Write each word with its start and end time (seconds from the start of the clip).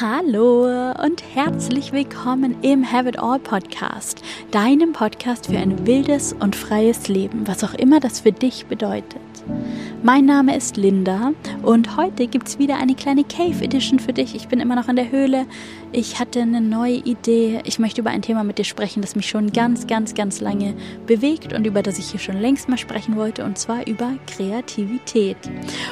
Hallo 0.00 0.92
und 1.04 1.22
herzlich 1.34 1.92
willkommen 1.92 2.56
im 2.62 2.90
Have 2.90 3.10
It 3.10 3.18
All 3.18 3.38
Podcast, 3.38 4.22
deinem 4.50 4.94
Podcast 4.94 5.48
für 5.48 5.58
ein 5.58 5.86
wildes 5.86 6.32
und 6.32 6.56
freies 6.56 7.08
Leben, 7.08 7.46
was 7.46 7.62
auch 7.64 7.74
immer 7.74 8.00
das 8.00 8.20
für 8.20 8.32
dich 8.32 8.64
bedeutet. 8.64 9.20
Mein 10.02 10.24
Name 10.24 10.56
ist 10.56 10.78
Linda 10.78 11.32
und 11.62 11.98
heute 11.98 12.26
gibt 12.26 12.48
es 12.48 12.58
wieder 12.58 12.78
eine 12.78 12.94
kleine 12.94 13.22
Cave 13.22 13.62
Edition 13.62 13.98
für 13.98 14.14
dich. 14.14 14.34
Ich 14.34 14.48
bin 14.48 14.58
immer 14.58 14.74
noch 14.74 14.88
in 14.88 14.96
der 14.96 15.10
Höhle. 15.10 15.44
Ich 15.92 16.18
hatte 16.18 16.40
eine 16.40 16.62
neue 16.62 16.94
Idee. 16.94 17.60
Ich 17.64 17.78
möchte 17.78 18.00
über 18.00 18.08
ein 18.08 18.22
Thema 18.22 18.42
mit 18.42 18.56
dir 18.56 18.64
sprechen, 18.64 19.02
das 19.02 19.14
mich 19.14 19.28
schon 19.28 19.52
ganz, 19.52 19.86
ganz, 19.86 20.14
ganz 20.14 20.40
lange 20.40 20.72
bewegt 21.06 21.52
und 21.52 21.66
über 21.66 21.82
das 21.82 21.98
ich 21.98 22.12
hier 22.12 22.18
schon 22.18 22.40
längst 22.40 22.70
mal 22.70 22.78
sprechen 22.78 23.16
wollte, 23.16 23.44
und 23.44 23.58
zwar 23.58 23.86
über 23.86 24.14
Kreativität. 24.26 25.36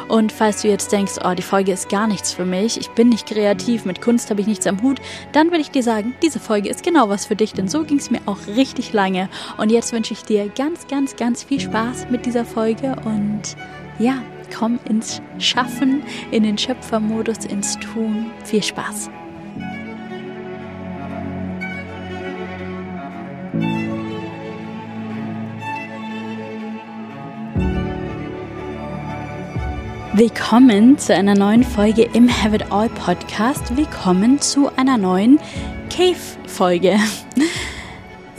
Und 0.08 0.32
falls 0.32 0.62
du 0.62 0.68
jetzt 0.68 0.90
denkst, 0.90 1.16
oh, 1.22 1.34
die 1.34 1.42
Folge 1.42 1.72
ist 1.72 1.90
gar 1.90 2.06
nichts 2.06 2.32
für 2.32 2.46
mich, 2.46 2.78
ich 2.80 2.88
bin 2.90 3.10
nicht 3.10 3.26
kreativ, 3.26 3.84
mit 3.84 4.00
Kunst 4.00 4.30
habe 4.30 4.40
ich 4.40 4.46
nichts 4.46 4.66
am 4.66 4.80
Hut, 4.80 5.02
dann 5.32 5.50
will 5.50 5.60
ich 5.60 5.70
dir 5.70 5.82
sagen, 5.82 6.14
diese 6.22 6.40
Folge 6.40 6.70
ist 6.70 6.82
genau 6.82 7.10
was 7.10 7.26
für 7.26 7.36
dich, 7.36 7.52
denn 7.52 7.68
so 7.68 7.84
ging 7.84 7.98
es 7.98 8.10
mir 8.10 8.20
auch 8.24 8.38
richtig 8.56 8.94
lange. 8.94 9.28
Und 9.58 9.70
jetzt 9.70 9.92
wünsche 9.92 10.14
ich 10.14 10.22
dir 10.22 10.48
ganz, 10.48 10.86
ganz, 10.86 11.14
ganz 11.16 11.42
viel 11.42 11.60
Spaß 11.60 12.06
mit 12.10 12.24
dieser 12.24 12.46
Folge 12.46 12.96
und 13.04 13.54
ja, 13.98 14.22
komm 14.56 14.78
ins 14.88 15.20
Schaffen, 15.38 16.02
in 16.30 16.42
den 16.42 16.56
Schöpfermodus, 16.56 17.44
ins 17.44 17.78
Tun. 17.78 18.30
Viel 18.44 18.62
Spaß! 18.62 19.10
Willkommen 30.14 30.98
zu 30.98 31.14
einer 31.14 31.36
neuen 31.36 31.62
Folge 31.62 32.02
im 32.12 32.28
Have 32.28 32.56
It 32.56 32.72
All 32.72 32.88
Podcast. 32.88 33.76
Willkommen 33.76 34.40
zu 34.40 34.68
einer 34.76 34.98
neuen 34.98 35.38
Cave-Folge. 35.90 36.98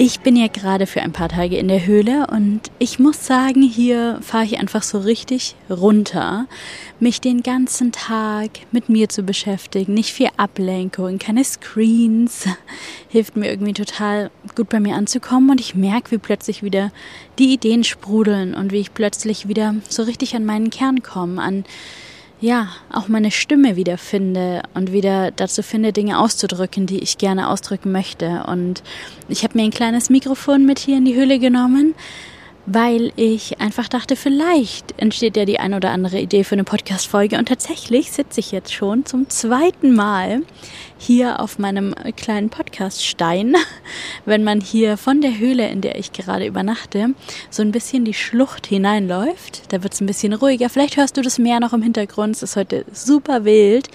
Ich 0.01 0.21
bin 0.21 0.37
ja 0.37 0.47
gerade 0.47 0.87
für 0.87 1.01
ein 1.01 1.11
paar 1.11 1.27
Tage 1.27 1.57
in 1.57 1.67
der 1.67 1.85
Höhle 1.85 2.27
und 2.27 2.71
ich 2.79 2.99
muss 2.99 3.25
sagen, 3.25 3.61
hier 3.61 4.17
fahre 4.21 4.45
ich 4.45 4.57
einfach 4.57 4.81
so 4.81 4.99
richtig 4.99 5.55
runter, 5.69 6.47
mich 7.01 7.19
den 7.19 7.43
ganzen 7.43 7.91
Tag 7.91 8.49
mit 8.71 8.87
mir 8.87 9.09
zu 9.09 9.23
beschäftigen, 9.23 9.93
nicht 9.93 10.13
viel 10.13 10.29
Ablenkung, 10.37 11.17
keine 11.19 11.43
Screens, 11.43 12.45
hilft 13.09 13.35
mir 13.35 13.49
irgendwie 13.49 13.73
total 13.73 14.31
gut 14.55 14.69
bei 14.69 14.79
mir 14.79 14.95
anzukommen 14.95 15.49
und 15.49 15.59
ich 15.59 15.75
merke, 15.75 16.11
wie 16.11 16.17
plötzlich 16.17 16.63
wieder 16.63 16.93
die 17.37 17.51
Ideen 17.51 17.83
sprudeln 17.83 18.53
und 18.53 18.71
wie 18.71 18.79
ich 18.79 18.93
plötzlich 18.93 19.49
wieder 19.49 19.75
so 19.89 20.03
richtig 20.03 20.33
an 20.33 20.45
meinen 20.45 20.69
Kern 20.69 21.03
komme, 21.03 21.41
an 21.41 21.65
ja, 22.41 22.69
auch 22.91 23.07
meine 23.07 23.31
Stimme 23.31 23.75
wiederfinde 23.75 24.63
und 24.73 24.93
wieder 24.93 25.31
dazu 25.31 25.61
finde, 25.61 25.91
Dinge 25.91 26.19
auszudrücken, 26.19 26.85
die 26.85 26.99
ich 26.99 27.17
gerne 27.17 27.49
ausdrücken 27.49 27.91
möchte. 27.91 28.45
Und 28.47 28.81
ich 29.27 29.43
habe 29.43 29.57
mir 29.57 29.65
ein 29.65 29.71
kleines 29.71 30.09
Mikrofon 30.09 30.65
mit 30.65 30.79
hier 30.79 30.97
in 30.97 31.05
die 31.05 31.15
Höhle 31.15 31.39
genommen, 31.39 31.95
weil 32.71 33.11
ich 33.15 33.59
einfach 33.59 33.87
dachte, 33.87 34.15
vielleicht 34.15 34.93
entsteht 34.99 35.35
ja 35.35 35.45
die 35.45 35.59
ein 35.59 35.73
oder 35.73 35.89
andere 35.89 36.19
Idee 36.19 36.43
für 36.43 36.53
eine 36.53 36.63
Podcast-Folge. 36.63 37.37
Und 37.37 37.47
tatsächlich 37.47 38.11
sitze 38.11 38.39
ich 38.39 38.51
jetzt 38.51 38.73
schon 38.73 39.07
zum 39.07 39.27
zweiten 39.27 39.95
Mal 39.95 40.43
hier 40.99 41.39
auf 41.39 41.57
meinem 41.57 41.95
kleinen 42.15 42.49
Podcast-Stein, 42.51 43.55
wenn 44.25 44.43
man 44.43 44.61
hier 44.61 44.97
von 44.97 45.21
der 45.21 45.39
Höhle, 45.39 45.67
in 45.67 45.81
der 45.81 45.97
ich 45.97 46.13
gerade 46.13 46.45
übernachte, 46.45 47.15
so 47.49 47.63
ein 47.63 47.71
bisschen 47.71 48.05
die 48.05 48.13
Schlucht 48.13 48.67
hineinläuft. 48.67 49.73
Da 49.73 49.81
wird 49.81 49.93
es 49.93 50.01
ein 50.01 50.07
bisschen 50.07 50.33
ruhiger. 50.33 50.69
Vielleicht 50.69 50.97
hörst 50.97 51.17
du 51.17 51.21
das 51.21 51.39
Meer 51.39 51.59
noch 51.59 51.73
im 51.73 51.81
Hintergrund. 51.81 52.35
Es 52.35 52.43
ist 52.43 52.55
heute 52.55 52.85
super 52.93 53.45
wild. 53.45 53.89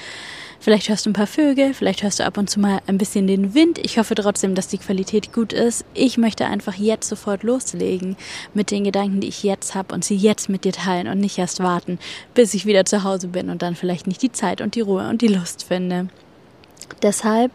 Vielleicht 0.65 0.89
hörst 0.89 1.05
du 1.05 1.11
ein 1.11 1.13
paar 1.13 1.27
Vögel, 1.27 1.75
vielleicht 1.75 2.03
hörst 2.03 2.21
du 2.21 2.25
ab 2.25 2.39
und 2.39 2.49
zu 2.49 2.59
mal 2.59 2.81
ein 2.87 2.97
bisschen 2.97 3.27
den 3.27 3.53
Wind. 3.53 3.77
Ich 3.77 3.99
hoffe 3.99 4.15
trotzdem, 4.15 4.55
dass 4.55 4.67
die 4.67 4.79
Qualität 4.79 5.31
gut 5.31 5.53
ist. 5.53 5.85
Ich 5.93 6.17
möchte 6.17 6.47
einfach 6.47 6.73
jetzt 6.73 7.07
sofort 7.07 7.43
loslegen 7.43 8.17
mit 8.55 8.71
den 8.71 8.85
Gedanken, 8.85 9.21
die 9.21 9.29
ich 9.29 9.43
jetzt 9.43 9.75
habe 9.75 9.95
und 9.95 10.07
sie 10.07 10.17
jetzt 10.17 10.49
mit 10.49 10.65
dir 10.65 10.73
teilen 10.73 11.09
und 11.09 11.21
nicht 11.21 11.37
erst 11.37 11.61
warten, 11.61 11.99
bis 12.33 12.55
ich 12.55 12.65
wieder 12.65 12.87
zu 12.87 13.05
Hause 13.05 13.29
bin 13.29 13.51
und 13.51 13.61
dann 13.61 13.75
vielleicht 13.75 14.07
nicht 14.07 14.23
die 14.23 14.33
Zeit 14.33 14.63
und 14.63 14.75
die 14.75 14.81
Ruhe 14.81 15.07
und 15.07 15.21
die 15.21 15.29
Lust 15.29 15.65
finde. 15.65 16.09
Deshalb 17.03 17.53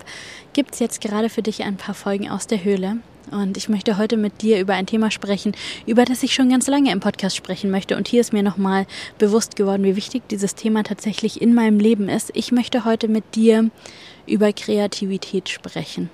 gibt 0.53 0.75
es 0.75 0.79
jetzt 0.79 1.01
gerade 1.01 1.29
für 1.29 1.41
dich 1.41 1.63
ein 1.63 1.77
paar 1.77 1.95
Folgen 1.95 2.29
aus 2.29 2.45
der 2.45 2.63
Höhle. 2.63 2.97
Und 3.31 3.57
ich 3.57 3.69
möchte 3.69 3.97
heute 3.97 4.17
mit 4.17 4.41
dir 4.41 4.59
über 4.59 4.73
ein 4.73 4.85
Thema 4.85 5.11
sprechen, 5.11 5.53
über 5.85 6.05
das 6.05 6.23
ich 6.23 6.33
schon 6.33 6.49
ganz 6.49 6.67
lange 6.67 6.91
im 6.91 6.99
Podcast 6.99 7.35
sprechen 7.35 7.71
möchte. 7.71 7.95
Und 7.95 8.07
hier 8.07 8.21
ist 8.21 8.33
mir 8.33 8.43
nochmal 8.43 8.85
bewusst 9.17 9.55
geworden, 9.55 9.83
wie 9.83 9.95
wichtig 9.95 10.27
dieses 10.29 10.55
Thema 10.55 10.83
tatsächlich 10.83 11.41
in 11.41 11.53
meinem 11.53 11.79
Leben 11.79 12.09
ist. 12.09 12.31
Ich 12.33 12.51
möchte 12.51 12.85
heute 12.85 13.07
mit 13.07 13.35
dir 13.35 13.69
über 14.25 14.53
Kreativität 14.53 15.49
sprechen. 15.49 16.09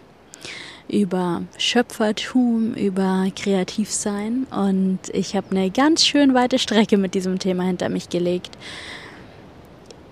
Über 0.87 1.43
Schöpfertum, 1.57 2.73
über 2.75 3.27
Kreativsein. 3.35 4.45
Und 4.51 4.99
ich 5.13 5.35
habe 5.35 5.51
eine 5.51 5.71
ganz 5.71 6.05
schön 6.05 6.33
weite 6.33 6.59
Strecke 6.59 6.97
mit 6.97 7.15
diesem 7.15 7.39
Thema 7.39 7.63
hinter 7.63 7.89
mich 7.89 8.09
gelegt. 8.09 8.57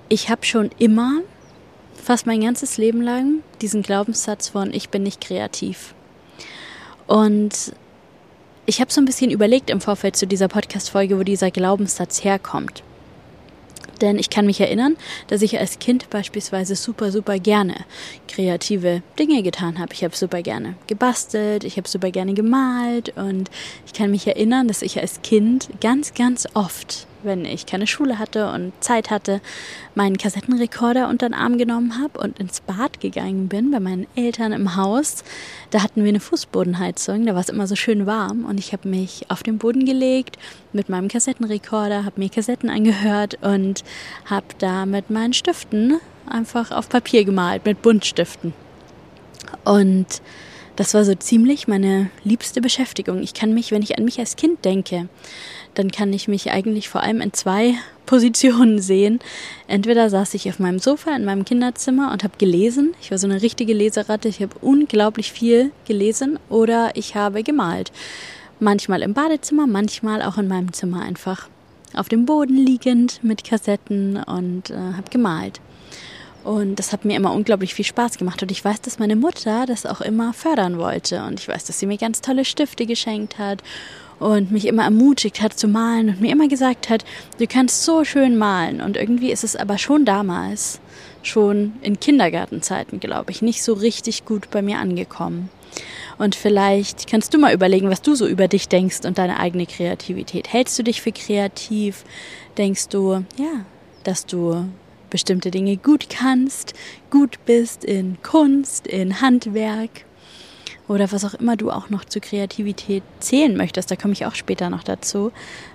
Ich 0.10 0.30
habe 0.30 0.46
schon 0.46 0.70
immer, 0.80 1.22
fast 2.02 2.26
mein 2.26 2.42
ganzes 2.42 2.78
Leben 2.78 3.02
lang, 3.02 3.44
diesen 3.62 3.82
Glaubenssatz 3.82 4.50
von 4.50 4.74
ich 4.74 4.90
bin 4.90 5.04
nicht 5.04 5.22
kreativ. 5.22 5.94
Und 7.08 7.74
ich 8.66 8.80
habe 8.80 8.92
so 8.92 9.02
ein 9.02 9.06
bisschen 9.06 9.32
überlegt 9.32 9.70
im 9.70 9.82
Vorfeld 9.82 10.16
zu 10.16 10.26
dieser 10.26 10.48
Podcast-Folge, 10.48 11.20
wo 11.20 11.24
dieser 11.24 11.52
Glaubenssatz 11.52 12.24
herkommt. 12.24 12.84
Denn 14.02 14.18
ich 14.18 14.30
kann 14.30 14.46
mich 14.46 14.60
erinnern, 14.60 14.98
dass 15.28 15.42
ich 15.42 15.60
als 15.60 15.80
Kind 15.80 16.10
beispielsweise 16.10 16.76
super, 16.76 17.12
super 17.12 17.40
gerne 17.40 17.86
kreative 18.28 19.02
Dinge 19.20 19.44
getan 19.44 19.80
habe. 19.80 19.94
Ich 19.94 20.04
habe 20.04 20.16
super 20.16 20.42
gerne 20.42 20.76
gebastelt, 20.88 21.64
ich 21.64 21.78
habe 21.78 21.88
super 21.88 22.12
gerne 22.12 22.34
gemalt 22.34 23.14
und 23.16 23.50
ich 23.86 23.94
kann 23.94 24.12
mich 24.12 24.28
erinnern, 24.28 24.68
dass 24.68 24.82
ich 24.82 25.00
als 25.00 25.22
Kind 25.22 25.70
ganz, 25.80 26.14
ganz 26.14 26.48
oft 26.54 27.08
wenn 27.24 27.46
ich 27.46 27.66
keine 27.66 27.88
Schule 27.88 28.20
hatte 28.20 28.52
und 28.52 28.74
Zeit 28.80 29.10
hatte, 29.10 29.42
meinen 29.96 30.18
Kassettenrekorder 30.18 31.10
unter 31.10 31.28
den 31.28 31.34
Arm 31.34 31.58
genommen 31.58 32.02
habe 32.02 32.20
und 32.20 32.40
ins 32.40 32.62
Bad 32.62 33.00
gegangen 33.00 33.48
bin 33.48 33.72
bei 33.72 33.80
meinen 33.80 34.08
Eltern 34.16 34.52
im 34.52 34.76
Haus. 34.76 35.24
Da 35.72 35.84
hatten 35.84 36.04
wir 36.04 36.10
eine 36.10 36.20
Fußbodenheizung, 36.20 37.26
da 37.26 37.34
war 37.34 37.42
es 37.42 37.50
immer 37.50 37.68
so 37.68 37.76
schön 37.76 38.06
warm 38.06 38.46
und 38.46 38.60
ich 38.60 38.74
habe 38.74 38.88
mich 38.88 39.26
auf 39.30 39.44
den 39.44 39.58
Boden 39.58 39.86
gelegt 39.86 40.38
mit 40.72 40.90
meinem 40.90 41.08
Kassettenrekorder, 41.08 42.06
habe 42.06 42.20
mir 42.20 42.30
Kassetten 42.30 42.70
angehört 42.70 43.38
und 43.42 43.84
habe 44.26 44.48
da 44.60 44.86
mit 44.86 45.10
meinen 45.10 45.34
Stiften 45.34 46.00
einfach 46.28 46.72
auf 46.72 46.90
Papier 46.90 47.26
gemalt 47.26 47.66
mit 47.66 47.82
Buntstiften. 47.82 48.54
Und 49.64 50.22
das 50.76 50.94
war 50.94 51.06
so 51.06 51.14
ziemlich 51.14 51.68
meine 51.68 52.10
liebste 52.24 52.60
Beschäftigung. 52.60 53.22
Ich 53.22 53.34
kann 53.34 53.54
mich, 53.54 53.72
wenn 53.72 53.84
ich 53.84 53.98
an 53.98 54.06
mich 54.06 54.20
als 54.20 54.36
Kind 54.36 54.66
denke, 54.66 55.08
dann 55.76 55.92
kann 55.92 56.14
ich 56.14 56.28
mich 56.28 56.52
eigentlich 56.52 56.90
vor 56.90 57.02
allem 57.02 57.22
in 57.22 57.34
zwei 57.34 57.76
Positionen 58.06 58.80
sehen. 58.80 59.20
Entweder 59.68 60.10
saß 60.10 60.34
ich 60.34 60.50
auf 60.50 60.60
meinem 60.60 60.80
Sofa 60.80 61.16
in 61.16 61.26
meinem 61.26 61.46
Kinderzimmer 61.46 62.12
und 62.12 62.24
habe 62.24 62.38
gelesen. 62.38 62.94
Ich 63.02 63.12
war 63.12 63.18
so 63.18 63.28
eine 63.28 63.42
richtige 63.42 63.74
Leseratte. 63.74 64.28
Ich 64.28 64.42
habe 64.42 64.56
unglaublich 64.62 65.32
viel 65.32 65.72
gelesen 65.88 66.38
oder 66.50 66.92
ich 66.96 67.16
habe 67.16 67.44
gemalt. 67.44 67.92
Manchmal 68.60 69.02
im 69.02 69.14
Badezimmer, 69.14 69.68
manchmal 69.68 70.22
auch 70.22 70.38
in 70.38 70.48
meinem 70.48 70.74
Zimmer 70.74 71.02
einfach 71.02 71.48
auf 71.94 72.10
dem 72.10 72.26
Boden 72.26 72.58
liegend 72.58 73.24
mit 73.24 73.44
Kassetten 73.44 74.18
und 74.18 74.70
äh, 74.70 74.76
habe 74.76 75.10
gemalt. 75.10 75.62
Und 76.44 76.78
das 76.78 76.92
hat 76.92 77.06
mir 77.06 77.16
immer 77.16 77.34
unglaublich 77.34 77.74
viel 77.74 77.86
Spaß 77.86 78.18
gemacht. 78.18 78.42
Und 78.42 78.52
ich 78.52 78.64
weiß, 78.64 78.82
dass 78.82 79.00
meine 79.00 79.16
Mutter 79.16 79.66
das 79.66 79.86
auch 79.86 80.02
immer 80.02 80.34
fördern 80.34 80.78
wollte. 80.78 81.24
Und 81.24 81.40
ich 81.40 81.48
weiß, 81.48 81.64
dass 81.66 81.80
sie 81.80 81.86
mir 81.86 81.98
ganz 81.98 82.20
tolle 82.20 82.44
Stifte 82.44 82.86
geschenkt 82.86 83.38
hat 83.38 83.64
und 84.24 84.52
mich 84.52 84.68
immer 84.68 84.84
ermutigt 84.84 85.42
hat 85.42 85.54
zu 85.54 85.68
malen 85.68 86.08
und 86.10 86.22
mir 86.22 86.32
immer 86.32 86.48
gesagt 86.48 86.90
hat, 86.90 87.04
du 87.40 87.46
kannst 87.46 87.84
so 87.84 88.06
schön 88.06 88.38
malen. 88.38 88.80
Und 88.80 88.96
irgendwie 88.96 89.32
ist 89.32 89.44
es 89.44 89.58
aber 89.58 89.78
schon 89.78 90.06
damals, 90.06 90.80
schon 91.24 91.74
in 91.82 92.00
Kindergartenzeiten, 92.00 93.02
glaube 93.02 93.32
ich, 93.32 93.42
nicht 93.42 93.64
so 93.64 93.74
richtig 93.74 94.24
gut 94.24 94.50
bei 94.50 94.62
mir 94.62 94.80
angekommen. 94.80 95.50
Und 96.18 96.36
vielleicht 96.36 97.08
kannst 97.08 97.34
du 97.34 97.38
mal 97.38 97.54
überlegen, 97.54 97.90
was 97.90 98.02
du 98.02 98.16
so 98.16 98.26
über 98.26 98.48
dich 98.48 98.70
denkst 98.70 99.02
und 99.04 99.18
deine 99.18 99.40
eigene 99.40 99.66
Kreativität. 99.66 100.54
Hältst 100.54 100.80
du 100.80 100.84
dich 100.84 101.02
für 101.02 101.12
kreativ? 101.12 102.06
Denkst 102.58 102.90
du, 102.90 103.26
ja, 103.38 103.66
dass 104.06 104.26
du 104.26 104.66
bestimmte 105.10 105.52
Dinge 105.52 105.76
gut 105.76 106.10
kannst, 106.10 106.74
gut 107.12 107.40
bist 107.46 107.84
in 107.84 108.18
Kunst, 108.24 108.88
in 108.88 109.20
Handwerk 109.22 110.06
oder 110.88 111.12
was 111.12 111.24
auch 111.26 111.34
immer 111.34 111.56
du 111.56 111.72
auch 111.72 111.90
noch 111.90 112.06
zur 112.06 112.22
Kreativität 112.22 113.04
zählen 113.20 113.56
möchtest. 113.56 113.90
Da 113.90 113.96
komme 113.96 114.14
ich 114.14 114.26
auch 114.26 114.36
später 114.36 114.70
noch 114.70 114.84
dazu. 114.84 115.32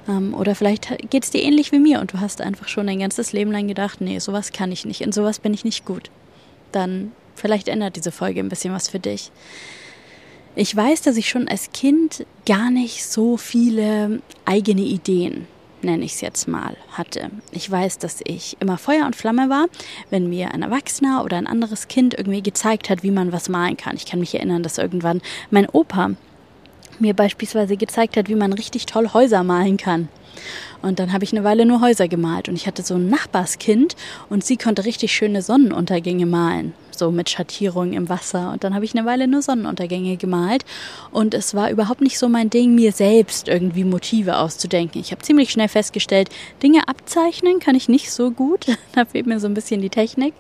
Ähm, 0.09 0.35
oder 0.35 0.55
vielleicht 0.55 1.11
geht 1.11 1.25
es 1.25 1.31
dir 1.31 1.43
ähnlich 1.43 1.73
wie 1.73 1.79
mir 1.79 2.01
und 2.01 2.13
du 2.13 2.21
hast 2.21 2.41
einfach 2.41 2.69
schon 2.69 2.87
dein 2.87 2.99
ganzes 2.99 3.33
Leben 3.33 3.53
lang 3.53 3.69
gedacht, 3.69 4.01
nee, 4.01 4.19
sowas 4.19 4.53
kann 4.53 4.73
ich 4.73 4.85
nicht, 4.85 5.01
in 5.01 5.13
sowas 5.13 5.39
bin 5.39 5.55
ich 5.55 5.65
nicht 5.65 5.85
gut. 5.85 6.11
Dann 6.73 7.13
vielleicht 7.35 7.69
ändert 7.69 7.97
diese 7.97 8.13
Folge 8.13 8.41
ein 8.41 8.49
bisschen 8.49 8.75
was 8.75 8.89
für 8.89 9.01
dich. 9.01 9.31
Ich 10.55 10.75
weiß, 10.75 11.03
dass 11.03 11.17
ich 11.17 11.29
schon 11.29 11.49
als 11.49 11.71
Kind 11.73 12.27
gar 12.45 12.71
nicht 12.71 13.07
so 13.07 13.37
viele 13.37 14.21
eigene 14.45 14.83
Ideen 14.83 15.47
nenne 15.85 16.05
ich 16.05 16.15
es 16.15 16.21
jetzt 16.21 16.49
mal, 16.49 16.77
hatte. 16.93 17.31
Ich 17.53 17.71
weiß, 17.71 17.99
dass 17.99 18.21
ich 18.25 18.57
immer 18.61 18.79
Feuer 18.79 19.07
und 19.07 19.17
Flamme 19.17 19.49
war, 19.49 19.67
wenn 20.11 20.29
mir 20.29 20.53
ein 20.53 20.63
Erwachsener 20.63 21.25
oder 21.25 21.37
ein 21.37 21.47
anderes 21.47 21.89
Kind 21.89 22.15
irgendwie 22.15 22.43
gezeigt 22.43 22.91
hat, 22.91 23.03
wie 23.03 23.11
man 23.11 23.33
was 23.33 23.49
malen 23.49 23.77
kann. 23.77 23.97
Ich 23.97 24.07
kann 24.07 24.21
mich 24.21 24.35
erinnern, 24.35 24.63
dass 24.63 24.79
irgendwann 24.79 25.21
mein 25.51 25.69
Opa 25.69 26.13
mir 27.01 27.15
beispielsweise 27.15 27.77
gezeigt 27.77 28.17
hat, 28.17 28.29
wie 28.29 28.35
man 28.35 28.53
richtig 28.53 28.87
toll 28.87 29.13
Häuser 29.13 29.43
malen 29.43 29.77
kann. 29.77 30.09
Und 30.83 30.99
dann 30.99 31.13
habe 31.13 31.25
ich 31.25 31.33
eine 31.33 31.45
Weile 31.45 31.67
nur 31.67 31.81
Häuser 31.81 32.09
gemalt 32.09 32.49
und 32.49 32.55
ich 32.55 32.67
hatte 32.67 32.83
so 32.83 32.95
ein 32.95 33.09
Nachbarskind 33.09 33.97
und 34.29 34.45
sie 34.45 34.57
konnte 34.57 34.85
richtig 34.85 35.13
schöne 35.13 35.43
Sonnenuntergänge 35.43 36.27
malen, 36.27 36.73
so 36.93 37.11
mit 37.11 37.29
Schattierungen 37.29 37.95
im 37.95 38.09
Wasser. 38.09 38.53
Und 38.53 38.63
dann 38.63 38.75
habe 38.75 38.85
ich 38.85 38.97
eine 38.97 39.07
Weile 39.07 39.27
nur 39.27 39.43
Sonnenuntergänge 39.43 40.17
gemalt 40.17 40.65
und 41.11 41.35
es 41.35 41.55
war 41.55 41.71
überhaupt 41.71 42.01
nicht 42.01 42.19
so 42.19 42.29
mein 42.29 42.51
Ding, 42.51 42.75
mir 42.75 42.93
selbst 42.93 43.49
irgendwie 43.49 43.85
Motive 43.85 44.37
auszudenken. 44.37 45.01
Ich 45.01 45.11
habe 45.11 45.23
ziemlich 45.23 45.51
schnell 45.51 45.69
festgestellt, 45.69 46.29
Dinge 46.63 46.87
abzeichnen 46.87 47.59
kann 47.59 47.75
ich 47.75 47.89
nicht 47.89 48.13
so 48.13 48.31
gut. 48.31 48.67
da 48.95 49.05
fehlt 49.05 49.27
mir 49.27 49.41
so 49.41 49.49
ein 49.49 49.55
bisschen 49.55 49.81
die 49.81 49.91
Technik. 49.91 50.35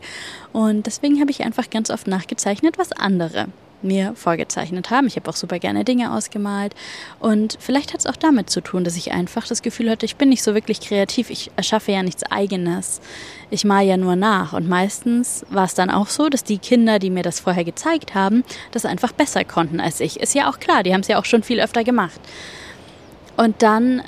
Und 0.52 0.86
deswegen 0.86 1.20
habe 1.20 1.30
ich 1.30 1.42
einfach 1.42 1.68
ganz 1.68 1.90
oft 1.90 2.06
nachgezeichnet, 2.06 2.78
was 2.78 2.92
andere 2.92 3.48
mir 3.82 4.14
vorgezeichnet 4.14 4.90
haben. 4.90 5.06
Ich 5.06 5.16
habe 5.16 5.28
auch 5.30 5.36
super 5.36 5.58
gerne 5.58 5.84
Dinge 5.84 6.12
ausgemalt. 6.12 6.74
Und 7.20 7.56
vielleicht 7.60 7.92
hat 7.92 8.00
es 8.00 8.06
auch 8.06 8.16
damit 8.16 8.50
zu 8.50 8.60
tun, 8.60 8.84
dass 8.84 8.96
ich 8.96 9.12
einfach 9.12 9.46
das 9.46 9.62
Gefühl 9.62 9.90
hatte, 9.90 10.06
ich 10.06 10.16
bin 10.16 10.28
nicht 10.28 10.42
so 10.42 10.54
wirklich 10.54 10.80
kreativ. 10.80 11.30
Ich 11.30 11.50
erschaffe 11.56 11.92
ja 11.92 12.02
nichts 12.02 12.22
eigenes. 12.24 13.00
Ich 13.50 13.64
male 13.64 13.86
ja 13.86 13.96
nur 13.96 14.16
nach. 14.16 14.52
Und 14.52 14.68
meistens 14.68 15.44
war 15.50 15.64
es 15.64 15.74
dann 15.74 15.90
auch 15.90 16.08
so, 16.08 16.28
dass 16.28 16.44
die 16.44 16.58
Kinder, 16.58 16.98
die 16.98 17.10
mir 17.10 17.22
das 17.22 17.40
vorher 17.40 17.64
gezeigt 17.64 18.14
haben, 18.14 18.44
das 18.72 18.84
einfach 18.84 19.12
besser 19.12 19.44
konnten 19.44 19.80
als 19.80 20.00
ich. 20.00 20.20
Ist 20.20 20.34
ja 20.34 20.50
auch 20.50 20.58
klar, 20.58 20.82
die 20.82 20.92
haben 20.92 21.00
es 21.00 21.08
ja 21.08 21.18
auch 21.18 21.24
schon 21.24 21.42
viel 21.42 21.60
öfter 21.60 21.84
gemacht. 21.84 22.20
Und 23.36 23.62
dann 23.62 24.02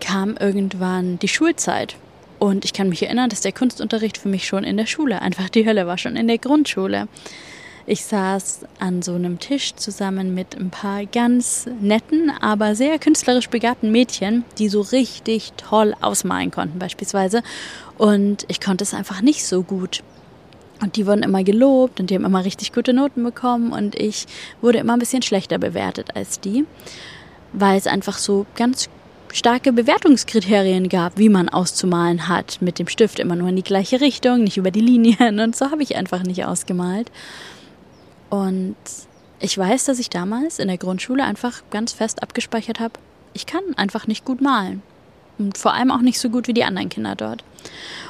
kam 0.00 0.36
irgendwann 0.36 1.18
die 1.18 1.28
Schulzeit. 1.28 1.96
Und 2.38 2.64
ich 2.64 2.72
kann 2.72 2.88
mich 2.88 3.02
erinnern, 3.02 3.30
dass 3.30 3.40
der 3.40 3.52
Kunstunterricht 3.52 4.16
für 4.16 4.28
mich 4.28 4.46
schon 4.46 4.62
in 4.62 4.76
der 4.76 4.86
Schule 4.86 5.20
einfach 5.20 5.48
die 5.48 5.66
Hölle 5.66 5.86
war, 5.86 5.98
schon 5.98 6.16
in 6.16 6.28
der 6.28 6.38
Grundschule. 6.38 7.08
Ich 7.90 8.04
saß 8.04 8.66
an 8.80 9.00
so 9.00 9.14
einem 9.14 9.38
Tisch 9.38 9.74
zusammen 9.74 10.34
mit 10.34 10.54
ein 10.54 10.68
paar 10.68 11.06
ganz 11.06 11.66
netten, 11.80 12.30
aber 12.38 12.74
sehr 12.74 12.98
künstlerisch 12.98 13.48
begabten 13.48 13.90
Mädchen, 13.90 14.44
die 14.58 14.68
so 14.68 14.82
richtig 14.82 15.54
toll 15.56 15.94
ausmalen 16.02 16.50
konnten 16.50 16.78
beispielsweise. 16.78 17.42
Und 17.96 18.44
ich 18.48 18.60
konnte 18.60 18.84
es 18.84 18.92
einfach 18.92 19.22
nicht 19.22 19.46
so 19.46 19.62
gut. 19.62 20.02
Und 20.82 20.96
die 20.96 21.06
wurden 21.06 21.22
immer 21.22 21.42
gelobt 21.44 21.98
und 21.98 22.10
die 22.10 22.14
haben 22.14 22.26
immer 22.26 22.44
richtig 22.44 22.74
gute 22.74 22.92
Noten 22.92 23.24
bekommen 23.24 23.72
und 23.72 23.94
ich 23.94 24.26
wurde 24.60 24.76
immer 24.76 24.92
ein 24.92 24.98
bisschen 24.98 25.22
schlechter 25.22 25.56
bewertet 25.56 26.14
als 26.14 26.40
die, 26.40 26.66
weil 27.54 27.78
es 27.78 27.86
einfach 27.86 28.18
so 28.18 28.44
ganz 28.54 28.90
starke 29.32 29.72
Bewertungskriterien 29.72 30.90
gab, 30.90 31.16
wie 31.16 31.30
man 31.30 31.48
auszumalen 31.48 32.28
hat. 32.28 32.60
Mit 32.60 32.78
dem 32.78 32.86
Stift 32.86 33.18
immer 33.18 33.34
nur 33.34 33.48
in 33.48 33.56
die 33.56 33.62
gleiche 33.62 34.02
Richtung, 34.02 34.44
nicht 34.44 34.58
über 34.58 34.70
die 34.70 34.82
Linien. 34.82 35.40
Und 35.40 35.56
so 35.56 35.70
habe 35.70 35.82
ich 35.82 35.96
einfach 35.96 36.22
nicht 36.22 36.44
ausgemalt. 36.44 37.10
Und 38.30 38.76
ich 39.40 39.56
weiß, 39.56 39.84
dass 39.84 39.98
ich 39.98 40.10
damals 40.10 40.58
in 40.58 40.68
der 40.68 40.78
Grundschule 40.78 41.24
einfach 41.24 41.62
ganz 41.70 41.92
fest 41.92 42.22
abgespeichert 42.22 42.80
habe, 42.80 42.94
ich 43.34 43.46
kann 43.46 43.62
einfach 43.76 44.06
nicht 44.06 44.24
gut 44.24 44.40
malen. 44.40 44.82
Und 45.38 45.56
vor 45.56 45.74
allem 45.74 45.90
auch 45.90 46.00
nicht 46.00 46.18
so 46.18 46.30
gut 46.30 46.48
wie 46.48 46.54
die 46.54 46.64
anderen 46.64 46.88
Kinder 46.88 47.14
dort. 47.14 47.44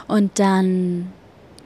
Und 0.07 0.39
dann 0.39 1.13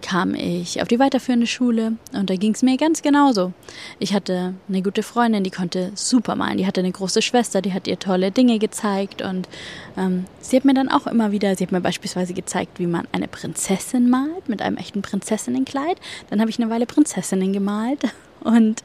kam 0.02 0.34
ich 0.34 0.82
auf 0.82 0.88
die 0.88 0.99
weiterführende 0.99 1.46
Schule 1.46 1.93
und 2.12 2.28
da 2.28 2.34
ging 2.34 2.52
es 2.54 2.62
mir 2.62 2.76
ganz 2.76 3.02
genauso. 3.02 3.52
Ich 4.00 4.12
hatte 4.12 4.55
eine 4.69 4.82
gute 4.82 5.05
Freundin, 5.05 5.44
die 5.44 5.50
konnte 5.50 5.93
super 5.94 6.34
malen. 6.34 6.58
Die 6.58 6.66
hatte 6.66 6.81
eine 6.81 6.90
große 6.90 7.22
Schwester, 7.22 7.62
die 7.62 7.72
hat 7.72 7.87
ihr 7.87 7.98
tolle 7.98 8.32
Dinge 8.32 8.58
gezeigt 8.58 9.22
und 9.22 9.48
ähm, 9.96 10.25
sie 10.40 10.56
hat 10.56 10.64
mir 10.64 10.75
dann 10.75 10.88
auch 10.88 11.06
immer 11.06 11.31
wieder, 11.31 11.55
sie 11.55 11.64
hat 11.64 11.72
mir 11.72 11.81
beispielsweise 11.81 12.34
gezeigt, 12.34 12.81
wie 12.81 12.87
man 12.87 13.06
eine 13.12 13.28
Prinzessin 13.28 14.10
malt 14.10 14.48
mit 14.48 14.60
einem 14.60 14.76
echten 14.76 15.02
Prinzessinnenkleid. 15.02 15.98
Dann 16.31 16.40
habe 16.40 16.50
ich 16.50 16.60
eine 16.60 16.69
Weile 16.69 16.87
Prinzessinnen 16.87 17.52
gemalt 17.52 18.00
und 18.44 18.83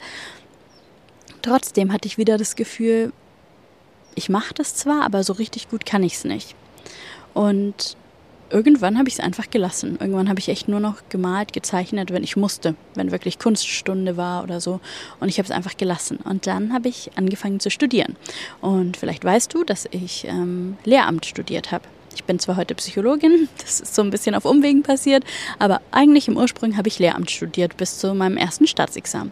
trotzdem 1.41 1.91
hatte 1.91 2.07
ich 2.07 2.17
wieder 2.17 2.37
das 2.37 2.55
Gefühl, 2.55 3.11
ich 4.15 4.29
mache 4.29 4.53
das 4.53 4.75
zwar, 4.75 5.03
aber 5.03 5.23
so 5.23 5.33
richtig 5.33 5.69
gut 5.69 5.85
kann 5.85 6.03
ich 6.03 6.15
es 6.15 6.23
nicht. 6.23 6.55
Und 7.33 7.95
irgendwann 8.49 8.97
habe 8.97 9.07
ich 9.07 9.15
es 9.15 9.19
einfach 9.19 9.49
gelassen. 9.49 9.97
Irgendwann 9.99 10.29
habe 10.29 10.39
ich 10.39 10.49
echt 10.49 10.67
nur 10.67 10.79
noch 10.79 10.97
gemalt, 11.09 11.53
gezeichnet, 11.53 12.11
wenn 12.11 12.23
ich 12.23 12.35
musste, 12.35 12.75
wenn 12.95 13.11
wirklich 13.11 13.39
Kunststunde 13.39 14.17
war 14.17 14.43
oder 14.43 14.59
so. 14.59 14.79
Und 15.19 15.29
ich 15.29 15.37
habe 15.37 15.45
es 15.45 15.51
einfach 15.51 15.77
gelassen. 15.77 16.17
Und 16.17 16.47
dann 16.47 16.73
habe 16.73 16.87
ich 16.87 17.11
angefangen 17.15 17.59
zu 17.59 17.69
studieren. 17.69 18.15
Und 18.61 18.97
vielleicht 18.97 19.23
weißt 19.23 19.53
du, 19.53 19.63
dass 19.63 19.87
ich 19.91 20.25
ähm, 20.25 20.77
Lehramt 20.83 21.25
studiert 21.25 21.71
habe. 21.71 21.83
Ich 22.17 22.23
bin 22.23 22.39
zwar 22.39 22.55
heute 22.55 22.73
Psychologin, 22.73 23.47
das 23.61 23.79
ist 23.79 23.93
so 23.93 24.01
ein 24.01 24.09
bisschen 24.09 24.33
auf 24.33 24.43
Umwegen 24.43 24.81
passiert, 24.81 25.23
aber 25.59 25.81
eigentlich 25.91 26.27
im 26.27 26.35
Ursprung 26.35 26.75
habe 26.75 26.87
ich 26.87 26.97
Lehramt 26.97 27.29
studiert 27.29 27.77
bis 27.77 27.99
zu 27.99 28.15
meinem 28.15 28.37
ersten 28.37 28.65
Staatsexamen. 28.65 29.31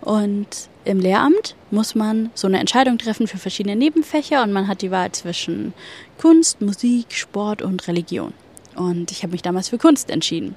Und 0.00 0.68
im 0.84 0.98
Lehramt 0.98 1.54
muss 1.70 1.94
man 1.94 2.30
so 2.34 2.48
eine 2.48 2.58
Entscheidung 2.58 2.98
treffen 2.98 3.28
für 3.28 3.38
verschiedene 3.38 3.76
Nebenfächer 3.76 4.42
und 4.42 4.52
man 4.52 4.66
hat 4.66 4.82
die 4.82 4.90
Wahl 4.90 5.12
zwischen 5.12 5.74
Kunst, 6.20 6.60
Musik, 6.60 7.14
Sport 7.14 7.62
und 7.62 7.86
Religion. 7.86 8.32
Und 8.74 9.12
ich 9.12 9.22
habe 9.22 9.30
mich 9.30 9.42
damals 9.42 9.68
für 9.68 9.78
Kunst 9.78 10.10
entschieden 10.10 10.56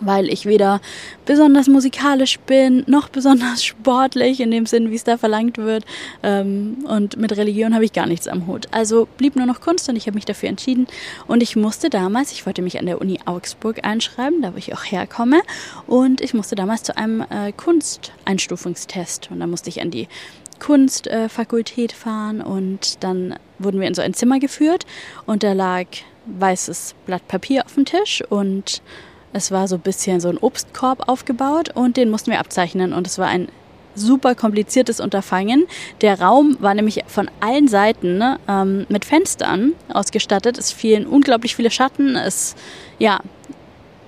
weil 0.00 0.28
ich 0.28 0.46
weder 0.46 0.80
besonders 1.24 1.68
musikalisch 1.68 2.38
bin, 2.40 2.84
noch 2.86 3.08
besonders 3.18 3.64
sportlich 3.64 4.40
in 4.40 4.50
dem 4.50 4.66
Sinn, 4.66 4.90
wie 4.90 4.96
es 4.96 5.04
da 5.04 5.16
verlangt 5.16 5.58
wird. 5.58 5.84
Ähm, 6.22 6.84
und 6.88 7.16
mit 7.16 7.36
Religion 7.36 7.74
habe 7.74 7.84
ich 7.84 7.92
gar 7.92 8.06
nichts 8.06 8.28
am 8.28 8.46
Hut. 8.46 8.66
Also 8.70 9.08
blieb 9.16 9.36
nur 9.36 9.46
noch 9.46 9.60
Kunst 9.60 9.88
und 9.88 9.96
ich 9.96 10.06
habe 10.06 10.14
mich 10.14 10.24
dafür 10.24 10.48
entschieden. 10.48 10.86
Und 11.26 11.42
ich 11.42 11.56
musste 11.56 11.90
damals, 11.90 12.32
ich 12.32 12.46
wollte 12.46 12.62
mich 12.62 12.78
an 12.78 12.86
der 12.86 13.00
Uni 13.00 13.18
Augsburg 13.24 13.84
einschreiben, 13.84 14.42
da 14.42 14.54
wo 14.54 14.58
ich 14.58 14.74
auch 14.74 14.84
herkomme. 14.84 15.40
Und 15.86 16.20
ich 16.20 16.34
musste 16.34 16.54
damals 16.54 16.82
zu 16.82 16.96
einem 16.96 17.22
äh, 17.22 17.52
Kunsteinstufungstest. 17.52 19.30
Und 19.30 19.40
da 19.40 19.46
musste 19.46 19.68
ich 19.68 19.80
an 19.80 19.90
die 19.90 20.08
Kunstfakultät 20.58 21.92
fahren 21.92 22.40
und 22.40 23.02
dann 23.02 23.36
wurden 23.58 23.80
wir 23.80 23.88
in 23.88 23.94
so 23.94 24.02
ein 24.02 24.14
Zimmer 24.14 24.38
geführt 24.38 24.86
und 25.26 25.42
da 25.42 25.52
lag 25.52 25.86
weißes 26.26 26.94
Blatt 27.06 27.26
Papier 27.28 27.64
auf 27.64 27.74
dem 27.74 27.84
Tisch 27.84 28.22
und 28.28 28.82
es 29.32 29.50
war 29.50 29.68
so 29.68 29.76
ein 29.76 29.80
bisschen 29.80 30.20
so 30.20 30.28
ein 30.28 30.38
Obstkorb 30.38 31.08
aufgebaut 31.08 31.70
und 31.74 31.96
den 31.96 32.10
mussten 32.10 32.30
wir 32.30 32.40
abzeichnen 32.40 32.92
und 32.92 33.06
es 33.06 33.18
war 33.18 33.26
ein 33.26 33.48
super 33.94 34.34
kompliziertes 34.34 35.00
Unterfangen. 35.00 35.66
Der 36.00 36.20
Raum 36.20 36.56
war 36.60 36.74
nämlich 36.74 37.02
von 37.06 37.30
allen 37.40 37.68
Seiten 37.68 38.18
ne, 38.18 38.38
ähm, 38.48 38.86
mit 38.88 39.04
Fenstern 39.04 39.72
ausgestattet. 39.92 40.56
Es 40.56 40.72
fielen 40.72 41.06
unglaublich 41.06 41.56
viele 41.56 41.70
Schatten. 41.70 42.16
Es 42.16 42.54
ja, 42.98 43.20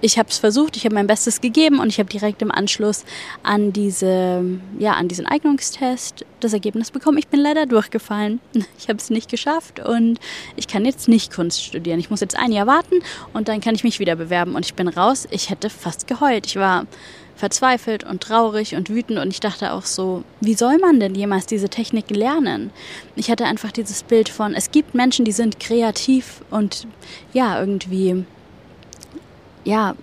ich 0.00 0.18
habe 0.18 0.28
es 0.28 0.38
versucht, 0.38 0.76
ich 0.76 0.84
habe 0.84 0.94
mein 0.94 1.06
Bestes 1.06 1.40
gegeben 1.40 1.78
und 1.78 1.88
ich 1.88 1.98
habe 1.98 2.08
direkt 2.08 2.42
im 2.42 2.50
Anschluss 2.50 3.04
an 3.42 3.72
diese, 3.72 4.42
ja, 4.78 4.92
an 4.92 5.08
diesen 5.08 5.26
Eignungstest 5.26 6.24
das 6.40 6.52
Ergebnis 6.52 6.90
bekommen. 6.90 7.18
Ich 7.18 7.28
bin 7.28 7.40
leider 7.40 7.66
durchgefallen. 7.66 8.40
Ich 8.78 8.88
habe 8.88 8.98
es 8.98 9.10
nicht 9.10 9.30
geschafft 9.30 9.78
und 9.78 10.18
ich 10.56 10.66
kann 10.66 10.86
jetzt 10.86 11.06
nicht 11.06 11.34
Kunst 11.34 11.62
studieren. 11.62 12.00
Ich 12.00 12.08
muss 12.08 12.20
jetzt 12.20 12.36
ein 12.38 12.50
Jahr 12.50 12.66
warten 12.66 13.00
und 13.34 13.48
dann 13.48 13.60
kann 13.60 13.74
ich 13.74 13.84
mich 13.84 13.98
wieder 13.98 14.16
bewerben 14.16 14.54
und 14.54 14.64
ich 14.64 14.74
bin 14.74 14.88
raus. 14.88 15.28
Ich 15.30 15.50
hätte 15.50 15.68
fast 15.68 16.06
geheult. 16.06 16.46
Ich 16.46 16.56
war 16.56 16.86
verzweifelt 17.36 18.04
und 18.04 18.22
traurig 18.22 18.74
und 18.74 18.88
wütend 18.88 19.18
und 19.18 19.28
ich 19.30 19.40
dachte 19.40 19.72
auch 19.72 19.84
so, 19.84 20.24
wie 20.40 20.54
soll 20.54 20.78
man 20.78 20.98
denn 20.98 21.14
jemals 21.14 21.46
diese 21.46 21.68
Technik 21.68 22.10
lernen? 22.10 22.70
Ich 23.16 23.30
hatte 23.30 23.44
einfach 23.44 23.70
dieses 23.70 24.02
Bild 24.02 24.28
von, 24.28 24.54
es 24.54 24.70
gibt 24.70 24.94
Menschen, 24.94 25.24
die 25.24 25.32
sind 25.32 25.60
kreativ 25.60 26.42
und 26.50 26.86
ja, 27.32 27.60
irgendwie 27.60 28.24
ja, 29.64 29.94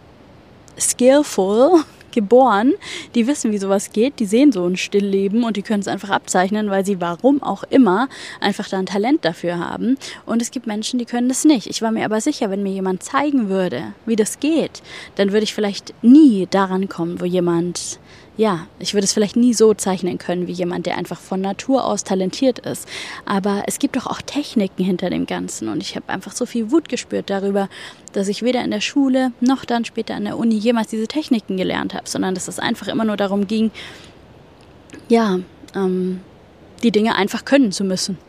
skillful 0.79 1.83
geboren, 2.11 2.73
die 3.13 3.27
wissen, 3.27 3.51
wie 3.51 3.59
sowas 3.59 3.91
geht, 3.91 4.19
die 4.19 4.25
sehen 4.25 4.51
so 4.51 4.65
ein 4.65 4.75
Stillleben 4.75 5.43
und 5.43 5.55
die 5.55 5.61
können 5.61 5.81
es 5.81 5.87
einfach 5.87 6.09
abzeichnen, 6.09 6.71
weil 6.71 6.83
sie 6.83 6.99
warum 6.99 7.43
auch 7.43 7.63
immer 7.69 8.09
einfach 8.39 8.67
da 8.69 8.79
ein 8.79 8.87
Talent 8.87 9.23
dafür 9.23 9.59
haben. 9.59 9.97
Und 10.25 10.41
es 10.41 10.49
gibt 10.49 10.65
Menschen, 10.65 10.97
die 10.97 11.05
können 11.05 11.29
das 11.29 11.45
nicht. 11.45 11.67
Ich 11.67 11.83
war 11.83 11.91
mir 11.91 12.05
aber 12.05 12.19
sicher, 12.19 12.49
wenn 12.49 12.63
mir 12.63 12.71
jemand 12.71 13.03
zeigen 13.03 13.49
würde, 13.49 13.93
wie 14.07 14.15
das 14.15 14.39
geht, 14.39 14.81
dann 15.15 15.31
würde 15.31 15.43
ich 15.43 15.53
vielleicht 15.53 15.93
nie 16.01 16.47
daran 16.49 16.89
kommen, 16.89 17.21
wo 17.21 17.25
jemand 17.25 17.99
ja, 18.37 18.67
ich 18.77 18.93
würde 18.93 19.05
es 19.05 19.13
vielleicht 19.13 19.35
nie 19.35 19.55
so 19.55 19.73
zeichnen 19.73 20.19
können 20.19 20.45
wie 20.45 20.51
jemand, 20.51 20.85
der 20.85 20.95
einfach 20.95 21.19
von 21.19 21.41
Natur 21.41 21.83
aus 21.83 22.03
talentiert 22.03 22.59
ist. 22.59 22.87
Aber 23.25 23.63
es 23.65 23.79
gibt 23.79 23.95
doch 23.95 24.05
auch 24.05 24.21
Techniken 24.21 24.83
hinter 24.83 25.09
dem 25.09 25.25
Ganzen. 25.25 25.67
Und 25.69 25.81
ich 25.81 25.95
habe 25.95 26.09
einfach 26.09 26.31
so 26.33 26.45
viel 26.45 26.71
Wut 26.71 26.87
gespürt 26.87 27.31
darüber, 27.31 27.67
dass 28.13 28.27
ich 28.27 28.43
weder 28.43 28.63
in 28.63 28.69
der 28.69 28.81
Schule 28.81 29.31
noch 29.41 29.65
dann 29.65 29.85
später 29.85 30.13
an 30.13 30.25
der 30.25 30.37
Uni 30.37 30.55
jemals 30.55 30.89
diese 30.89 31.07
Techniken 31.07 31.57
gelernt 31.57 31.95
habe, 31.95 32.07
sondern 32.07 32.35
dass 32.35 32.47
es 32.47 32.59
einfach 32.59 32.87
immer 32.87 33.05
nur 33.05 33.17
darum 33.17 33.47
ging, 33.47 33.71
ja, 35.09 35.39
ähm, 35.75 36.21
die 36.83 36.91
Dinge 36.91 37.15
einfach 37.15 37.43
können 37.43 37.71
zu 37.71 37.83
müssen. 37.83 38.19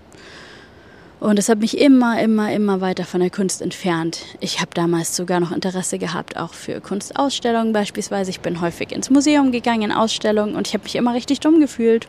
Und 1.21 1.39
es 1.39 1.49
hat 1.49 1.59
mich 1.59 1.79
immer, 1.79 2.21
immer, 2.21 2.53
immer 2.53 2.81
weiter 2.81 3.05
von 3.05 3.21
der 3.21 3.31
Kunst 3.31 3.61
entfernt. 3.61 4.25
Ich 4.41 4.61
habe 4.61 4.71
damals 4.75 5.17
sogar 5.17 5.41
noch 5.41 5.51
Interesse 5.51 5.99
gehabt, 5.99 6.37
auch 6.37 6.55
für 6.55 6.81
Kunstausstellungen 6.81 7.73
beispielsweise. 7.73 8.31
Ich 8.31 8.41
bin 8.41 8.61
häufig 8.61 8.93
ins 8.93 9.11
Museum 9.11 9.51
gegangen, 9.51 9.83
in 9.83 9.93
Ausstellungen 9.93 10.55
und 10.55 10.69
ich 10.69 10.75
habe 10.75 10.85
mich 10.85 10.95
immer 10.95 11.15
richtig 11.15 11.41
dumm 11.41 11.59
gefühlt. 11.59 12.07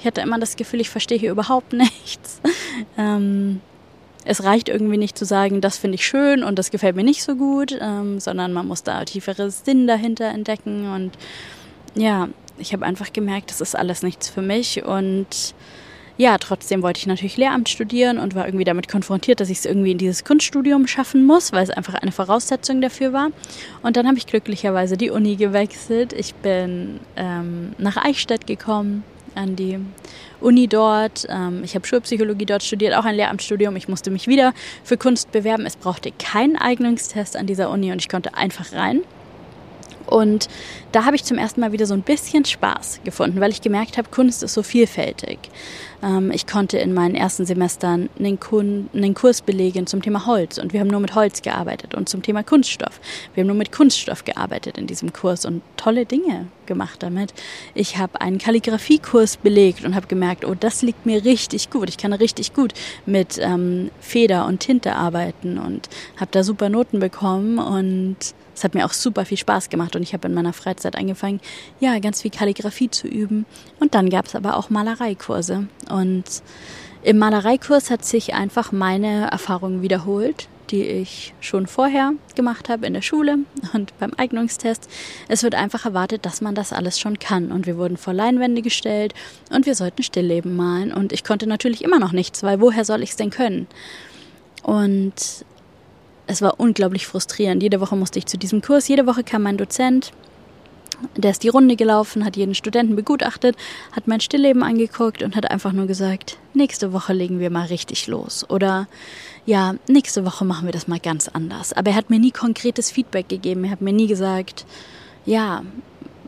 Ich 0.00 0.06
hatte 0.06 0.22
immer 0.22 0.40
das 0.40 0.56
Gefühl, 0.56 0.80
ich 0.80 0.90
verstehe 0.90 1.18
hier 1.18 1.30
überhaupt 1.30 1.72
nichts. 1.72 2.40
Ähm, 2.96 3.60
es 4.24 4.42
reicht 4.42 4.68
irgendwie 4.68 4.98
nicht 4.98 5.16
zu 5.16 5.24
sagen, 5.24 5.60
das 5.60 5.78
finde 5.78 5.94
ich 5.94 6.06
schön 6.06 6.42
und 6.42 6.58
das 6.58 6.70
gefällt 6.70 6.96
mir 6.96 7.04
nicht 7.04 7.22
so 7.22 7.36
gut, 7.36 7.78
ähm, 7.80 8.18
sondern 8.18 8.52
man 8.52 8.66
muss 8.66 8.82
da 8.82 9.04
tieferes 9.04 9.64
Sinn 9.64 9.86
dahinter 9.86 10.26
entdecken. 10.26 10.92
Und 10.92 11.12
ja, 11.94 12.28
ich 12.58 12.72
habe 12.72 12.84
einfach 12.84 13.12
gemerkt, 13.12 13.50
das 13.50 13.60
ist 13.60 13.76
alles 13.76 14.02
nichts 14.02 14.28
für 14.28 14.42
mich. 14.42 14.84
Und 14.84 15.54
ja, 16.18 16.36
trotzdem 16.36 16.82
wollte 16.82 16.98
ich 16.98 17.06
natürlich 17.06 17.36
Lehramt 17.36 17.68
studieren 17.68 18.18
und 18.18 18.34
war 18.34 18.46
irgendwie 18.46 18.64
damit 18.64 18.88
konfrontiert, 18.88 19.38
dass 19.38 19.50
ich 19.50 19.58
es 19.58 19.64
irgendwie 19.64 19.92
in 19.92 19.98
dieses 19.98 20.24
Kunststudium 20.24 20.88
schaffen 20.88 21.24
muss, 21.24 21.52
weil 21.52 21.62
es 21.62 21.70
einfach 21.70 21.94
eine 21.94 22.10
Voraussetzung 22.10 22.80
dafür 22.80 23.12
war. 23.12 23.30
Und 23.82 23.96
dann 23.96 24.06
habe 24.08 24.18
ich 24.18 24.26
glücklicherweise 24.26 24.96
die 24.96 25.10
Uni 25.10 25.36
gewechselt. 25.36 26.12
Ich 26.12 26.34
bin 26.34 26.98
ähm, 27.16 27.72
nach 27.78 27.96
Eichstätt 27.96 28.48
gekommen, 28.48 29.04
an 29.36 29.54
die 29.54 29.78
Uni 30.40 30.66
dort. 30.66 31.26
Ähm, 31.30 31.62
ich 31.62 31.76
habe 31.76 31.86
Schulpsychologie 31.86 32.46
dort 32.46 32.64
studiert, 32.64 32.94
auch 32.94 33.04
ein 33.04 33.14
Lehramtsstudium. 33.14 33.76
Ich 33.76 33.88
musste 33.88 34.10
mich 34.10 34.26
wieder 34.26 34.52
für 34.82 34.96
Kunst 34.96 35.30
bewerben. 35.30 35.66
Es 35.66 35.76
brauchte 35.76 36.10
keinen 36.10 36.56
Eignungstest 36.56 37.36
an 37.36 37.46
dieser 37.46 37.70
Uni 37.70 37.92
und 37.92 38.00
ich 38.00 38.08
konnte 38.08 38.34
einfach 38.34 38.72
rein. 38.72 39.02
Und 40.06 40.48
da 40.92 41.04
habe 41.04 41.16
ich 41.16 41.24
zum 41.24 41.36
ersten 41.36 41.60
Mal 41.60 41.72
wieder 41.72 41.86
so 41.86 41.94
ein 41.94 42.02
bisschen 42.02 42.44
Spaß 42.44 43.00
gefunden, 43.04 43.40
weil 43.40 43.50
ich 43.50 43.60
gemerkt 43.60 43.98
habe, 43.98 44.08
Kunst 44.10 44.42
ist 44.42 44.54
so 44.54 44.62
vielfältig. 44.62 45.38
Ähm, 46.02 46.30
ich 46.30 46.46
konnte 46.46 46.78
in 46.78 46.94
meinen 46.94 47.14
ersten 47.14 47.44
Semestern 47.44 48.08
einen, 48.18 48.38
Kurs 49.14 49.42
belegen 49.42 49.86
zum 49.86 50.02
Thema 50.02 50.26
Holz 50.26 50.58
und 50.58 50.72
wir 50.72 50.80
haben 50.80 50.88
nur 50.88 51.00
mit 51.00 51.14
Holz 51.14 51.42
gearbeitet 51.42 51.94
und 51.94 52.08
zum 52.08 52.22
Thema 52.22 52.42
Kunststoff. 52.42 53.00
Wir 53.34 53.42
haben 53.42 53.48
nur 53.48 53.56
mit 53.56 53.72
Kunststoff 53.72 54.24
gearbeitet 54.24 54.78
in 54.78 54.86
diesem 54.86 55.12
Kurs 55.12 55.44
und 55.44 55.62
tolle 55.76 56.06
Dinge 56.06 56.46
gemacht 56.66 57.02
damit. 57.02 57.34
Ich 57.74 57.98
habe 57.98 58.20
einen 58.20 58.38
Kalligrafiekurs 58.38 59.38
belegt 59.38 59.84
und 59.84 59.94
habe 59.94 60.06
gemerkt, 60.06 60.44
oh, 60.44 60.54
das 60.58 60.82
liegt 60.82 61.06
mir 61.06 61.24
richtig 61.24 61.70
gut. 61.70 61.88
Ich 61.88 61.98
kann 61.98 62.12
richtig 62.12 62.54
gut 62.54 62.72
mit 63.06 63.38
ähm, 63.38 63.90
Feder 64.00 64.46
und 64.46 64.60
Tinte 64.60 64.94
arbeiten 64.94 65.58
und 65.58 65.88
habe 66.16 66.30
da 66.30 66.42
super 66.42 66.68
Noten 66.68 67.00
bekommen 67.00 67.58
und 67.58 68.16
es 68.58 68.64
hat 68.64 68.74
mir 68.74 68.84
auch 68.84 68.92
super 68.92 69.24
viel 69.24 69.38
Spaß 69.38 69.70
gemacht 69.70 69.94
und 69.94 70.02
ich 70.02 70.12
habe 70.12 70.28
in 70.28 70.34
meiner 70.34 70.52
Freizeit 70.52 70.96
angefangen, 70.96 71.40
ja, 71.80 71.98
ganz 72.00 72.22
viel 72.22 72.30
Kalligrafie 72.30 72.90
zu 72.90 73.06
üben. 73.06 73.46
Und 73.78 73.94
dann 73.94 74.10
gab 74.10 74.26
es 74.26 74.34
aber 74.34 74.56
auch 74.56 74.68
Malereikurse. 74.68 75.68
Und 75.88 76.24
im 77.02 77.18
Malereikurs 77.18 77.90
hat 77.90 78.04
sich 78.04 78.34
einfach 78.34 78.72
meine 78.72 79.30
Erfahrung 79.30 79.82
wiederholt, 79.82 80.48
die 80.70 80.82
ich 80.82 81.34
schon 81.40 81.68
vorher 81.68 82.12
gemacht 82.34 82.68
habe 82.68 82.86
in 82.86 82.94
der 82.94 83.02
Schule 83.02 83.38
und 83.74 83.96
beim 84.00 84.12
Eignungstest. 84.16 84.90
Es 85.28 85.44
wird 85.44 85.54
einfach 85.54 85.84
erwartet, 85.84 86.26
dass 86.26 86.40
man 86.40 86.56
das 86.56 86.72
alles 86.72 86.98
schon 86.98 87.20
kann. 87.20 87.52
Und 87.52 87.66
wir 87.66 87.78
wurden 87.78 87.96
vor 87.96 88.12
Leinwände 88.12 88.60
gestellt 88.60 89.14
und 89.50 89.66
wir 89.66 89.76
sollten 89.76 90.02
Stillleben 90.02 90.56
malen. 90.56 90.92
Und 90.92 91.12
ich 91.12 91.22
konnte 91.22 91.46
natürlich 91.46 91.84
immer 91.84 92.00
noch 92.00 92.12
nichts, 92.12 92.42
weil 92.42 92.60
woher 92.60 92.84
soll 92.84 93.02
ich 93.04 93.10
es 93.10 93.16
denn 93.16 93.30
können? 93.30 93.68
Und 94.64 95.46
es 96.28 96.42
war 96.42 96.60
unglaublich 96.60 97.06
frustrierend. 97.06 97.62
Jede 97.62 97.80
Woche 97.80 97.96
musste 97.96 98.18
ich 98.18 98.26
zu 98.26 98.38
diesem 98.38 98.62
Kurs. 98.62 98.86
Jede 98.86 99.06
Woche 99.06 99.24
kam 99.24 99.42
mein 99.42 99.56
Dozent, 99.56 100.12
der 101.16 101.30
ist 101.30 101.42
die 101.42 101.48
Runde 101.48 101.76
gelaufen, 101.76 102.24
hat 102.24 102.36
jeden 102.36 102.54
Studenten 102.54 102.96
begutachtet, 102.96 103.56
hat 103.92 104.08
mein 104.08 104.20
Stillleben 104.20 104.62
angeguckt 104.62 105.22
und 105.22 105.36
hat 105.36 105.50
einfach 105.50 105.72
nur 105.72 105.86
gesagt, 105.86 106.38
nächste 106.54 106.92
Woche 106.92 107.12
legen 107.12 107.38
wir 107.38 107.50
mal 107.50 107.66
richtig 107.66 108.06
los. 108.08 108.48
Oder 108.50 108.88
ja, 109.46 109.74
nächste 109.88 110.24
Woche 110.26 110.44
machen 110.44 110.66
wir 110.66 110.72
das 110.72 110.88
mal 110.88 111.00
ganz 111.00 111.28
anders. 111.28 111.72
Aber 111.72 111.90
er 111.90 111.96
hat 111.96 112.10
mir 112.10 112.18
nie 112.18 112.32
konkretes 112.32 112.90
Feedback 112.90 113.28
gegeben. 113.28 113.64
Er 113.64 113.70
hat 113.70 113.80
mir 113.80 113.92
nie 113.92 114.06
gesagt, 114.06 114.66
ja, 115.24 115.62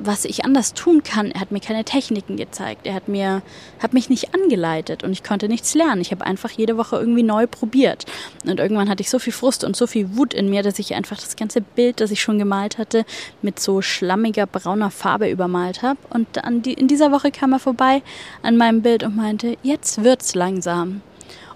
was 0.03 0.25
ich 0.25 0.45
anders 0.45 0.75
tun 0.75 1.03
kann. 1.03 1.31
Er 1.31 1.41
hat 1.41 1.51
mir 1.51 1.61
keine 1.61 1.85
Techniken 1.85 2.37
gezeigt. 2.37 2.87
Er 2.87 2.95
hat 2.95 3.09
mir, 3.09 3.43
hat 3.79 3.93
mich 3.93 4.09
nicht 4.09 4.35
angeleitet 4.35 5.05
und 5.05 5.13
ich 5.13 5.23
konnte 5.23 5.49
nichts 5.49 5.75
lernen. 5.75 6.01
Ich 6.01 6.11
habe 6.11 6.25
einfach 6.25 6.51
jede 6.51 6.77
Woche 6.77 6.97
irgendwie 6.97 7.23
neu 7.23 7.47
probiert. 7.47 8.07
Und 8.45 8.61
irgendwann 8.61 8.89
hatte 8.89 9.03
ich 9.03 9.11
so 9.11 9.19
viel 9.19 9.33
Frust 9.33 9.65
und 9.65 9.77
so 9.77 9.87
viel 9.87 10.17
Wut 10.17 10.35
in 10.35 10.51
mir, 10.51 10.63
dass 10.63 10.79
ich 10.79 10.95
einfach 10.95 11.17
das 11.19 11.37
ganze 11.37 11.61
Bild, 11.61 12.01
das 12.01 12.11
ich 12.11 12.21
schon 12.21 12.39
gemalt 12.39 12.79
hatte, 12.79 13.05
mit 13.43 13.61
so 13.61 13.83
schlammiger 13.83 14.47
brauner 14.47 14.91
Farbe 14.91 15.29
übermalt 15.29 15.83
habe. 15.83 15.99
Und 16.11 16.29
die, 16.67 16.75
in 16.75 16.89
dieser 16.89 17.13
Woche 17.13 17.31
kam 17.31 17.53
er 17.53 17.59
vorbei 17.59 18.03
an 18.43 18.57
meinem 18.57 18.83
Bild 18.83 19.03
und 19.03 19.17
meinte, 19.17 19.57
jetzt 19.63 20.03
wird's 20.03 20.35
langsam. 20.35 21.03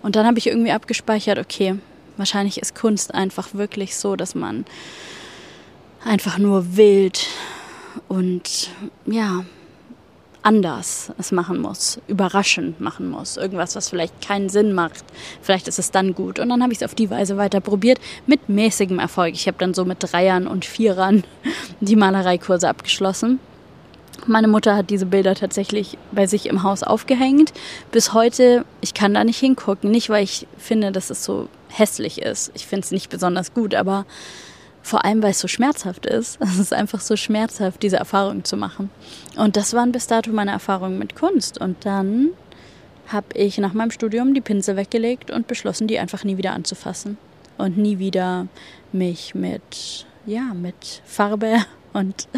Und 0.02 0.16
dann 0.16 0.26
habe 0.26 0.38
ich 0.38 0.46
irgendwie 0.46 0.72
abgespeichert, 0.72 1.38
okay, 1.38 1.76
wahrscheinlich 2.16 2.60
ist 2.60 2.74
Kunst 2.74 3.14
einfach 3.14 3.54
wirklich 3.54 3.96
so, 3.96 4.16
dass 4.16 4.34
man 4.34 4.66
einfach 6.04 6.38
nur 6.38 6.76
wild 6.76 7.26
und 8.08 8.70
ja, 9.06 9.44
anders 10.44 11.10
es 11.18 11.32
machen 11.32 11.60
muss, 11.60 11.98
überraschend 12.06 12.80
machen 12.80 13.08
muss, 13.08 13.36
irgendwas, 13.36 13.74
was 13.76 13.88
vielleicht 13.88 14.20
keinen 14.20 14.50
Sinn 14.50 14.74
macht. 14.74 15.04
Vielleicht 15.40 15.68
ist 15.68 15.78
es 15.78 15.90
dann 15.90 16.14
gut. 16.14 16.38
Und 16.38 16.50
dann 16.50 16.62
habe 16.62 16.72
ich 16.72 16.80
es 16.80 16.84
auf 16.84 16.94
die 16.94 17.10
Weise 17.10 17.36
weiter 17.36 17.60
probiert, 17.60 17.98
mit 18.26 18.48
mäßigem 18.48 18.98
Erfolg. 18.98 19.34
Ich 19.34 19.46
habe 19.46 19.56
dann 19.58 19.74
so 19.74 19.84
mit 19.84 19.98
Dreiern 20.00 20.46
und 20.46 20.64
Vierern 20.64 21.24
die 21.80 21.96
Malereikurse 21.96 22.68
abgeschlossen. 22.68 23.40
Meine 24.26 24.48
Mutter 24.48 24.76
hat 24.76 24.90
diese 24.90 25.06
Bilder 25.06 25.34
tatsächlich 25.34 25.98
bei 26.12 26.26
sich 26.26 26.46
im 26.46 26.62
Haus 26.62 26.82
aufgehängt. 26.82 27.52
Bis 27.90 28.12
heute, 28.12 28.64
ich 28.80 28.94
kann 28.94 29.14
da 29.14 29.24
nicht 29.24 29.38
hingucken. 29.38 29.90
Nicht, 29.90 30.08
weil 30.08 30.24
ich 30.24 30.46
finde, 30.56 30.92
dass 30.92 31.10
es 31.10 31.24
so 31.24 31.48
hässlich 31.68 32.22
ist. 32.22 32.52
Ich 32.54 32.66
finde 32.66 32.84
es 32.84 32.90
nicht 32.90 33.10
besonders 33.10 33.52
gut, 33.52 33.74
aber 33.74 34.06
vor 34.84 35.04
allem, 35.04 35.22
weil 35.22 35.30
es 35.30 35.40
so 35.40 35.48
schmerzhaft 35.48 36.06
ist. 36.06 36.38
Es 36.44 36.58
ist 36.58 36.72
einfach 36.72 37.00
so 37.00 37.16
schmerzhaft, 37.16 37.82
diese 37.82 37.96
Erfahrung 37.96 38.44
zu 38.44 38.56
machen. 38.56 38.90
Und 39.36 39.56
das 39.56 39.72
waren 39.72 39.90
bis 39.90 40.06
dato 40.06 40.30
meine 40.30 40.52
Erfahrungen 40.52 40.98
mit 40.98 41.16
Kunst. 41.16 41.58
Und 41.58 41.84
dann 41.86 42.28
habe 43.08 43.26
ich 43.34 43.58
nach 43.58 43.72
meinem 43.72 43.90
Studium 43.90 44.34
die 44.34 44.40
Pinsel 44.42 44.76
weggelegt 44.76 45.30
und 45.30 45.46
beschlossen, 45.46 45.88
die 45.88 45.98
einfach 45.98 46.22
nie 46.22 46.36
wieder 46.36 46.52
anzufassen. 46.52 47.16
Und 47.56 47.78
nie 47.78 47.98
wieder 47.98 48.46
mich 48.92 49.34
mit, 49.34 50.06
ja, 50.26 50.52
mit 50.54 51.02
Farbe 51.04 51.64
und 51.94 52.28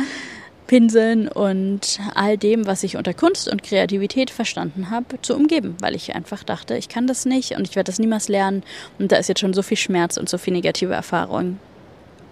Pinseln 0.69 1.29
und 1.29 1.99
all 2.15 2.37
dem, 2.39 2.67
was 2.67 2.83
ich 2.83 2.97
unter 2.97 3.15
Kunst 3.15 3.49
und 3.49 3.63
Kreativität 3.63 4.31
verstanden 4.31 4.91
habe, 4.91 5.21
zu 5.23 5.35
umgeben, 5.35 5.77
weil 5.81 5.95
ich 5.95 6.15
einfach 6.15 6.43
dachte, 6.43 6.77
ich 6.77 6.89
kann 6.89 7.07
das 7.07 7.25
nicht 7.25 7.53
und 7.53 7.69
ich 7.69 7.77
werde 7.77 7.91
das 7.91 8.01
niemals 8.01 8.27
lernen 8.27 8.65
und 8.99 9.13
da 9.13 9.17
ist 9.17 9.29
jetzt 9.29 9.41
schon 9.41 9.55
so 9.55 9.63
viel 9.63 9.77
Schmerz 9.77 10.17
und 10.17 10.29
so 10.29 10.39
viel 10.39 10.53
negative 10.53 10.93
Erfahrung 10.93 11.61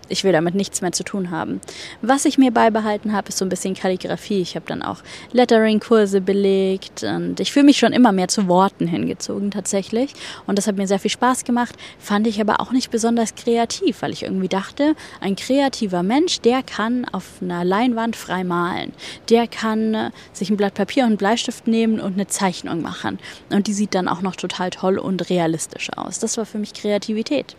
ich 0.09 0.25
will 0.25 0.33
damit 0.33 0.55
nichts 0.55 0.81
mehr 0.81 0.93
zu 0.93 1.05
tun 1.05 1.31
haben. 1.31 1.61
Was 2.03 2.25
ich 2.25 2.39
mir 2.39 2.51
beibehalten 2.51 3.13
habe, 3.13 3.29
ist 3.29 3.39
so 3.39 3.45
ein 3.45 3.49
bisschen 3.49 3.75
Kalligrafie. 3.75 4.41
Ich 4.41 4.57
habe 4.57 4.67
dann 4.67 4.83
auch 4.83 4.99
Lettering-Kurse 5.33 6.21
belegt 6.21 7.03
und 7.03 7.41
ich 7.41 7.53
fühle 7.53 7.67
mich 7.67 7.79
schon 7.79 7.93
immer 7.93 8.13
mehr 8.13 8.29
zu 8.29 8.49
Worten 8.49 8.87
hingezogen 8.87 9.51
tatsächlich. 9.51 10.15
Und 10.47 10.59
das 10.59 10.67
hat 10.67 10.77
mir 10.77 10.87
sehr 10.87 10.99
viel 10.99 11.11
Spaß 11.11 11.45
gemacht, 11.45 11.77
fand 11.99 12.27
ich 12.27 12.41
aber 12.41 12.61
auch 12.61 12.73
nicht 12.73 12.91
besonders 12.91 13.35
kreativ, 13.35 14.03
weil 14.03 14.13
ich 14.13 14.23
irgendwie 14.23 14.49
dachte, 14.49 14.95
ein 15.21 15.37
kreativer 15.37 16.03
Mensch, 16.03 16.41
der 16.41 16.63
kann 16.63 17.07
auf 17.07 17.25
einer 17.41 17.65
Leinwand 17.65 18.17
frei 18.17 18.45
malen. 18.45 18.93
Der 19.31 19.47
kann 19.47 19.95
äh, 19.95 20.11
sich 20.33 20.51
ein 20.51 20.57
Blatt 20.57 20.75
Papier 20.75 21.05
und 21.05 21.11
einen 21.11 21.17
Bleistift 21.17 21.67
nehmen 21.67 22.01
und 22.01 22.15
eine 22.15 22.27
Zeichnung 22.27 22.83
machen. 22.83 23.19
Und 23.51 23.67
die 23.67 23.73
sieht 23.73 23.95
dann 23.95 24.09
auch 24.09 24.23
noch 24.23 24.37
total 24.37 24.71
toll 24.71 24.99
und 24.99 25.31
realistisch 25.31 25.91
aus. 25.97 26.19
Das 26.19 26.37
war 26.37 26.47
für 26.47 26.59
mich 26.59 26.75
Kreativität. 26.75 27.57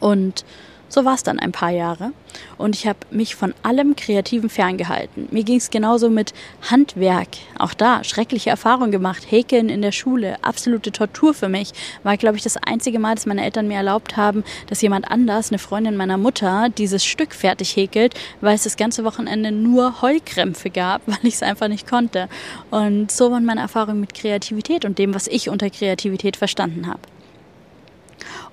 Und 0.00 0.44
so 0.88 1.04
war 1.04 1.14
es 1.14 1.22
dann 1.22 1.38
ein 1.38 1.52
paar 1.52 1.70
Jahre 1.70 2.12
und 2.58 2.74
ich 2.74 2.86
habe 2.86 2.98
mich 3.10 3.34
von 3.34 3.54
allem 3.62 3.96
Kreativen 3.96 4.48
ferngehalten. 4.48 5.28
Mir 5.30 5.44
ging 5.44 5.56
es 5.56 5.70
genauso 5.70 6.10
mit 6.10 6.32
Handwerk. 6.70 7.28
Auch 7.58 7.74
da 7.74 8.04
schreckliche 8.04 8.50
Erfahrungen 8.50 8.90
gemacht. 8.90 9.30
Häkeln 9.30 9.68
in 9.68 9.82
der 9.82 9.92
Schule, 9.92 10.36
absolute 10.42 10.92
Tortur 10.92 11.34
für 11.34 11.48
mich. 11.48 11.72
War, 12.02 12.16
glaube 12.16 12.36
ich, 12.36 12.42
das 12.42 12.56
einzige 12.56 12.98
Mal, 12.98 13.14
dass 13.14 13.26
meine 13.26 13.44
Eltern 13.44 13.68
mir 13.68 13.76
erlaubt 13.76 14.16
haben, 14.16 14.44
dass 14.68 14.82
jemand 14.82 15.10
anders, 15.10 15.50
eine 15.50 15.58
Freundin 15.58 15.96
meiner 15.96 16.18
Mutter, 16.18 16.68
dieses 16.76 17.04
Stück 17.04 17.34
fertig 17.34 17.76
häkelt, 17.76 18.14
weil 18.40 18.54
es 18.54 18.64
das 18.64 18.76
ganze 18.76 19.04
Wochenende 19.04 19.52
nur 19.52 20.02
Heulkrämpfe 20.02 20.70
gab, 20.70 21.02
weil 21.06 21.18
ich 21.22 21.34
es 21.34 21.42
einfach 21.42 21.68
nicht 21.68 21.88
konnte. 21.88 22.28
Und 22.70 23.10
so 23.10 23.30
waren 23.30 23.44
meine 23.44 23.60
Erfahrungen 23.60 24.00
mit 24.00 24.14
Kreativität 24.14 24.84
und 24.84 24.98
dem, 24.98 25.14
was 25.14 25.26
ich 25.26 25.48
unter 25.48 25.70
Kreativität 25.70 26.36
verstanden 26.36 26.86
habe. 26.86 27.00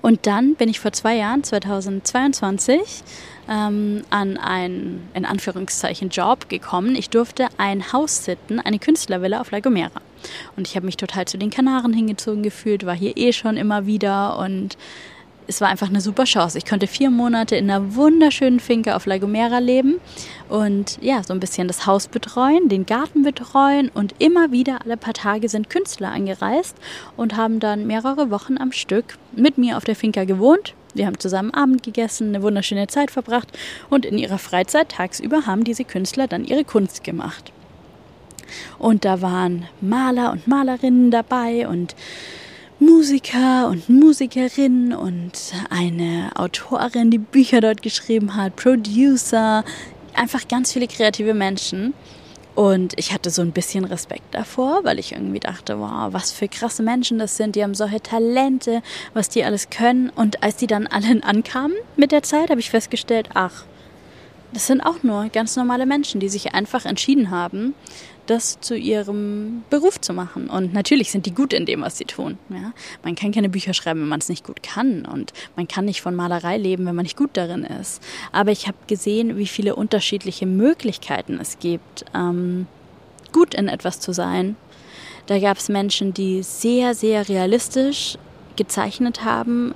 Und 0.04 0.28
dann 0.28 0.56
bin 0.56 0.68
ich 0.68 0.82
vor 0.82 0.92
zwei 0.92 1.16
Jahren, 1.16 1.46
2022, 1.46 3.04
ähm, 3.50 4.04
an 4.10 4.36
einen, 4.36 5.08
in 5.14 5.24
Anführungszeichen, 5.24 6.10
Job 6.10 6.50
gekommen. 6.50 6.98
Ich 6.98 7.10
durfte 7.10 7.48
ein 7.58 7.94
Haus 7.94 8.26
sitten, 8.26 8.60
eine 8.60 8.80
Künstlervilla 8.80 9.40
auf 9.40 9.52
La 9.52 9.62
Gomera. 9.62 10.02
Und 10.58 10.68
ich 10.68 10.76
habe 10.76 10.86
mich 10.86 10.98
total 10.98 11.24
zu 11.26 11.38
den 11.38 11.50
Kanaren 11.50 11.94
hingezogen 11.94 12.44
gefühlt, 12.44 12.86
war 12.86 12.96
hier 12.96 13.16
eh 13.16 13.32
schon 13.32 13.56
immer 13.56 13.86
wieder 13.86 14.38
und 14.40 14.78
es 15.48 15.62
war 15.62 15.70
einfach 15.70 15.90
eine 15.90 16.02
super 16.02 16.24
Chance. 16.26 16.58
Ich 16.58 16.66
konnte 16.66 16.88
vier 16.88 17.10
Monate 17.10 17.56
in 17.56 17.70
einer 17.70 17.96
wunderschönen 17.96 18.60
Finke 18.60 18.96
auf 18.96 19.06
La 19.06 19.18
Gomera 19.18 19.60
leben 19.60 20.00
und 20.50 20.98
ja, 21.02 21.24
so 21.24 21.34
ein 21.34 21.40
bisschen 21.40 21.68
das 21.68 21.86
Haus 21.86 22.08
betreuen, 22.08 22.70
den 22.70 22.86
Garten 22.86 23.24
betreuen 23.24 23.90
und 23.94 24.16
immer 24.20 24.52
wieder 24.52 24.80
alle 24.84 24.98
paar 24.98 25.14
Tage 25.14 25.50
sind 25.50 25.70
Künstler 25.70 26.12
angereist 26.12 26.76
und 27.18 27.36
haben 27.36 27.60
dann 27.60 27.88
mehrere 27.88 28.30
Wochen 28.30 28.58
am 28.58 28.72
Stück 28.72 29.18
mit 29.36 29.58
mir 29.58 29.78
auf 29.78 29.84
der 29.84 29.96
Finca 29.96 30.24
gewohnt. 30.24 30.74
Wir 30.94 31.08
haben 31.08 31.20
zusammen 31.20 31.52
Abend 31.52 31.84
gegessen, 31.84 32.30
eine 32.30 32.44
wunderschöne 32.44 32.88
Zeit 32.88 33.10
verbracht 33.10 33.50
und 33.90 34.06
in 34.06 34.18
ihrer 34.18 34.38
Freizeit 34.38 34.90
tagsüber 34.90 35.46
haben 35.46 35.64
diese 35.64 35.86
Künstler 35.86 36.28
dann 36.28 36.46
ihre 36.46 36.64
Kunst 36.64 37.04
gemacht. 37.04 37.52
Und 38.78 39.04
da 39.04 39.22
waren 39.22 39.68
Maler 39.82 40.32
und 40.32 40.48
Malerinnen 40.48 41.10
dabei 41.10 41.68
und 41.68 41.96
Musiker 42.80 43.70
und 43.70 43.88
Musikerin 43.90 44.94
und 44.94 45.32
eine 45.70 46.32
Autorin, 46.36 47.12
die 47.12 47.18
Bücher 47.18 47.62
dort 47.62 47.82
geschrieben 47.82 48.36
hat, 48.36 48.56
Producer, 48.56 49.64
einfach 50.14 50.48
ganz 50.48 50.74
viele 50.74 50.88
kreative 50.88 51.34
Menschen. 51.34 51.94
Und 52.56 52.94
ich 52.98 53.12
hatte 53.14 53.32
so 53.32 53.42
ein 53.42 53.52
bisschen 53.52 53.84
Respekt 53.84 54.36
davor, 54.36 54.84
weil 54.84 55.00
ich 55.00 55.14
irgendwie 55.14 55.40
dachte, 55.40 55.80
wow, 55.80 56.12
was 56.12 56.32
für 56.32 56.48
krasse 56.48 56.84
Menschen 56.84 57.18
das 57.18 57.36
sind. 57.36 57.56
Die 57.56 57.64
haben 57.64 57.74
solche 57.74 58.02
Talente, 58.02 58.84
was 59.14 59.30
die 59.30 59.44
alles 59.44 59.72
können. 59.72 60.10
Und 60.10 60.44
als 60.44 60.58
die 60.58 60.68
dann 60.68 60.86
alle 60.86 61.24
ankamen 61.24 61.76
mit 61.96 62.12
der 62.12 62.22
Zeit, 62.22 62.52
habe 62.52 62.60
ich 62.60 62.70
festgestellt, 62.70 63.30
ach, 63.34 63.66
das 64.54 64.68
sind 64.68 64.82
auch 64.82 65.04
nur 65.04 65.30
ganz 65.30 65.56
normale 65.56 65.86
Menschen, 65.86 66.20
die 66.20 66.30
sich 66.30 66.54
einfach 66.54 66.86
entschieden 66.86 67.32
haben, 67.32 67.74
das 68.26 68.60
zu 68.62 68.78
ihrem 68.78 69.64
Beruf 69.70 70.00
zu 70.00 70.14
machen. 70.14 70.50
Und 70.50 70.74
natürlich 70.74 71.12
sind 71.12 71.26
die 71.26 71.34
gut 71.34 71.52
in 71.54 71.66
dem, 71.66 71.82
was 71.82 71.98
sie 71.98 72.06
tun. 72.06 72.38
Ja? 72.50 72.72
Man 73.04 73.16
kann 73.16 73.32
keine 73.32 73.50
Bücher 73.50 73.74
schreiben, 73.74 74.02
wenn 74.02 74.08
man 74.08 74.20
es 74.20 74.30
nicht 74.30 74.46
gut 74.46 74.64
kann. 74.64 75.06
Und 75.06 75.34
man 75.56 75.68
kann 75.68 75.86
nicht 75.86 76.02
von 76.02 76.16
Malerei 76.16 76.58
leben, 76.58 76.86
wenn 76.86 76.96
man 76.96 77.04
nicht 77.04 77.18
gut 77.18 77.32
darin 77.34 77.64
ist. 77.64 78.02
Aber 78.32 78.52
ich 78.52 78.68
habe 78.68 78.78
gesehen, 78.88 79.38
wie 79.38 79.48
viele 79.48 79.76
unterschiedliche 79.76 80.46
Möglichkeiten 80.46 81.38
es 81.42 81.60
gibt, 81.60 82.06
ähm, 82.16 82.68
gut 83.34 83.54
in 83.54 83.68
etwas 83.68 84.00
zu 84.00 84.14
sein. 84.14 84.56
Da 85.26 85.40
gab 85.40 85.58
es 85.58 85.70
Menschen, 85.70 86.14
die 86.14 86.44
sehr, 86.44 86.94
sehr 86.94 87.28
realistisch 87.28 88.18
gezeichnet 88.56 89.24
haben, 89.26 89.74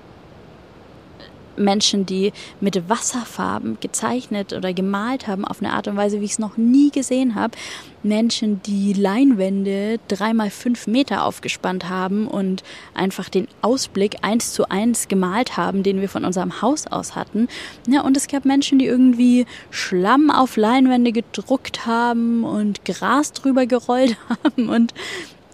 Menschen, 1.58 2.06
die 2.06 2.34
mit 2.62 2.90
Wasserfarben 2.90 3.78
gezeichnet 3.80 4.54
oder 4.54 4.74
gemalt 4.74 5.28
haben 5.28 5.46
auf 5.46 5.62
eine 5.62 5.74
Art 5.74 5.88
und 5.88 5.98
Weise, 5.98 6.22
wie 6.22 6.26
ich 6.26 6.32
es 6.32 6.40
noch 6.40 6.58
nie 6.58 6.92
gesehen 6.92 7.36
habe. 7.36 7.58
Menschen, 8.04 8.62
die 8.64 8.94
Leinwände 8.94 10.00
dreimal 10.08 10.50
fünf 10.50 10.88
Meter 10.88 11.26
aufgespannt 11.26 11.90
haben 11.90 12.28
und 12.28 12.64
einfach 12.94 13.28
den 13.30 13.48
Ausblick 13.62 14.18
eins 14.22 14.54
zu 14.54 14.70
eins 14.70 15.08
gemalt 15.08 15.58
haben, 15.58 15.84
den 15.84 16.00
wir 16.00 16.10
von 16.10 16.24
unserem 16.24 16.62
Haus 16.62 16.88
aus 16.88 17.16
hatten. 17.16 17.48
Ja, 17.88 18.02
und 18.02 18.16
es 18.16 18.28
gab 18.28 18.46
Menschen, 18.46 18.80
die 18.80 18.86
irgendwie 18.86 19.46
Schlamm 19.72 20.30
auf 20.32 20.58
Leinwände 20.58 21.12
gedruckt 21.12 21.86
haben 21.86 22.44
und 22.44 22.86
Gras 22.86 23.34
drüber 23.34 23.66
gerollt 23.66 24.18
haben 24.44 24.70
und 24.70 24.94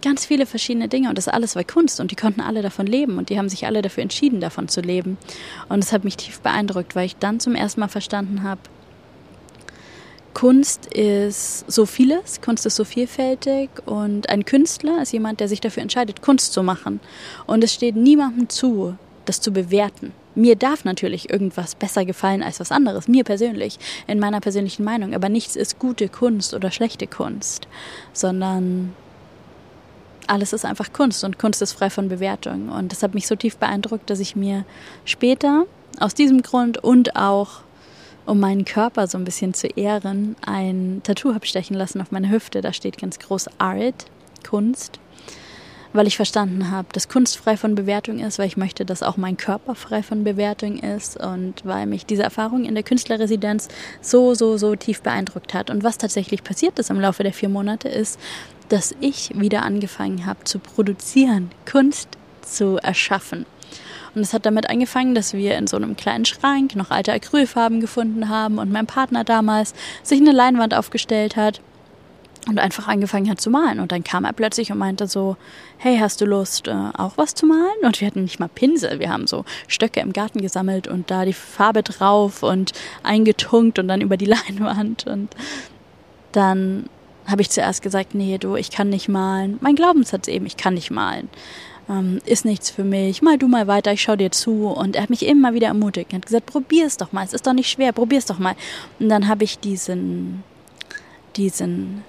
ganz 0.03 0.25
viele 0.25 0.45
verschiedene 0.45 0.88
Dinge 0.88 1.10
und 1.10 1.17
das 1.17 1.27
alles 1.27 1.55
war 1.55 1.63
Kunst 1.63 2.00
und 2.00 2.12
die 2.12 2.15
konnten 2.15 2.41
alle 2.41 2.62
davon 2.62 2.86
leben 2.86 3.17
und 3.17 3.29
die 3.29 3.38
haben 3.38 3.50
sich 3.50 3.65
alle 3.65 3.81
dafür 3.81 4.03
entschieden, 4.03 4.41
davon 4.41 4.67
zu 4.67 4.81
leben. 4.81 5.17
Und 5.69 5.83
es 5.83 5.91
hat 5.91 6.03
mich 6.03 6.17
tief 6.17 6.41
beeindruckt, 6.41 6.95
weil 6.95 7.05
ich 7.05 7.15
dann 7.15 7.39
zum 7.39 7.55
ersten 7.55 7.79
Mal 7.79 7.88
verstanden 7.88 8.43
habe, 8.43 8.62
Kunst 10.33 10.88
ist 10.88 11.72
so 11.72 11.86
vieles, 11.86 12.41
Kunst 12.41 12.65
ist 12.65 12.75
so 12.75 12.83
vielfältig 12.83 13.69
und 13.86 14.29
ein 14.29 14.45
Künstler 14.45 15.01
ist 15.01 15.13
jemand, 15.13 15.39
der 15.39 15.48
sich 15.48 15.62
dafür 15.62 15.83
entscheidet, 15.83 16.22
Kunst 16.22 16.53
zu 16.53 16.63
machen. 16.63 17.00
Und 17.45 17.63
es 17.63 17.74
steht 17.74 17.95
niemandem 17.95 18.50
zu, 18.50 18.98
das 19.25 19.41
zu 19.41 19.51
bewerten. 19.51 20.12
Mir 20.36 20.55
darf 20.55 20.86
natürlich 20.86 21.29
irgendwas 21.29 21.75
besser 21.75 22.03
gefallen 22.03 22.41
als 22.41 22.60
was 22.60 22.72
anderes, 22.72 23.07
mir 23.07 23.24
persönlich, 23.24 23.77
in 24.07 24.19
meiner 24.19 24.39
persönlichen 24.41 24.83
Meinung, 24.83 25.13
aber 25.13 25.29
nichts 25.29 25.55
ist 25.55 25.77
gute 25.77 26.10
Kunst 26.10 26.55
oder 26.55 26.72
schlechte 26.72 27.05
Kunst, 27.05 27.67
sondern 28.12 28.93
alles 30.27 30.53
ist 30.53 30.65
einfach 30.65 30.93
Kunst 30.93 31.23
und 31.23 31.39
Kunst 31.39 31.61
ist 31.61 31.73
frei 31.73 31.89
von 31.89 32.09
Bewertung. 32.09 32.69
Und 32.69 32.91
das 32.91 33.03
hat 33.03 33.13
mich 33.13 33.27
so 33.27 33.35
tief 33.35 33.57
beeindruckt, 33.57 34.09
dass 34.09 34.19
ich 34.19 34.35
mir 34.35 34.65
später 35.05 35.65
aus 35.99 36.13
diesem 36.13 36.41
Grund 36.41 36.77
und 36.77 37.15
auch 37.15 37.61
um 38.25 38.39
meinen 38.39 38.65
Körper 38.65 39.07
so 39.07 39.17
ein 39.17 39.25
bisschen 39.25 39.53
zu 39.53 39.67
ehren, 39.67 40.35
ein 40.45 41.01
Tattoo 41.03 41.33
habe 41.33 41.45
stechen 41.45 41.75
lassen 41.75 42.01
auf 42.01 42.11
meine 42.11 42.29
Hüfte. 42.29 42.61
Da 42.61 42.73
steht 42.73 42.97
ganz 42.97 43.19
groß 43.19 43.59
Art, 43.59 44.05
Kunst, 44.47 44.99
weil 45.93 46.07
ich 46.07 46.15
verstanden 46.15 46.71
habe, 46.71 46.87
dass 46.91 47.07
Kunst 47.07 47.38
frei 47.38 47.57
von 47.57 47.75
Bewertung 47.75 48.19
ist, 48.19 48.39
weil 48.39 48.47
ich 48.47 48.57
möchte, 48.57 48.86
dass 48.86 49.03
auch 49.03 49.17
mein 49.17 49.38
Körper 49.38 49.75
frei 49.75 50.03
von 50.03 50.23
Bewertung 50.23 50.79
ist 50.79 51.17
und 51.17 51.65
weil 51.65 51.86
mich 51.86 52.05
diese 52.05 52.23
Erfahrung 52.23 52.65
in 52.65 52.75
der 52.75 52.83
Künstlerresidenz 52.83 53.67
so, 54.01 54.33
so, 54.33 54.57
so 54.57 54.75
tief 54.75 55.01
beeindruckt 55.01 55.53
hat. 55.53 55.69
Und 55.69 55.83
was 55.83 55.97
tatsächlich 55.97 56.43
passiert 56.43 56.79
ist 56.79 56.89
im 56.89 56.99
Laufe 56.99 57.23
der 57.23 57.33
vier 57.33 57.49
Monate 57.49 57.89
ist, 57.89 58.19
dass 58.69 58.95
ich 58.99 59.32
wieder 59.39 59.63
angefangen 59.63 60.26
habe 60.26 60.43
zu 60.43 60.60
produzieren, 60.60 61.52
Kunst 61.69 62.10
zu 62.41 62.78
erschaffen. 62.78 63.45
Und 64.15 64.21
es 64.21 64.34
hat 64.34 64.45
damit 64.45 64.69
angefangen, 64.69 65.15
dass 65.15 65.34
wir 65.34 65.58
in 65.58 65.67
so 65.67 65.78
einem 65.78 65.95
kleinen 65.95 66.26
Schrank 66.26 66.76
noch 66.76 66.91
alte 66.91 67.13
Acrylfarben 67.13 67.80
gefunden 67.80 68.30
haben 68.30 68.60
und 68.60 68.71
mein 68.71 68.86
Partner 68.86 69.23
damals 69.23 69.73
sich 70.04 70.19
eine 70.19 70.32
Leinwand 70.32 70.73
aufgestellt 70.76 71.36
hat 71.36 71.62
und 72.47 72.60
einfach 72.60 72.88
angefangen 72.88 73.30
hat 73.30 73.41
zu 73.41 73.49
malen. 73.49 73.80
Und 73.80 73.91
dann 73.91 74.04
kam 74.04 74.26
er 74.26 74.34
plötzlich 74.34 74.71
und 74.71 74.78
meinte 74.78 75.08
so, 75.08 75.38
hey, 75.78 75.97
hast 75.97 76.21
du 76.21 76.26
Lust, 76.26 76.67
äh, 76.67 76.73
auch 76.93 77.13
was 77.15 77.34
zu 77.36 77.45
malen? 77.45 77.84
Und 77.84 77.99
wir 77.99 78.08
hatten 78.08 78.23
nicht 78.23 78.39
mal 78.39 78.49
Pinsel, 78.49 78.99
wir 78.99 79.10
haben 79.10 79.28
so 79.28 79.45
Stöcke 79.67 80.02
im 80.02 80.13
Garten 80.13 80.41
gesammelt 80.41 80.88
und 80.88 81.10
da 81.10 81.26
die 81.26 81.34
Farbe 81.34 81.84
drauf 81.84 82.43
und 82.43 82.73
eingetunkt 83.02 83.80
und 83.80 83.88
dann 83.88 84.02
über 84.02 84.17
die 84.17 84.26
Leinwand. 84.47 85.08
Und 85.08 85.36
dann 86.34 86.89
habe 87.25 87.41
ich 87.41 87.49
zuerst 87.49 87.81
gesagt, 87.81 88.15
nee, 88.15 88.38
du, 88.38 88.55
ich 88.55 88.71
kann 88.71 88.89
nicht 88.89 89.07
malen. 89.07 89.57
Mein 89.62 89.75
Glaubenssatz 89.75 90.27
eben, 90.27 90.45
ich 90.45 90.57
kann 90.57 90.73
nicht 90.73 90.91
malen. 90.91 91.29
Ähm, 91.89 92.19
ist 92.25 92.45
nichts 92.45 92.69
für 92.69 92.83
mich. 92.83 93.21
Mal 93.21 93.38
du 93.38 93.47
mal 93.47 93.67
weiter, 93.67 93.93
ich 93.93 94.01
schau 94.01 94.15
dir 94.15 94.31
zu. 94.31 94.67
Und 94.67 94.95
er 94.95 95.03
hat 95.03 95.09
mich 95.09 95.25
immer 95.25 95.53
wieder 95.53 95.67
ermutigt. 95.67 96.12
Er 96.12 96.17
hat 96.17 96.25
gesagt, 96.25 96.45
probier's 96.45 96.97
doch 96.97 97.12
mal. 97.12 97.23
Es 97.23 97.33
ist 97.33 97.47
doch 97.47 97.53
nicht 97.53 97.69
schwer, 97.69 97.91
probier's 97.91 98.25
doch 98.25 98.39
mal. 98.39 98.55
Und 98.99 99.09
dann 99.09 99.27
habe 99.27 99.43
ich 99.43 99.59
diesen, 99.59 100.43
diesen 101.36 102.03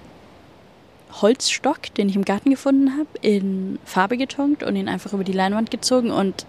Holzstock, 1.21 1.93
den 1.95 2.09
ich 2.09 2.15
im 2.15 2.25
Garten 2.25 2.49
gefunden 2.49 2.97
habe, 2.97 3.09
in 3.21 3.79
Farbe 3.85 4.17
getunkt 4.17 4.63
und 4.63 4.75
ihn 4.75 4.89
einfach 4.89 5.13
über 5.13 5.23
die 5.23 5.31
Leinwand 5.31 5.71
gezogen 5.71 6.11
und 6.11 6.45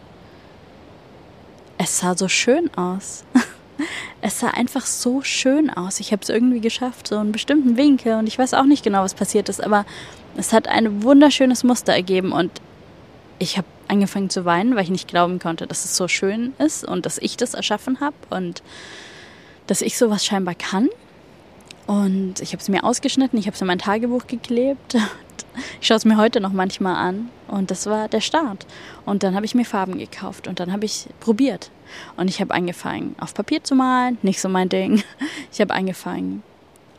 es 1.78 1.98
sah 1.98 2.16
so 2.16 2.28
schön 2.28 2.72
aus. 2.76 3.24
es 4.22 4.40
sah 4.40 4.48
einfach 4.48 4.86
so 4.86 5.22
schön 5.22 5.70
aus. 5.70 6.00
Ich 6.00 6.12
habe 6.12 6.22
es 6.22 6.28
irgendwie 6.28 6.60
geschafft, 6.60 7.08
so 7.08 7.18
einen 7.18 7.32
bestimmten 7.32 7.76
Winkel 7.76 8.14
und 8.14 8.26
ich 8.26 8.38
weiß 8.38 8.54
auch 8.54 8.64
nicht 8.64 8.84
genau, 8.84 9.02
was 9.02 9.14
passiert 9.14 9.48
ist, 9.48 9.62
aber 9.62 9.84
es 10.36 10.52
hat 10.52 10.68
ein 10.68 11.02
wunderschönes 11.02 11.64
Muster 11.64 11.92
ergeben 11.92 12.32
und 12.32 12.50
ich 13.38 13.56
habe 13.56 13.66
angefangen 13.88 14.30
zu 14.30 14.44
weinen, 14.44 14.74
weil 14.74 14.84
ich 14.84 14.90
nicht 14.90 15.08
glauben 15.08 15.38
konnte, 15.38 15.66
dass 15.66 15.84
es 15.84 15.96
so 15.96 16.08
schön 16.08 16.54
ist 16.58 16.84
und 16.84 17.06
dass 17.06 17.18
ich 17.18 17.36
das 17.36 17.54
erschaffen 17.54 18.00
habe 18.00 18.16
und 18.30 18.62
dass 19.66 19.82
ich 19.82 19.98
sowas 19.98 20.24
scheinbar 20.24 20.54
kann. 20.54 20.88
Und 21.86 22.40
ich 22.40 22.52
habe 22.52 22.60
es 22.60 22.68
mir 22.68 22.84
ausgeschnitten, 22.84 23.38
ich 23.38 23.46
habe 23.46 23.54
es 23.54 23.60
in 23.60 23.66
mein 23.66 23.78
Tagebuch 23.78 24.26
geklebt. 24.26 24.96
Ich 25.80 25.86
schaue 25.86 25.96
es 25.96 26.04
mir 26.04 26.18
heute 26.18 26.42
noch 26.42 26.52
manchmal 26.52 26.96
an. 26.96 27.30
Und 27.48 27.70
das 27.70 27.86
war 27.86 28.08
der 28.08 28.20
Start. 28.20 28.66
Und 29.06 29.22
dann 29.22 29.34
habe 29.34 29.46
ich 29.46 29.54
mir 29.54 29.64
Farben 29.64 29.96
gekauft 29.96 30.48
und 30.48 30.60
dann 30.60 30.70
habe 30.70 30.84
ich 30.84 31.08
probiert. 31.18 31.70
Und 32.16 32.28
ich 32.28 32.40
habe 32.40 32.54
angefangen, 32.54 33.14
auf 33.18 33.34
Papier 33.34 33.62
zu 33.62 33.74
malen, 33.74 34.18
nicht 34.22 34.40
so 34.40 34.48
mein 34.48 34.68
Ding. 34.68 35.02
Ich 35.52 35.60
habe 35.60 35.72
angefangen, 35.72 36.42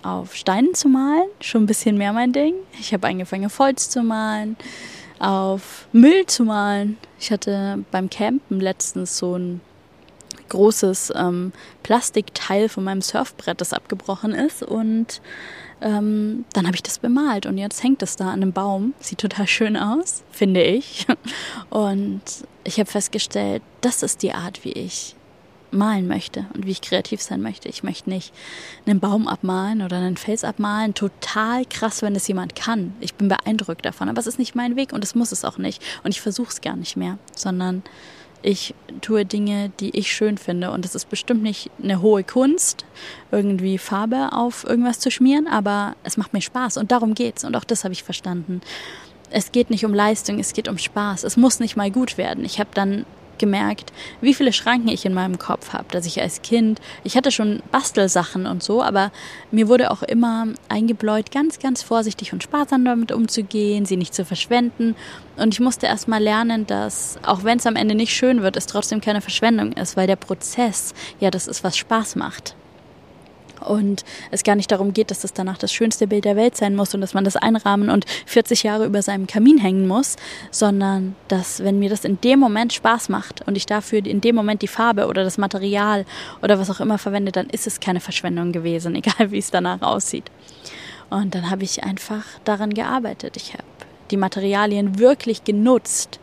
auf 0.01 0.35
Steinen 0.35 0.73
zu 0.73 0.87
malen, 0.87 1.27
schon 1.41 1.63
ein 1.63 1.65
bisschen 1.67 1.97
mehr 1.97 2.13
mein 2.13 2.31
Ding. 2.33 2.55
Ich 2.79 2.93
habe 2.93 3.07
angefangen, 3.07 3.45
auf 3.45 3.59
Holz 3.59 3.89
zu 3.89 4.01
malen, 4.01 4.57
auf 5.19 5.87
Müll 5.91 6.25
zu 6.25 6.43
malen. 6.43 6.97
Ich 7.19 7.31
hatte 7.31 7.83
beim 7.91 8.09
Campen 8.09 8.59
letztens 8.59 9.17
so 9.17 9.37
ein 9.37 9.61
großes 10.49 11.13
ähm, 11.15 11.51
Plastikteil 11.83 12.69
von 12.69 12.83
meinem 12.83 13.01
Surfbrett, 13.01 13.61
das 13.61 13.73
abgebrochen 13.73 14.33
ist. 14.33 14.63
Und 14.63 15.21
ähm, 15.81 16.45
dann 16.53 16.65
habe 16.65 16.75
ich 16.75 16.83
das 16.83 16.99
bemalt 16.99 17.45
und 17.45 17.57
jetzt 17.57 17.83
hängt 17.83 18.01
es 18.01 18.15
da 18.15 18.27
an 18.27 18.41
einem 18.41 18.53
Baum. 18.53 18.93
Sieht 18.99 19.19
total 19.19 19.47
schön 19.47 19.77
aus, 19.77 20.23
finde 20.31 20.63
ich. 20.63 21.05
Und 21.69 22.21
ich 22.67 22.79
habe 22.79 22.91
festgestellt, 22.91 23.63
das 23.79 24.03
ist 24.03 24.21
die 24.21 24.33
Art, 24.33 24.65
wie 24.65 24.73
ich 24.73 25.15
malen 25.71 26.07
möchte 26.07 26.45
und 26.53 26.65
wie 26.65 26.71
ich 26.71 26.81
kreativ 26.81 27.21
sein 27.21 27.41
möchte. 27.41 27.69
Ich 27.69 27.81
möchte 27.81 28.09
nicht 28.09 28.33
einen 28.85 28.99
Baum 28.99 29.27
abmalen 29.27 29.81
oder 29.81 29.97
einen 29.97 30.17
Fels 30.17 30.43
abmalen. 30.43 30.93
Total 30.93 31.65
krass, 31.65 32.01
wenn 32.01 32.15
es 32.15 32.27
jemand 32.27 32.55
kann. 32.55 32.93
Ich 32.99 33.15
bin 33.15 33.29
beeindruckt 33.29 33.85
davon, 33.85 34.09
aber 34.09 34.19
es 34.19 34.27
ist 34.27 34.39
nicht 34.39 34.53
mein 34.53 34.75
Weg 34.75 34.91
und 34.91 35.03
es 35.03 35.15
muss 35.15 35.31
es 35.31 35.45
auch 35.45 35.57
nicht. 35.57 35.81
Und 36.03 36.11
ich 36.11 36.21
versuche 36.21 36.49
es 36.49 36.61
gar 36.61 36.75
nicht 36.75 36.97
mehr, 36.97 37.17
sondern 37.35 37.83
ich 38.41 38.75
tue 39.01 39.25
Dinge, 39.25 39.71
die 39.79 39.97
ich 39.97 40.11
schön 40.11 40.37
finde. 40.37 40.71
Und 40.71 40.85
es 40.85 40.93
ist 40.93 41.09
bestimmt 41.09 41.43
nicht 41.43 41.71
eine 41.81 42.01
hohe 42.01 42.23
Kunst, 42.23 42.85
irgendwie 43.31 43.77
Farbe 43.77 44.29
auf 44.33 44.65
irgendwas 44.65 44.99
zu 44.99 45.09
schmieren, 45.09 45.47
aber 45.47 45.95
es 46.03 46.17
macht 46.17 46.33
mir 46.33 46.41
Spaß 46.41 46.77
und 46.77 46.91
darum 46.91 47.13
geht's. 47.13 47.43
Und 47.43 47.55
auch 47.55 47.63
das 47.63 47.83
habe 47.83 47.93
ich 47.93 48.03
verstanden. 48.03 48.61
Es 49.29 49.51
geht 49.51 49.69
nicht 49.69 49.85
um 49.85 49.93
Leistung, 49.93 50.39
es 50.39 50.53
geht 50.53 50.67
um 50.67 50.77
Spaß. 50.77 51.23
Es 51.23 51.37
muss 51.37 51.59
nicht 51.59 51.75
mal 51.75 51.91
gut 51.91 52.17
werden. 52.17 52.45
Ich 52.45 52.59
habe 52.59 52.69
dann 52.73 53.05
gemerkt, 53.37 53.93
wie 54.21 54.33
viele 54.33 54.53
Schranken 54.53 54.87
ich 54.87 55.05
in 55.05 55.13
meinem 55.13 55.37
Kopf 55.37 55.73
habe, 55.73 55.85
dass 55.91 56.05
ich 56.05 56.21
als 56.21 56.41
Kind, 56.41 56.79
ich 57.03 57.15
hatte 57.15 57.31
schon 57.31 57.61
Bastelsachen 57.71 58.45
und 58.45 58.63
so, 58.63 58.81
aber 58.81 59.11
mir 59.51 59.67
wurde 59.67 59.91
auch 59.91 60.03
immer 60.03 60.47
eingebläut, 60.69 61.31
ganz, 61.31 61.59
ganz 61.59 61.83
vorsichtig 61.83 62.33
und 62.33 62.43
sparsam 62.43 62.85
damit 62.85 63.11
umzugehen, 63.11 63.85
sie 63.85 63.97
nicht 63.97 64.13
zu 64.13 64.25
verschwenden. 64.25 64.95
Und 65.37 65.53
ich 65.53 65.59
musste 65.59 65.85
erst 65.85 66.07
mal 66.07 66.21
lernen, 66.21 66.65
dass 66.65 67.19
auch 67.23 67.43
wenn 67.43 67.59
es 67.59 67.67
am 67.67 67.75
Ende 67.75 67.95
nicht 67.95 68.13
schön 68.13 68.41
wird, 68.41 68.57
es 68.57 68.65
trotzdem 68.65 69.01
keine 69.01 69.21
Verschwendung 69.21 69.73
ist, 69.73 69.97
weil 69.97 70.07
der 70.07 70.15
Prozess 70.15 70.93
ja 71.19 71.29
das 71.29 71.47
ist, 71.47 71.63
was 71.63 71.77
Spaß 71.77 72.15
macht. 72.15 72.55
Und 73.67 74.03
es 74.31 74.43
gar 74.43 74.55
nicht 74.55 74.71
darum 74.71 74.93
geht, 74.93 75.11
dass 75.11 75.21
das 75.21 75.33
danach 75.33 75.57
das 75.57 75.71
schönste 75.71 76.07
Bild 76.07 76.25
der 76.25 76.35
Welt 76.35 76.55
sein 76.55 76.75
muss 76.75 76.93
und 76.93 77.01
dass 77.01 77.13
man 77.13 77.23
das 77.23 77.35
einrahmen 77.35 77.89
und 77.89 78.05
40 78.25 78.63
Jahre 78.63 78.85
über 78.85 79.01
seinem 79.01 79.27
Kamin 79.27 79.57
hängen 79.57 79.87
muss, 79.87 80.15
sondern 80.51 81.15
dass, 81.27 81.63
wenn 81.63 81.79
mir 81.79 81.89
das 81.89 82.05
in 82.05 82.19
dem 82.21 82.39
Moment 82.39 82.73
Spaß 82.73 83.09
macht 83.09 83.47
und 83.47 83.55
ich 83.55 83.65
dafür 83.65 84.05
in 84.05 84.21
dem 84.21 84.35
Moment 84.35 84.61
die 84.61 84.67
Farbe 84.67 85.07
oder 85.07 85.23
das 85.23 85.37
Material 85.37 86.05
oder 86.41 86.59
was 86.59 86.69
auch 86.69 86.79
immer 86.79 86.97
verwende, 86.97 87.31
dann 87.31 87.49
ist 87.49 87.67
es 87.67 87.79
keine 87.79 87.99
Verschwendung 87.99 88.51
gewesen, 88.51 88.95
egal 88.95 89.31
wie 89.31 89.39
es 89.39 89.51
danach 89.51 89.81
aussieht. 89.81 90.31
Und 91.09 91.35
dann 91.35 91.49
habe 91.49 91.63
ich 91.63 91.83
einfach 91.83 92.23
daran 92.43 92.73
gearbeitet. 92.73 93.37
Ich 93.37 93.53
habe 93.53 93.63
die 94.11 94.17
Materialien 94.17 94.99
wirklich 94.99 95.43
genutzt 95.43 96.19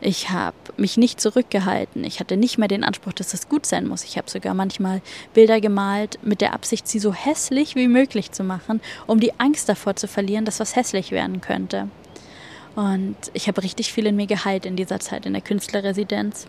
ich 0.00 0.30
habe 0.30 0.56
mich 0.76 0.96
nicht 0.96 1.20
zurückgehalten. 1.20 2.04
Ich 2.04 2.20
hatte 2.20 2.36
nicht 2.36 2.58
mehr 2.58 2.68
den 2.68 2.84
Anspruch, 2.84 3.14
dass 3.14 3.30
das 3.30 3.48
gut 3.48 3.64
sein 3.64 3.88
muss. 3.88 4.04
Ich 4.04 4.18
habe 4.18 4.30
sogar 4.30 4.52
manchmal 4.54 5.00
Bilder 5.32 5.60
gemalt 5.60 6.18
mit 6.22 6.40
der 6.40 6.52
Absicht, 6.52 6.86
sie 6.86 6.98
so 6.98 7.14
hässlich 7.14 7.74
wie 7.76 7.88
möglich 7.88 8.30
zu 8.30 8.44
machen, 8.44 8.80
um 9.06 9.20
die 9.20 9.38
Angst 9.40 9.68
davor 9.68 9.96
zu 9.96 10.06
verlieren, 10.06 10.44
dass 10.44 10.60
was 10.60 10.76
hässlich 10.76 11.12
werden 11.12 11.40
könnte. 11.40 11.88
Und 12.74 13.16
ich 13.32 13.48
habe 13.48 13.62
richtig 13.62 13.90
viel 13.90 14.04
in 14.04 14.16
mir 14.16 14.26
geheilt 14.26 14.66
in 14.66 14.76
dieser 14.76 15.00
Zeit 15.00 15.24
in 15.24 15.32
der 15.32 15.40
Künstlerresidenz. 15.40 16.46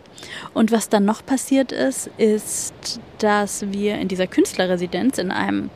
Und 0.53 0.73
was 0.73 0.89
dann 0.89 1.05
noch 1.05 1.25
passiert 1.25 1.71
ist, 1.71 2.09
ist, 2.17 2.99
dass 3.19 3.71
wir 3.71 3.97
in 3.97 4.09
dieser 4.09 4.27
Künstlerresidenz 4.27 5.19
in 5.19 5.31
einem 5.31 5.69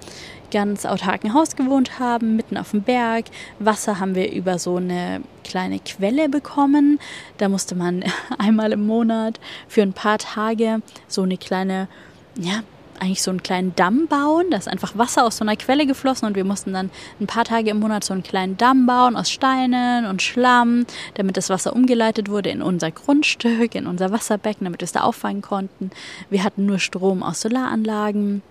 ganz 0.51 0.85
autarken 0.85 1.33
Haus 1.33 1.55
gewohnt 1.55 1.99
haben, 1.99 2.35
mitten 2.35 2.57
auf 2.57 2.71
dem 2.71 2.83
Berg. 2.83 3.25
Wasser 3.59 3.99
haben 3.99 4.15
wir 4.15 4.31
über 4.31 4.59
so 4.59 4.75
eine 4.75 5.21
kleine 5.43 5.79
Quelle 5.79 6.29
bekommen. 6.29 6.99
Da 7.37 7.49
musste 7.49 7.75
man 7.75 8.03
einmal 8.37 8.71
im 8.71 8.85
Monat 8.85 9.39
für 9.67 9.81
ein 9.81 9.93
paar 9.93 10.17
Tage 10.17 10.81
so 11.07 11.23
eine 11.23 11.37
kleine, 11.37 11.87
ja, 12.35 12.61
eigentlich 13.01 13.23
so 13.23 13.31
einen 13.31 13.41
kleinen 13.41 13.75
Damm 13.75 14.07
bauen. 14.07 14.45
Da 14.51 14.57
ist 14.57 14.67
einfach 14.67 14.95
Wasser 14.95 15.25
aus 15.25 15.37
so 15.37 15.43
einer 15.43 15.55
Quelle 15.55 15.87
geflossen 15.87 16.27
und 16.27 16.35
wir 16.35 16.45
mussten 16.45 16.71
dann 16.73 16.91
ein 17.19 17.25
paar 17.25 17.45
Tage 17.45 17.71
im 17.71 17.79
Monat 17.79 18.03
so 18.03 18.13
einen 18.13 18.21
kleinen 18.21 18.57
Damm 18.57 18.85
bauen 18.85 19.15
aus 19.15 19.31
Steinen 19.31 20.05
und 20.05 20.21
Schlamm, 20.21 20.85
damit 21.15 21.35
das 21.35 21.49
Wasser 21.49 21.73
umgeleitet 21.75 22.29
wurde 22.29 22.51
in 22.51 22.61
unser 22.61 22.91
Grundstück, 22.91 23.73
in 23.73 23.87
unser 23.87 24.11
Wasserbecken, 24.11 24.65
damit 24.65 24.81
wir 24.81 24.85
es 24.85 24.91
da 24.91 25.01
auffangen 25.01 25.41
konnten. 25.41 25.89
Wir 26.29 26.43
hatten 26.43 26.67
nur 26.67 26.77
Strom 26.77 27.23
aus 27.23 27.41
Solaranlagen 27.41 28.43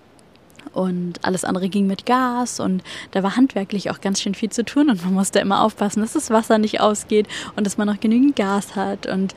und 0.73 1.25
alles 1.25 1.45
andere 1.45 1.69
ging 1.69 1.87
mit 1.87 2.07
Gas 2.07 2.61
und 2.61 2.83
da 3.11 3.23
war 3.23 3.37
handwerklich 3.37 3.91
auch 3.91 4.01
ganz 4.01 4.21
schön 4.21 4.35
viel 4.35 4.51
zu 4.51 4.65
tun 4.65 4.91
und 4.91 5.05
man 5.05 5.15
musste 5.15 5.39
immer 5.41 5.63
aufpassen, 5.63 6.01
dass 6.01 6.13
das 6.13 6.31
Wasser 6.31 6.59
nicht 6.59 6.81
ausgeht 6.81 7.27
und 7.57 7.67
dass 7.67 7.77
man 7.77 7.87
noch 7.89 8.01
genügend 8.01 8.37
Gas 8.37 8.77
hat. 8.77 9.07
Und 9.07 9.35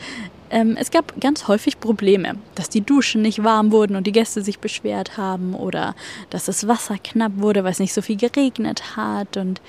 ähm, 0.53 0.77
es 0.79 0.91
gab 0.91 1.19
ganz 1.19 1.47
häufig 1.47 1.79
Probleme, 1.79 2.35
dass 2.53 2.69
die 2.69 2.81
Duschen 2.81 3.23
nicht 3.23 3.43
warm 3.43 3.71
wurden 3.71 3.95
und 3.95 4.05
die 4.05 4.11
Gäste 4.11 4.43
sich 4.43 4.59
beschwert 4.59 5.17
haben 5.17 5.55
oder 5.55 5.95
dass 6.29 6.45
das 6.45 6.67
Wasser 6.67 6.97
knapp 7.03 7.31
wurde, 7.37 7.63
weil 7.63 7.71
es 7.71 7.79
nicht 7.79 7.93
so 7.93 8.03
viel 8.03 8.17
geregnet 8.17 8.95
hat. 8.95 9.35
Und 9.35 9.61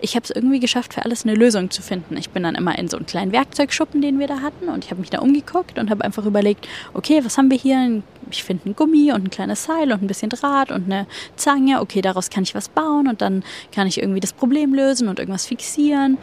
ich 0.00 0.16
habe 0.16 0.24
es 0.24 0.30
irgendwie 0.30 0.58
geschafft, 0.58 0.94
für 0.94 1.04
alles 1.04 1.24
eine 1.24 1.36
Lösung 1.36 1.70
zu 1.70 1.80
finden. 1.80 2.16
Ich 2.16 2.30
bin 2.30 2.42
dann 2.42 2.56
immer 2.56 2.76
in 2.76 2.88
so 2.88 2.96
einen 2.96 3.06
kleinen 3.06 3.30
Werkzeugschuppen, 3.30 4.02
den 4.02 4.18
wir 4.18 4.26
da 4.26 4.40
hatten, 4.40 4.68
und 4.68 4.84
ich 4.84 4.90
habe 4.90 5.00
mich 5.00 5.10
da 5.10 5.20
umgeguckt 5.20 5.78
und 5.78 5.90
habe 5.90 6.04
einfach 6.04 6.26
überlegt, 6.26 6.66
okay, 6.92 7.24
was 7.24 7.38
haben 7.38 7.48
wir 7.48 7.58
hier? 7.58 8.02
Ich 8.28 8.42
finde 8.42 8.70
ein 8.70 8.74
Gummi 8.74 9.12
und 9.12 9.24
ein 9.24 9.30
kleines 9.30 9.62
Seil 9.64 9.92
und 9.92 10.02
ein 10.02 10.08
bisschen 10.08 10.30
Draht 10.30 10.72
und 10.72 10.86
eine 10.86 11.06
Zange. 11.36 11.80
Okay, 11.80 12.00
daraus 12.00 12.30
kann 12.30 12.42
ich 12.42 12.56
was 12.56 12.68
bauen 12.68 13.06
und 13.06 13.22
dann 13.22 13.44
kann 13.72 13.86
ich 13.86 13.98
irgendwie 13.98 14.20
das 14.20 14.32
Problem 14.32 14.74
lösen 14.74 15.06
und 15.06 15.20
irgendwas 15.20 15.46
fixieren. 15.46 16.18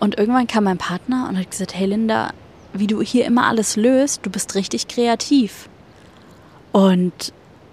Und 0.00 0.18
irgendwann 0.18 0.48
kam 0.48 0.64
mein 0.64 0.78
Partner 0.78 1.26
und 1.28 1.38
hat 1.38 1.50
gesagt, 1.50 1.74
hey 1.74 1.86
Linda, 1.86 2.32
wie 2.78 2.86
du 2.86 3.00
hier 3.02 3.24
immer 3.24 3.46
alles 3.46 3.76
löst. 3.76 4.20
Du 4.24 4.30
bist 4.30 4.54
richtig 4.54 4.88
kreativ. 4.88 5.68
Und 6.72 7.32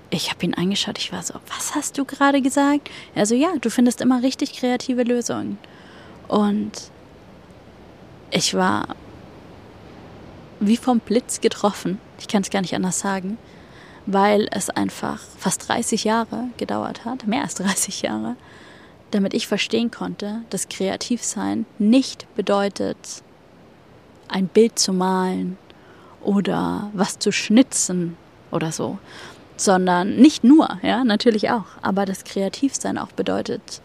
ich 0.09 0.29
habe 0.29 0.45
ihn 0.45 0.53
angeschaut. 0.53 0.97
Ich 0.97 1.11
war 1.11 1.23
so, 1.23 1.33
was 1.47 1.75
hast 1.75 1.97
du 1.97 2.05
gerade 2.05 2.41
gesagt? 2.41 2.89
Er 3.15 3.25
so, 3.25 3.35
ja, 3.35 3.53
du 3.59 3.69
findest 3.69 4.01
immer 4.01 4.21
richtig 4.21 4.53
kreative 4.53 5.03
Lösungen. 5.03 5.57
Und 6.27 6.71
ich 8.31 8.53
war 8.53 8.95
wie 10.59 10.77
vom 10.77 10.99
Blitz 10.99 11.41
getroffen. 11.41 11.99
Ich 12.19 12.27
kann 12.27 12.41
es 12.41 12.49
gar 12.49 12.61
nicht 12.61 12.75
anders 12.75 12.99
sagen, 12.99 13.37
weil 14.05 14.47
es 14.51 14.69
einfach 14.69 15.19
fast 15.37 15.67
30 15.67 16.03
Jahre 16.03 16.45
gedauert 16.57 17.05
hat, 17.05 17.27
mehr 17.27 17.41
als 17.41 17.55
30 17.55 18.03
Jahre, 18.03 18.35
damit 19.11 19.33
ich 19.33 19.47
verstehen 19.47 19.91
konnte, 19.91 20.41
dass 20.49 20.69
Kreativsein 20.69 21.65
nicht 21.79 22.33
bedeutet, 22.35 23.23
ein 24.33 24.47
Bild 24.47 24.79
zu 24.79 24.93
malen 24.93 25.57
oder 26.21 26.89
was 26.93 27.19
zu 27.19 27.31
schnitzen 27.31 28.17
oder 28.51 28.71
so, 28.71 28.97
sondern 29.57 30.15
nicht 30.15 30.43
nur, 30.43 30.79
ja, 30.81 31.03
natürlich 31.03 31.49
auch, 31.49 31.65
aber 31.81 32.05
das 32.05 32.23
Kreativsein 32.23 32.97
auch 32.97 33.11
bedeutet, 33.11 33.81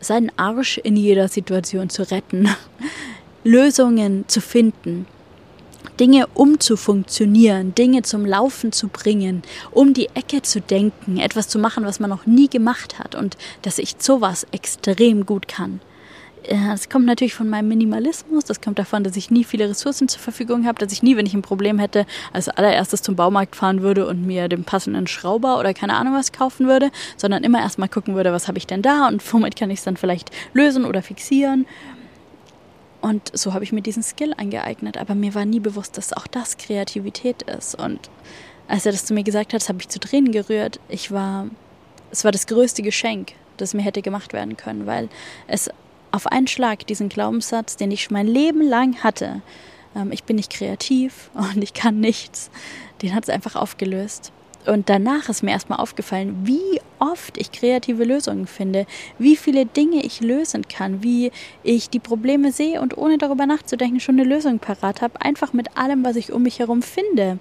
seinen 0.00 0.30
Arsch 0.36 0.78
in 0.78 0.96
jeder 0.96 1.28
Situation 1.28 1.90
zu 1.90 2.08
retten, 2.10 2.48
Lösungen 3.44 4.24
zu 4.28 4.40
finden, 4.40 5.06
Dinge 5.98 6.26
umzufunktionieren, 6.34 7.74
Dinge 7.74 8.02
zum 8.02 8.24
Laufen 8.24 8.72
zu 8.72 8.88
bringen, 8.88 9.42
um 9.70 9.94
die 9.94 10.08
Ecke 10.14 10.42
zu 10.42 10.60
denken, 10.60 11.18
etwas 11.18 11.48
zu 11.48 11.58
machen, 11.58 11.84
was 11.84 11.98
man 12.00 12.10
noch 12.10 12.26
nie 12.26 12.48
gemacht 12.48 12.98
hat 12.98 13.14
und 13.14 13.36
dass 13.62 13.78
ich 13.78 13.96
sowas 13.98 14.46
extrem 14.52 15.26
gut 15.26 15.48
kann. 15.48 15.80
Es 16.50 16.88
kommt 16.88 17.04
natürlich 17.04 17.34
von 17.34 17.50
meinem 17.50 17.68
Minimalismus, 17.68 18.42
das 18.42 18.62
kommt 18.62 18.78
davon, 18.78 19.04
dass 19.04 19.16
ich 19.16 19.30
nie 19.30 19.44
viele 19.44 19.68
Ressourcen 19.68 20.08
zur 20.08 20.22
Verfügung 20.22 20.66
habe, 20.66 20.78
dass 20.78 20.92
ich 20.92 21.02
nie, 21.02 21.14
wenn 21.14 21.26
ich 21.26 21.34
ein 21.34 21.42
Problem 21.42 21.78
hätte, 21.78 22.06
als 22.32 22.48
allererstes 22.48 23.02
zum 23.02 23.16
Baumarkt 23.16 23.54
fahren 23.54 23.82
würde 23.82 24.06
und 24.06 24.26
mir 24.26 24.48
den 24.48 24.64
passenden 24.64 25.06
Schrauber 25.06 25.58
oder 25.58 25.74
keine 25.74 25.94
Ahnung 25.94 26.14
was 26.14 26.32
kaufen 26.32 26.66
würde, 26.66 26.90
sondern 27.18 27.44
immer 27.44 27.60
erstmal 27.60 27.90
gucken 27.90 28.14
würde, 28.14 28.32
was 28.32 28.48
habe 28.48 28.56
ich 28.56 28.66
denn 28.66 28.80
da 28.80 29.08
und 29.08 29.22
womit 29.30 29.56
kann 29.56 29.70
ich 29.70 29.80
es 29.80 29.84
dann 29.84 29.98
vielleicht 29.98 30.30
lösen 30.54 30.86
oder 30.86 31.02
fixieren. 31.02 31.66
Und 33.02 33.30
so 33.36 33.52
habe 33.52 33.62
ich 33.62 33.72
mir 33.72 33.82
diesen 33.82 34.02
Skill 34.02 34.32
angeeignet, 34.34 34.96
aber 34.96 35.14
mir 35.14 35.34
war 35.34 35.44
nie 35.44 35.60
bewusst, 35.60 35.98
dass 35.98 36.14
auch 36.14 36.26
das 36.26 36.56
Kreativität 36.56 37.42
ist. 37.42 37.74
Und 37.74 38.08
als 38.68 38.86
er 38.86 38.92
das 38.92 39.04
zu 39.04 39.12
mir 39.12 39.22
gesagt 39.22 39.52
hat, 39.52 39.68
habe 39.68 39.80
ich 39.80 39.88
zu 39.90 40.00
Tränen 40.00 40.32
gerührt. 40.32 40.80
Ich 40.88 41.12
war, 41.12 41.46
es 42.10 42.24
war 42.24 42.32
das 42.32 42.46
größte 42.46 42.80
Geschenk, 42.80 43.32
das 43.58 43.74
mir 43.74 43.82
hätte 43.82 44.00
gemacht 44.00 44.32
werden 44.32 44.56
können, 44.56 44.86
weil 44.86 45.10
es 45.46 45.68
auf 46.10 46.26
einen 46.26 46.46
Schlag 46.46 46.86
diesen 46.86 47.08
Glaubenssatz, 47.08 47.76
den 47.76 47.90
ich 47.90 48.10
mein 48.10 48.26
Leben 48.26 48.62
lang 48.62 49.02
hatte, 49.02 49.42
ähm, 49.94 50.12
ich 50.12 50.24
bin 50.24 50.36
nicht 50.36 50.52
kreativ 50.52 51.30
und 51.34 51.62
ich 51.62 51.74
kann 51.74 52.00
nichts, 52.00 52.50
den 53.02 53.14
hat 53.14 53.24
es 53.24 53.30
einfach 53.30 53.56
aufgelöst. 53.56 54.32
Und 54.66 54.90
danach 54.90 55.30
ist 55.30 55.42
mir 55.42 55.52
erstmal 55.52 55.78
aufgefallen, 55.78 56.40
wie 56.42 56.80
oft 56.98 57.38
ich 57.38 57.52
kreative 57.52 58.04
Lösungen 58.04 58.46
finde, 58.46 58.86
wie 59.18 59.36
viele 59.36 59.64
Dinge 59.64 60.04
ich 60.04 60.20
lösen 60.20 60.68
kann, 60.68 61.02
wie 61.02 61.30
ich 61.62 61.88
die 61.88 62.00
Probleme 62.00 62.52
sehe 62.52 62.82
und 62.82 62.98
ohne 62.98 63.16
darüber 63.16 63.46
nachzudenken 63.46 64.00
schon 64.00 64.20
eine 64.20 64.28
Lösung 64.28 64.58
parat 64.58 65.00
habe, 65.00 65.22
einfach 65.22 65.54
mit 65.54 65.78
allem, 65.78 66.04
was 66.04 66.16
ich 66.16 66.32
um 66.32 66.42
mich 66.42 66.58
herum 66.58 66.82
finde. 66.82 67.38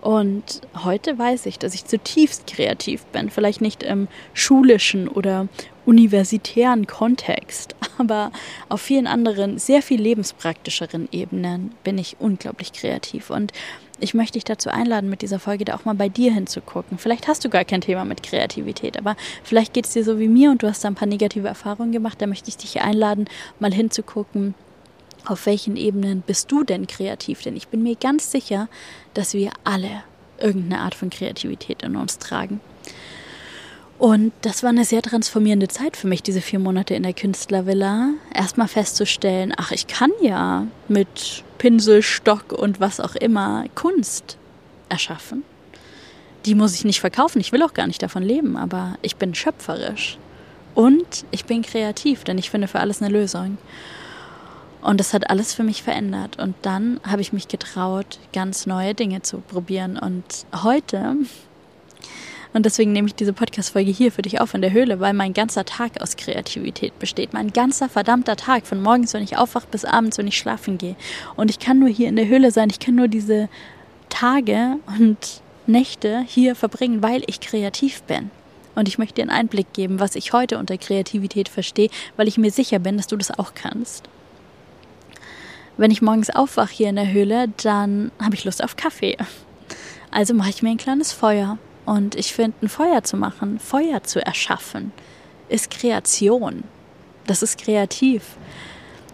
Und 0.00 0.62
heute 0.84 1.18
weiß 1.18 1.46
ich, 1.46 1.58
dass 1.58 1.74
ich 1.74 1.84
zutiefst 1.84 2.46
kreativ 2.46 3.04
bin. 3.06 3.30
Vielleicht 3.30 3.60
nicht 3.60 3.82
im 3.82 4.08
schulischen 4.32 5.08
oder 5.08 5.48
universitären 5.84 6.86
Kontext, 6.86 7.74
aber 7.98 8.32
auf 8.68 8.80
vielen 8.80 9.06
anderen, 9.06 9.58
sehr 9.58 9.82
viel 9.82 10.00
lebenspraktischeren 10.00 11.08
Ebenen 11.12 11.72
bin 11.84 11.98
ich 11.98 12.16
unglaublich 12.18 12.72
kreativ. 12.72 13.30
Und 13.30 13.52
ich 14.00 14.14
möchte 14.14 14.34
dich 14.34 14.44
dazu 14.44 14.70
einladen, 14.70 15.10
mit 15.10 15.22
dieser 15.22 15.38
Folge 15.38 15.64
da 15.64 15.76
auch 15.76 15.84
mal 15.84 15.94
bei 15.94 16.08
dir 16.08 16.32
hinzugucken. 16.32 16.98
Vielleicht 16.98 17.28
hast 17.28 17.44
du 17.44 17.48
gar 17.48 17.64
kein 17.64 17.80
Thema 17.80 18.04
mit 18.04 18.22
Kreativität, 18.22 18.98
aber 18.98 19.16
vielleicht 19.44 19.72
geht 19.74 19.86
es 19.86 19.92
dir 19.92 20.04
so 20.04 20.18
wie 20.18 20.28
mir 20.28 20.50
und 20.50 20.62
du 20.62 20.68
hast 20.68 20.82
da 20.82 20.88
ein 20.88 20.96
paar 20.96 21.08
negative 21.08 21.46
Erfahrungen 21.46 21.92
gemacht. 21.92 22.20
Da 22.20 22.26
möchte 22.26 22.48
ich 22.48 22.56
dich 22.56 22.80
einladen, 22.80 23.26
mal 23.60 23.72
hinzugucken, 23.72 24.54
auf 25.24 25.46
welchen 25.46 25.76
Ebenen 25.76 26.22
bist 26.22 26.50
du 26.50 26.64
denn 26.64 26.88
kreativ? 26.88 27.42
Denn 27.42 27.56
ich 27.56 27.68
bin 27.68 27.82
mir 27.82 27.94
ganz 27.94 28.32
sicher, 28.32 28.68
dass 29.14 29.34
wir 29.34 29.52
alle 29.62 30.02
irgendeine 30.38 30.82
Art 30.82 30.96
von 30.96 31.10
Kreativität 31.10 31.82
in 31.82 31.94
uns 31.94 32.18
tragen. 32.18 32.60
Und 34.02 34.32
das 34.40 34.64
war 34.64 34.70
eine 34.70 34.84
sehr 34.84 35.00
transformierende 35.00 35.68
Zeit 35.68 35.96
für 35.96 36.08
mich, 36.08 36.24
diese 36.24 36.40
vier 36.40 36.58
Monate 36.58 36.92
in 36.92 37.04
der 37.04 37.12
Künstlervilla. 37.12 38.08
Erstmal 38.34 38.66
festzustellen, 38.66 39.54
ach, 39.56 39.70
ich 39.70 39.86
kann 39.86 40.10
ja 40.20 40.66
mit 40.88 41.44
Pinsel, 41.58 42.02
Stock 42.02 42.50
und 42.50 42.80
was 42.80 42.98
auch 42.98 43.14
immer 43.14 43.64
Kunst 43.76 44.38
erschaffen. 44.88 45.44
Die 46.46 46.56
muss 46.56 46.74
ich 46.74 46.84
nicht 46.84 46.98
verkaufen, 46.98 47.38
ich 47.38 47.52
will 47.52 47.62
auch 47.62 47.74
gar 47.74 47.86
nicht 47.86 48.02
davon 48.02 48.24
leben, 48.24 48.56
aber 48.56 48.98
ich 49.02 49.14
bin 49.14 49.36
schöpferisch. 49.36 50.18
Und 50.74 51.24
ich 51.30 51.44
bin 51.44 51.62
kreativ, 51.62 52.24
denn 52.24 52.38
ich 52.38 52.50
finde 52.50 52.66
für 52.66 52.80
alles 52.80 53.00
eine 53.02 53.12
Lösung. 53.12 53.56
Und 54.80 54.98
das 54.98 55.14
hat 55.14 55.30
alles 55.30 55.54
für 55.54 55.62
mich 55.62 55.84
verändert. 55.84 56.42
Und 56.42 56.56
dann 56.62 56.98
habe 57.06 57.22
ich 57.22 57.32
mich 57.32 57.46
getraut, 57.46 58.18
ganz 58.32 58.66
neue 58.66 58.94
Dinge 58.94 59.22
zu 59.22 59.38
probieren. 59.38 59.96
Und 59.96 60.24
heute, 60.64 61.18
und 62.54 62.66
deswegen 62.66 62.92
nehme 62.92 63.08
ich 63.08 63.14
diese 63.14 63.32
Podcast-Folge 63.32 63.90
hier 63.90 64.12
für 64.12 64.22
dich 64.22 64.40
auf 64.40 64.52
in 64.52 64.60
der 64.60 64.72
Höhle, 64.72 65.00
weil 65.00 65.14
mein 65.14 65.32
ganzer 65.32 65.64
Tag 65.64 66.02
aus 66.02 66.16
Kreativität 66.16 66.98
besteht. 66.98 67.32
Mein 67.32 67.52
ganzer 67.52 67.88
verdammter 67.88 68.36
Tag, 68.36 68.66
von 68.66 68.82
morgens, 68.82 69.14
wenn 69.14 69.22
ich 69.22 69.38
aufwache, 69.38 69.66
bis 69.70 69.84
abends, 69.86 70.18
wenn 70.18 70.26
ich 70.26 70.36
schlafen 70.36 70.76
gehe. 70.76 70.96
Und 71.34 71.50
ich 71.50 71.58
kann 71.58 71.78
nur 71.78 71.88
hier 71.88 72.08
in 72.08 72.16
der 72.16 72.28
Höhle 72.28 72.50
sein. 72.50 72.68
Ich 72.68 72.78
kann 72.78 72.94
nur 72.94 73.08
diese 73.08 73.48
Tage 74.10 74.76
und 74.98 75.42
Nächte 75.66 76.24
hier 76.26 76.54
verbringen, 76.54 77.02
weil 77.02 77.22
ich 77.26 77.40
kreativ 77.40 78.02
bin 78.02 78.30
Und 78.74 78.88
ich 78.88 78.98
möchte 78.98 79.14
dir 79.14 79.22
einen 79.22 79.30
Einblick 79.30 79.72
geben, 79.72 80.00
was 80.00 80.16
ich 80.16 80.32
heute 80.32 80.58
unter 80.58 80.76
Kreativität 80.76 81.48
verstehe, 81.48 81.88
weil 82.16 82.28
ich 82.28 82.36
mir 82.36 82.50
sicher 82.50 82.78
bin, 82.78 82.96
dass 82.96 83.06
du 83.06 83.16
das 83.16 83.30
auch 83.30 83.54
kannst. 83.54 84.08
Wenn 85.78 85.90
ich 85.90 86.02
morgens 86.02 86.30
aufwache 86.30 86.74
hier 86.74 86.88
in 86.90 86.96
der 86.96 87.12
Höhle, 87.12 87.46
dann 87.62 88.10
habe 88.20 88.34
ich 88.34 88.44
Lust 88.44 88.62
auf 88.62 88.76
Kaffee. 88.76 89.16
Also 90.10 90.34
mache 90.34 90.50
ich 90.50 90.62
mir 90.62 90.70
ein 90.70 90.76
kleines 90.76 91.12
Feuer. 91.12 91.58
Und 91.84 92.14
ich 92.14 92.32
finde, 92.32 92.56
ein 92.62 92.68
Feuer 92.68 93.02
zu 93.02 93.16
machen, 93.16 93.58
Feuer 93.58 94.02
zu 94.02 94.24
erschaffen, 94.24 94.92
ist 95.48 95.70
Kreation. 95.70 96.64
Das 97.26 97.42
ist 97.42 97.58
kreativ. 97.58 98.36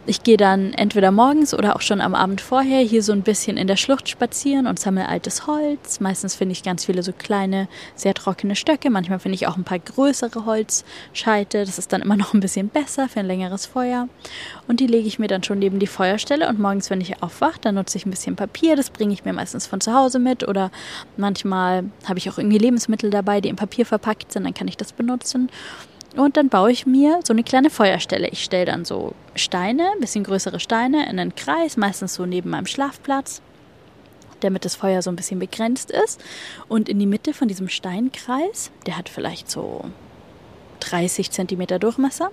Ich 0.09 0.23
gehe 0.23 0.39
dann 0.39 0.73
entweder 0.73 1.11
morgens 1.11 1.53
oder 1.53 1.77
auch 1.77 1.83
schon 1.83 2.01
am 2.01 2.15
Abend 2.15 2.41
vorher 2.41 2.81
hier 2.81 3.03
so 3.03 3.13
ein 3.13 3.21
bisschen 3.21 3.59
in 3.59 3.67
der 3.67 3.77
Schlucht 3.77 4.09
spazieren 4.09 4.67
und 4.67 4.79
sammle 4.79 5.07
altes 5.07 5.47
Holz. 5.47 6.01
Meistens 6.01 6.35
finde 6.35 6.53
ich 6.53 6.63
ganz 6.63 6.87
viele 6.87 7.03
so 7.03 7.13
kleine, 7.13 7.69
sehr 7.95 8.15
trockene 8.15 8.57
Stöcke. 8.57 8.89
Manchmal 8.89 9.19
finde 9.19 9.35
ich 9.35 9.47
auch 9.47 9.59
ein 9.59 9.65
paar 9.65 9.79
größere 9.79 10.47
Holzscheite. 10.47 11.63
Das 11.67 11.79
ist 11.79 11.93
dann 11.93 12.01
immer 12.01 12.17
noch 12.17 12.33
ein 12.33 12.41
bisschen 12.41 12.71
besser 12.71 13.11
für 13.11 13.21
ein 13.21 13.27
längeres 13.27 13.67
Feuer. 13.67 14.09
Und 14.67 14.81
die 14.81 14.87
lege 14.87 15.07
ich 15.07 15.19
mir 15.19 15.29
dann 15.29 15.43
schon 15.43 15.59
neben 15.59 15.79
die 15.79 15.87
Feuerstelle. 15.87 16.49
Und 16.49 16.59
morgens, 16.59 16.89
wenn 16.89 17.03
ich 17.03 17.23
aufwache, 17.23 17.61
dann 17.61 17.75
nutze 17.75 17.99
ich 17.99 18.07
ein 18.07 18.11
bisschen 18.11 18.35
Papier. 18.35 18.77
Das 18.77 18.89
bringe 18.89 19.13
ich 19.13 19.27
mir 19.27 19.35
meistens 19.35 19.67
von 19.67 19.83
zu 19.83 19.93
Hause 19.93 20.21
mit. 20.21 20.49
Oder 20.49 20.71
manchmal 21.19 21.85
habe 22.07 22.19
ich 22.19 22.31
auch 22.31 22.39
irgendwie 22.39 22.57
Lebensmittel 22.57 23.11
dabei, 23.11 23.43
die 23.43 23.51
in 23.51 23.57
Papier 23.57 23.85
verpackt 23.85 24.33
sind. 24.33 24.45
Dann 24.45 24.55
kann 24.55 24.69
ich 24.69 24.79
das 24.79 24.95
benutzen. 24.95 25.51
Und 26.17 26.37
dann 26.37 26.49
baue 26.49 26.73
ich 26.73 26.87
mir 26.87 27.21
so 27.25 27.33
eine 27.33 27.45
kleine 27.45 27.71
Feuerstelle. 27.71 28.29
Ich 28.29 28.43
stelle 28.43 28.65
dann 28.65 28.85
so 28.85 29.15
Steine, 29.35 29.91
ein 29.93 30.01
bisschen 30.01 30.25
größere 30.25 30.59
Steine, 30.59 31.09
in 31.09 31.19
einen 31.19 31.35
Kreis, 31.35 31.77
meistens 31.77 32.15
so 32.15 32.27
neben 32.27 32.51
meinem 32.51 32.67
Schlafplatz, 32.67 33.43
damit 34.41 34.65
das 34.65 34.75
Feuer 34.75 35.03
so 35.03 35.11
ein 35.11 35.17
bisschen 35.17 35.39
begrenzt 35.39 35.91
ist. 35.91 36.21
Und 36.67 36.89
in 36.89 36.99
die 36.99 37.07
Mitte 37.07 37.35
von 37.35 37.49
diesem 37.49 37.69
Steinkreis, 37.69 38.71
der 38.87 38.97
hat 38.97 39.09
vielleicht 39.09 39.51
so 39.51 39.85
30 40.81 41.31
Zentimeter 41.31 41.79
Durchmesser, 41.79 42.31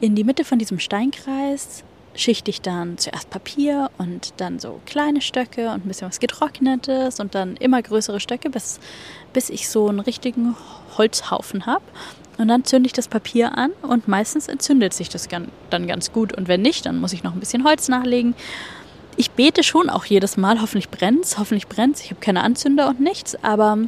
in 0.00 0.14
die 0.14 0.24
Mitte 0.24 0.44
von 0.44 0.58
diesem 0.58 0.78
Steinkreis 0.78 1.84
schichte 2.16 2.50
ich 2.50 2.60
dann 2.60 2.98
zuerst 2.98 3.30
Papier 3.30 3.90
und 3.98 4.34
dann 4.36 4.58
so 4.58 4.80
kleine 4.86 5.20
Stöcke 5.20 5.70
und 5.70 5.84
ein 5.84 5.88
bisschen 5.88 6.08
was 6.08 6.20
Getrocknetes 6.20 7.20
und 7.20 7.34
dann 7.34 7.56
immer 7.56 7.82
größere 7.82 8.20
Stöcke, 8.20 8.50
bis, 8.50 8.78
bis 9.32 9.50
ich 9.50 9.68
so 9.68 9.88
einen 9.88 10.00
richtigen 10.00 10.56
Holzhaufen 10.96 11.66
habe. 11.66 11.82
Und 12.36 12.48
dann 12.48 12.64
zünde 12.64 12.86
ich 12.86 12.92
das 12.92 13.08
Papier 13.08 13.56
an 13.56 13.70
und 13.82 14.08
meistens 14.08 14.48
entzündet 14.48 14.92
sich 14.92 15.08
das 15.08 15.28
dann 15.70 15.86
ganz 15.86 16.12
gut. 16.12 16.36
Und 16.36 16.48
wenn 16.48 16.62
nicht, 16.62 16.84
dann 16.86 17.00
muss 17.00 17.12
ich 17.12 17.22
noch 17.22 17.32
ein 17.32 17.40
bisschen 17.40 17.64
Holz 17.64 17.88
nachlegen. 17.88 18.34
Ich 19.16 19.30
bete 19.30 19.62
schon 19.62 19.88
auch 19.88 20.04
jedes 20.04 20.36
Mal, 20.36 20.60
hoffentlich 20.60 20.90
brennt 20.90 21.24
es, 21.24 21.38
hoffentlich 21.38 21.68
brennt 21.68 22.00
Ich 22.00 22.10
habe 22.10 22.20
keine 22.20 22.42
Anzünder 22.42 22.88
und 22.88 22.98
nichts, 22.98 23.36
aber 23.44 23.78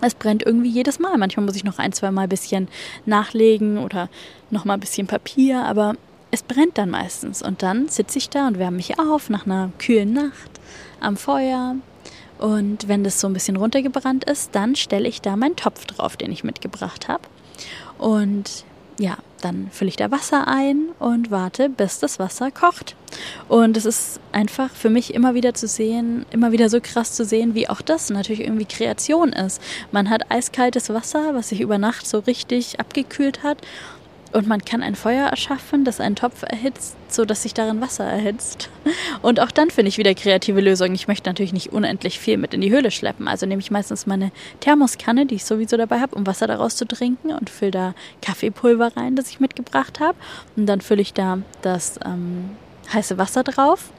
es 0.00 0.14
brennt 0.14 0.42
irgendwie 0.44 0.70
jedes 0.70 0.98
Mal. 0.98 1.16
Manchmal 1.16 1.46
muss 1.46 1.54
ich 1.54 1.62
noch 1.62 1.78
ein, 1.78 1.92
zwei 1.92 2.10
Mal 2.10 2.22
ein 2.22 2.28
bisschen 2.28 2.68
nachlegen 3.06 3.78
oder 3.78 4.08
noch 4.50 4.64
mal 4.64 4.74
ein 4.74 4.80
bisschen 4.80 5.06
Papier, 5.06 5.64
aber 5.64 5.94
es 6.32 6.42
brennt 6.42 6.78
dann 6.78 6.90
meistens. 6.90 7.42
Und 7.42 7.62
dann 7.62 7.88
sitze 7.88 8.18
ich 8.18 8.28
da 8.28 8.48
und 8.48 8.58
wärme 8.58 8.78
mich 8.78 8.98
auf 8.98 9.30
nach 9.30 9.46
einer 9.46 9.70
kühlen 9.78 10.12
Nacht 10.12 10.50
am 10.98 11.16
Feuer. 11.16 11.76
Und 12.38 12.88
wenn 12.88 13.04
das 13.04 13.20
so 13.20 13.28
ein 13.28 13.34
bisschen 13.34 13.56
runtergebrannt 13.56 14.24
ist, 14.24 14.52
dann 14.56 14.74
stelle 14.74 15.08
ich 15.08 15.20
da 15.20 15.36
meinen 15.36 15.54
Topf 15.54 15.84
drauf, 15.84 16.16
den 16.16 16.32
ich 16.32 16.42
mitgebracht 16.42 17.06
habe. 17.06 17.22
Und 17.98 18.64
ja, 18.98 19.16
dann 19.40 19.68
fülle 19.72 19.88
ich 19.88 19.96
da 19.96 20.10
Wasser 20.10 20.46
ein 20.46 20.90
und 20.98 21.30
warte, 21.30 21.68
bis 21.68 21.98
das 21.98 22.18
Wasser 22.18 22.50
kocht. 22.50 22.94
Und 23.48 23.76
es 23.76 23.84
ist 23.84 24.20
einfach 24.30 24.70
für 24.70 24.90
mich 24.90 25.14
immer 25.14 25.34
wieder 25.34 25.54
zu 25.54 25.66
sehen, 25.66 26.24
immer 26.30 26.52
wieder 26.52 26.68
so 26.68 26.80
krass 26.80 27.12
zu 27.12 27.24
sehen, 27.24 27.54
wie 27.54 27.68
auch 27.68 27.80
das 27.80 28.10
natürlich 28.10 28.42
irgendwie 28.42 28.64
Kreation 28.64 29.32
ist. 29.32 29.60
Man 29.90 30.10
hat 30.10 30.30
eiskaltes 30.30 30.90
Wasser, 30.90 31.34
was 31.34 31.48
sich 31.48 31.60
über 31.60 31.78
Nacht 31.78 32.06
so 32.06 32.20
richtig 32.20 32.80
abgekühlt 32.80 33.42
hat 33.42 33.58
und 34.32 34.46
man 34.46 34.64
kann 34.64 34.82
ein 34.82 34.94
Feuer 34.94 35.28
erschaffen, 35.28 35.84
das 35.84 36.00
einen 36.00 36.16
Topf 36.16 36.42
erhitzt, 36.42 36.96
so 37.08 37.24
dass 37.24 37.42
sich 37.42 37.52
darin 37.52 37.80
Wasser 37.80 38.04
erhitzt. 38.04 38.70
Und 39.20 39.40
auch 39.40 39.50
dann 39.50 39.70
finde 39.70 39.90
ich 39.90 39.98
wieder 39.98 40.14
kreative 40.14 40.60
Lösungen. 40.60 40.94
Ich 40.94 41.06
möchte 41.06 41.28
natürlich 41.28 41.52
nicht 41.52 41.72
unendlich 41.72 42.18
viel 42.18 42.38
mit 42.38 42.54
in 42.54 42.62
die 42.62 42.70
Höhle 42.70 42.90
schleppen. 42.90 43.28
Also 43.28 43.46
nehme 43.46 43.60
ich 43.60 43.70
meistens 43.70 44.06
meine 44.06 44.32
Thermoskanne, 44.60 45.26
die 45.26 45.36
ich 45.36 45.44
sowieso 45.44 45.76
dabei 45.76 46.00
habe, 46.00 46.16
um 46.16 46.26
Wasser 46.26 46.46
daraus 46.46 46.76
zu 46.76 46.86
trinken 46.86 47.32
und 47.32 47.50
fülle 47.50 47.70
da 47.70 47.94
Kaffeepulver 48.22 48.96
rein, 48.96 49.16
das 49.16 49.28
ich 49.28 49.40
mitgebracht 49.40 50.00
habe. 50.00 50.16
Und 50.56 50.66
dann 50.66 50.80
fülle 50.80 51.02
ich 51.02 51.12
da 51.12 51.38
das 51.60 52.00
ähm, 52.04 52.50
heiße 52.92 53.18
Wasser 53.18 53.44
drauf 53.44 53.90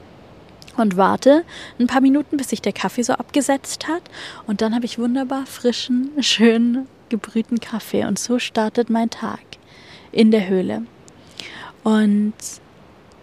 und 0.77 0.97
warte 0.97 1.43
ein 1.79 1.87
paar 1.87 2.01
Minuten, 2.01 2.37
bis 2.37 2.49
sich 2.49 2.61
der 2.61 2.73
Kaffee 2.73 3.03
so 3.03 3.13
abgesetzt 3.13 3.87
hat. 3.87 4.01
Und 4.47 4.61
dann 4.61 4.73
habe 4.73 4.85
ich 4.85 4.97
wunderbar 4.97 5.45
frischen, 5.45 6.09
schönen, 6.19 6.87
gebrühten 7.09 7.59
Kaffee. 7.59 8.05
Und 8.05 8.17
so 8.17 8.39
startet 8.39 8.89
mein 8.89 9.11
Tag 9.11 9.39
in 10.13 10.31
der 10.31 10.47
Höhle. 10.47 10.83
Und 11.83 12.33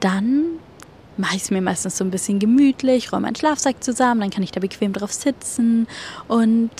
dann 0.00 0.58
mache 1.16 1.36
ich 1.36 1.42
es 1.42 1.50
mir 1.50 1.62
meistens 1.62 1.96
so 1.96 2.04
ein 2.04 2.10
bisschen 2.10 2.38
gemütlich, 2.38 3.12
räume 3.12 3.22
meinen 3.22 3.36
Schlafsack 3.36 3.82
zusammen, 3.82 4.20
dann 4.20 4.30
kann 4.30 4.42
ich 4.42 4.52
da 4.52 4.60
bequem 4.60 4.92
drauf 4.92 5.12
sitzen 5.12 5.86
und 6.28 6.70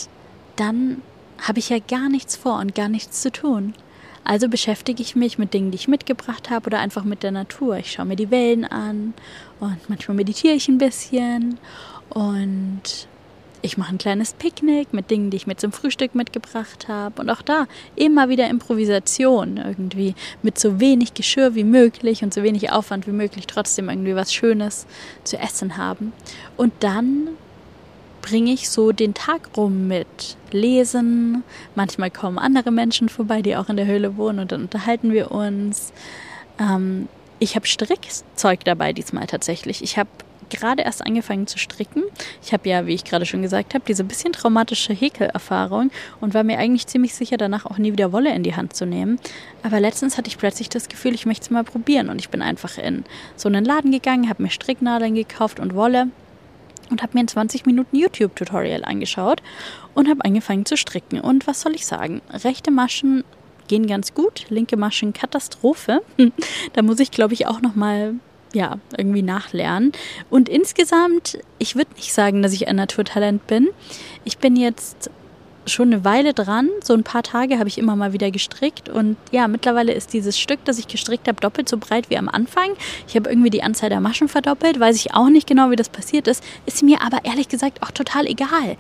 dann 0.57 1.03
habe 1.41 1.59
ich 1.59 1.69
ja 1.69 1.79
gar 1.79 2.09
nichts 2.09 2.37
vor 2.37 2.59
und 2.59 2.75
gar 2.75 2.89
nichts 2.89 3.23
zu 3.23 3.31
tun. 3.33 3.75
Also 4.25 4.49
beschäftige 4.49 5.03
ich 5.03 5.17
mich 5.17 5.39
mit 5.39 5.55
Dingen, 5.55 5.71
die 5.71 5.77
ich 5.77 5.89
mitgebracht 5.89 6.51
habe 6.51 6.67
oder 6.67 6.79
einfach 6.79 7.05
mit 7.05 7.23
der 7.23 7.33
Natur. 7.33 7.79
Ich 7.79 7.93
schaue 7.93 8.05
mir 8.05 8.17
die 8.17 8.31
Wellen 8.31 8.65
an 8.65 9.15
und 9.61 9.79
manchmal 9.89 10.17
meditiere 10.17 10.55
ich 10.55 10.69
ein 10.69 10.79
bisschen 10.79 11.59
und 12.11 13.09
ich 13.63 13.77
mache 13.77 13.95
ein 13.95 13.99
kleines 13.99 14.33
Picknick 14.33 14.93
mit 14.93 15.11
Dingen, 15.11 15.31
die 15.31 15.37
ich 15.37 15.47
mir 15.47 15.57
zum 15.57 15.73
Frühstück 15.73 16.15
mitgebracht 16.15 16.89
habe. 16.89 17.21
Und 17.21 17.31
auch 17.31 17.43
da 17.43 17.67
immer 17.97 18.29
wieder 18.29 18.49
Improvisation 18.49 19.57
irgendwie 19.59 20.15
mit 20.43 20.59
so 20.59 20.81
wenig 20.81 21.15
Geschirr 21.15 21.55
wie 21.55 21.65
möglich 21.65 22.23
und 22.23 22.33
so 22.33 22.43
wenig 22.43 22.73
Aufwand 22.73 23.07
wie 23.07 23.13
möglich 23.13 23.47
trotzdem 23.47 23.89
irgendwie 23.89 24.15
was 24.15 24.33
Schönes 24.33 24.87
zu 25.25 25.39
essen 25.39 25.77
haben. 25.77 26.13
Und 26.57 26.73
dann 26.81 27.29
bringe 28.23 28.53
ich 28.53 28.69
so 28.69 28.93
den 28.93 29.15
Tag 29.15 29.51
rum 29.57 29.89
mit 29.89 30.37
Lesen. 30.51 31.43
Manchmal 31.75 32.11
kommen 32.11 32.39
andere 32.39 32.71
Menschen 32.71 33.09
vorbei, 33.09 33.43
die 33.43 33.57
auch 33.57 33.69
in 33.69 33.77
der 33.77 33.87
Höhle 33.87 34.17
wohnen 34.17 34.41
und 34.41 34.53
dann 34.53 34.63
unterhalten 34.63 35.13
wir 35.13 35.31
uns. 35.31 35.93
Ähm, 36.59 37.09
ich 37.39 37.57
habe 37.57 37.67
Strickzeug 37.67 38.65
dabei 38.65 38.93
diesmal 38.93 39.27
tatsächlich. 39.27 39.83
Ich 39.83 39.97
habe 39.97 40.11
gerade 40.51 40.83
erst 40.83 41.05
angefangen 41.05 41.47
zu 41.47 41.59
stricken. 41.59 42.03
Ich 42.43 42.53
habe 42.53 42.69
ja, 42.69 42.87
wie 42.87 42.95
ich 42.95 43.05
gerade 43.05 43.27
schon 43.27 43.43
gesagt 43.43 43.75
habe, 43.75 43.85
diese 43.87 44.05
bisschen 44.05 44.33
traumatische 44.33 44.93
Häkelerfahrung 44.93 45.91
und 46.21 46.35
war 46.35 46.45
mir 46.45 46.59
eigentlich 46.59 46.87
ziemlich 46.87 47.15
sicher, 47.15 47.37
danach 47.37 47.67
auch 47.67 47.79
nie 47.79 47.93
wieder 47.93 48.13
Wolle 48.13 48.35
in 48.35 48.43
die 48.43 48.55
Hand 48.55 48.75
zu 48.75 48.87
nehmen. 48.87 49.19
Aber 49.63 49.81
letztens 49.81 50.19
hatte 50.19 50.29
ich 50.29 50.39
plötzlich 50.39 50.69
das 50.69 50.89
Gefühl, 50.89 51.15
ich 51.15 51.27
möchte 51.27 51.45
es 51.45 51.51
mal 51.51 51.65
probieren 51.65 52.09
und 52.09 52.21
ich 52.21 52.29
bin 52.29 52.43
einfach 52.43 52.77
in 52.79 53.05
so 53.37 53.49
einen 53.49 53.65
Laden 53.65 53.93
gegangen, 53.93 54.29
habe 54.29 54.43
mir 54.43 54.51
Stricknadeln 54.51 55.15
gekauft 55.15 55.61
und 55.61 55.75
Wolle 55.75 56.09
und 56.91 57.03
habe 57.03 57.13
mir 57.15 57.21
ein 57.21 57.29
20 57.29 57.67
Minuten 57.67 57.97
YouTube-Tutorial 57.97 58.85
angeschaut 58.85 59.43
und 59.95 60.09
habe 60.09 60.25
angefangen 60.25 60.67
zu 60.67 60.77
stricken. 60.77 61.21
Und 61.21 61.47
was 61.47 61.61
soll 61.61 61.75
ich 61.75 61.87
sagen? 61.87 62.21
Rechte 62.31 62.71
Maschen 62.71 63.25
gehen 63.69 63.87
ganz 63.87 64.15
gut, 64.15 64.47
linke 64.49 64.77
Maschen 64.77 65.13
Katastrophe. 65.13 66.03
da 66.73 66.83
muss 66.83 66.99
ich, 66.99 67.11
glaube 67.11 67.35
ich, 67.35 67.47
auch 67.47 67.61
noch 67.61 67.77
mal 67.77 68.15
ja, 68.53 68.79
irgendwie 68.97 69.23
nachlernen. 69.23 69.93
Und 70.29 70.49
insgesamt, 70.49 71.39
ich 71.59 71.77
würde 71.77 71.95
nicht 71.97 72.13
sagen, 72.13 72.43
dass 72.43 72.53
ich 72.53 72.69
ein 72.69 72.77
Naturtalent 72.77 73.47
bin. 73.47 73.69
Ich 74.25 74.39
bin 74.39 74.57
jetzt 74.57 75.11
schon 75.67 75.93
eine 75.93 76.05
Weile 76.05 76.35
dran. 76.35 76.69
So 76.83 76.95
ein 76.95 77.05
paar 77.05 77.23
Tage 77.23 77.59
habe 77.59 77.69
ich 77.69 77.79
immer 77.79 77.95
mal 77.97 78.13
wieder 78.13 78.31
gestrickt. 78.31 78.89
Und 78.89 79.17
ja, 79.31 79.47
mittlerweile 79.47 79.93
ist 79.93 80.13
dieses 80.13 80.39
Stück, 80.39 80.65
das 80.65 80.79
ich 80.79 80.89
gestrickt 80.89 81.29
habe, 81.29 81.41
doppelt 81.41 81.69
so 81.69 81.79
breit 81.79 82.11
wie 82.11 82.17
am 82.17 82.29
Anfang. 82.29 82.71
Ich 83.07 83.15
habe 83.15 83.31
irgendwie 83.31 83.51
die 83.51 83.63
Anzahl 83.63 83.91
der 83.91 84.01
Maschen 84.01 84.29
verdoppelt. 84.29 84.81
Weiß 84.81 84.97
ich 84.97 85.15
auch 85.15 85.29
nicht 85.29 85.47
genau, 85.47 85.71
wie 85.71 85.77
das 85.77 85.89
passiert 85.89 86.27
ist. 86.27 86.43
Ist 86.67 86.83
mir 86.83 87.03
aber 87.03 87.25
ehrlich 87.25 87.49
gesagt 87.49 87.83
auch 87.83 87.91
total 87.91 88.27
egal 88.27 88.77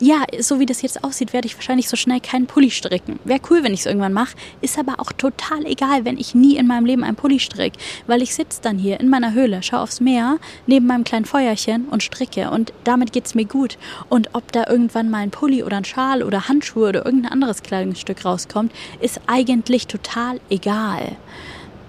ja, 0.00 0.24
so 0.40 0.58
wie 0.58 0.66
das 0.66 0.82
jetzt 0.82 1.04
aussieht, 1.04 1.32
werde 1.32 1.46
ich 1.46 1.54
wahrscheinlich 1.56 1.88
so 1.88 1.96
schnell 1.96 2.20
keinen 2.20 2.46
Pulli 2.46 2.70
stricken. 2.70 3.20
Wäre 3.24 3.40
cool, 3.48 3.62
wenn 3.62 3.72
ich 3.72 3.80
es 3.80 3.86
irgendwann 3.86 4.12
mache. 4.12 4.36
Ist 4.60 4.78
aber 4.78 4.98
auch 4.98 5.12
total 5.12 5.64
egal, 5.66 6.04
wenn 6.04 6.18
ich 6.18 6.34
nie 6.34 6.56
in 6.56 6.66
meinem 6.66 6.84
Leben 6.84 7.04
einen 7.04 7.16
Pulli 7.16 7.38
stricke. 7.38 7.78
Weil 8.06 8.20
ich 8.22 8.34
sitze 8.34 8.60
dann 8.60 8.78
hier 8.78 8.98
in 8.98 9.08
meiner 9.08 9.32
Höhle, 9.32 9.62
schaue 9.62 9.80
aufs 9.80 10.00
Meer, 10.00 10.38
neben 10.66 10.86
meinem 10.86 11.04
kleinen 11.04 11.24
Feuerchen 11.24 11.86
und 11.86 12.02
stricke. 12.02 12.50
Und 12.50 12.72
damit 12.82 13.12
geht 13.12 13.26
es 13.26 13.34
mir 13.34 13.44
gut. 13.44 13.78
Und 14.08 14.30
ob 14.32 14.50
da 14.52 14.66
irgendwann 14.68 15.10
mal 15.10 15.18
ein 15.18 15.30
Pulli 15.30 15.62
oder 15.62 15.76
ein 15.76 15.84
Schal 15.84 16.22
oder 16.22 16.48
Handschuhe 16.48 16.88
oder 16.88 17.06
irgendein 17.06 17.32
anderes 17.32 17.62
Kleidungsstück 17.62 18.24
rauskommt, 18.24 18.72
ist 19.00 19.20
eigentlich 19.26 19.86
total 19.86 20.40
egal. 20.50 21.16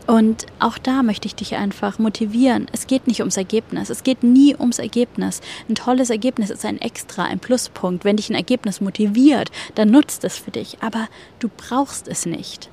Und 0.07 0.45
auch 0.59 0.77
da 0.77 1.01
möchte 1.01 1.27
ich 1.27 1.35
dich 1.35 1.55
einfach 1.55 1.97
motivieren. 1.97 2.67
Es 2.71 2.85
geht 2.85 3.07
nicht 3.07 3.21
ums 3.21 3.37
Ergebnis. 3.37 3.89
Es 3.89 4.03
geht 4.03 4.23
nie 4.23 4.55
ums 4.55 4.77
Ergebnis. 4.77 5.41
Ein 5.67 5.75
tolles 5.75 6.09
Ergebnis 6.09 6.51
ist 6.51 6.63
ein 6.65 6.79
Extra, 6.79 7.23
ein 7.23 7.39
Pluspunkt. 7.39 8.05
Wenn 8.05 8.17
dich 8.17 8.29
ein 8.29 8.35
Ergebnis 8.35 8.81
motiviert, 8.81 9.51
dann 9.73 9.89
nutzt 9.89 10.23
es 10.23 10.37
für 10.37 10.51
dich. 10.51 10.77
Aber 10.81 11.07
du 11.39 11.49
brauchst 11.49 12.07
es 12.07 12.25
nicht. 12.25 12.69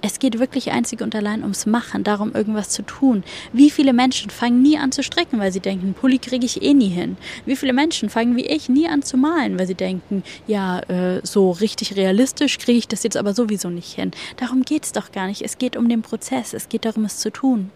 Es 0.00 0.20
geht 0.20 0.38
wirklich 0.38 0.70
einzig 0.70 1.00
und 1.00 1.14
allein 1.16 1.42
ums 1.42 1.66
Machen, 1.66 2.04
darum 2.04 2.32
irgendwas 2.32 2.68
zu 2.68 2.82
tun. 2.82 3.24
Wie 3.52 3.70
viele 3.70 3.92
Menschen 3.92 4.30
fangen 4.30 4.62
nie 4.62 4.78
an 4.78 4.92
zu 4.92 5.02
stricken, 5.02 5.40
weil 5.40 5.52
sie 5.52 5.60
denken, 5.60 5.94
Pulli 5.94 6.18
kriege 6.18 6.46
ich 6.46 6.62
eh 6.62 6.72
nie 6.72 6.88
hin? 6.88 7.16
Wie 7.46 7.56
viele 7.56 7.72
Menschen 7.72 8.08
fangen 8.08 8.36
wie 8.36 8.46
ich 8.46 8.68
nie 8.68 8.88
an 8.88 9.02
zu 9.02 9.16
malen, 9.16 9.58
weil 9.58 9.66
sie 9.66 9.74
denken, 9.74 10.22
ja, 10.46 10.78
äh, 10.80 11.20
so 11.24 11.50
richtig 11.50 11.96
realistisch 11.96 12.58
kriege 12.58 12.78
ich 12.78 12.88
das 12.88 13.02
jetzt 13.02 13.16
aber 13.16 13.34
sowieso 13.34 13.70
nicht 13.70 13.92
hin. 13.92 14.12
Darum 14.36 14.62
geht 14.62 14.84
es 14.84 14.92
doch 14.92 15.10
gar 15.10 15.26
nicht. 15.26 15.42
Es 15.42 15.58
geht 15.58 15.76
um 15.76 15.88
den 15.88 16.02
Prozess, 16.02 16.54
es 16.54 16.68
geht 16.68 16.84
darum, 16.84 17.04
es 17.04 17.18
zu 17.18 17.32
tun. 17.32 17.70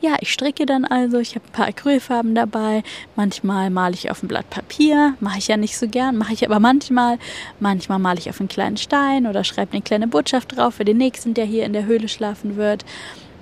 Ja, 0.00 0.16
ich 0.20 0.32
stricke 0.32 0.66
dann 0.66 0.84
also, 0.84 1.18
ich 1.18 1.34
habe 1.34 1.44
ein 1.46 1.52
paar 1.52 1.68
Acrylfarben 1.68 2.34
dabei, 2.34 2.82
manchmal 3.14 3.70
male 3.70 3.94
ich 3.94 4.10
auf 4.10 4.22
ein 4.22 4.28
Blatt 4.28 4.50
Papier, 4.50 5.14
mache 5.20 5.38
ich 5.38 5.48
ja 5.48 5.56
nicht 5.56 5.78
so 5.78 5.86
gern, 5.88 6.16
mache 6.18 6.32
ich 6.32 6.44
aber 6.44 6.58
manchmal. 6.60 7.18
Manchmal 7.60 7.98
male 7.98 8.18
ich 8.18 8.28
auf 8.28 8.40
einen 8.40 8.48
kleinen 8.48 8.76
Stein 8.76 9.26
oder 9.26 9.44
schreibe 9.44 9.72
eine 9.72 9.82
kleine 9.82 10.08
Botschaft 10.08 10.56
drauf 10.56 10.74
für 10.74 10.84
den 10.84 10.98
nächsten, 10.98 11.34
der 11.34 11.44
hier 11.44 11.64
in 11.64 11.72
der 11.72 11.86
Höhle 11.86 12.08
schlafen 12.08 12.56
wird. 12.56 12.84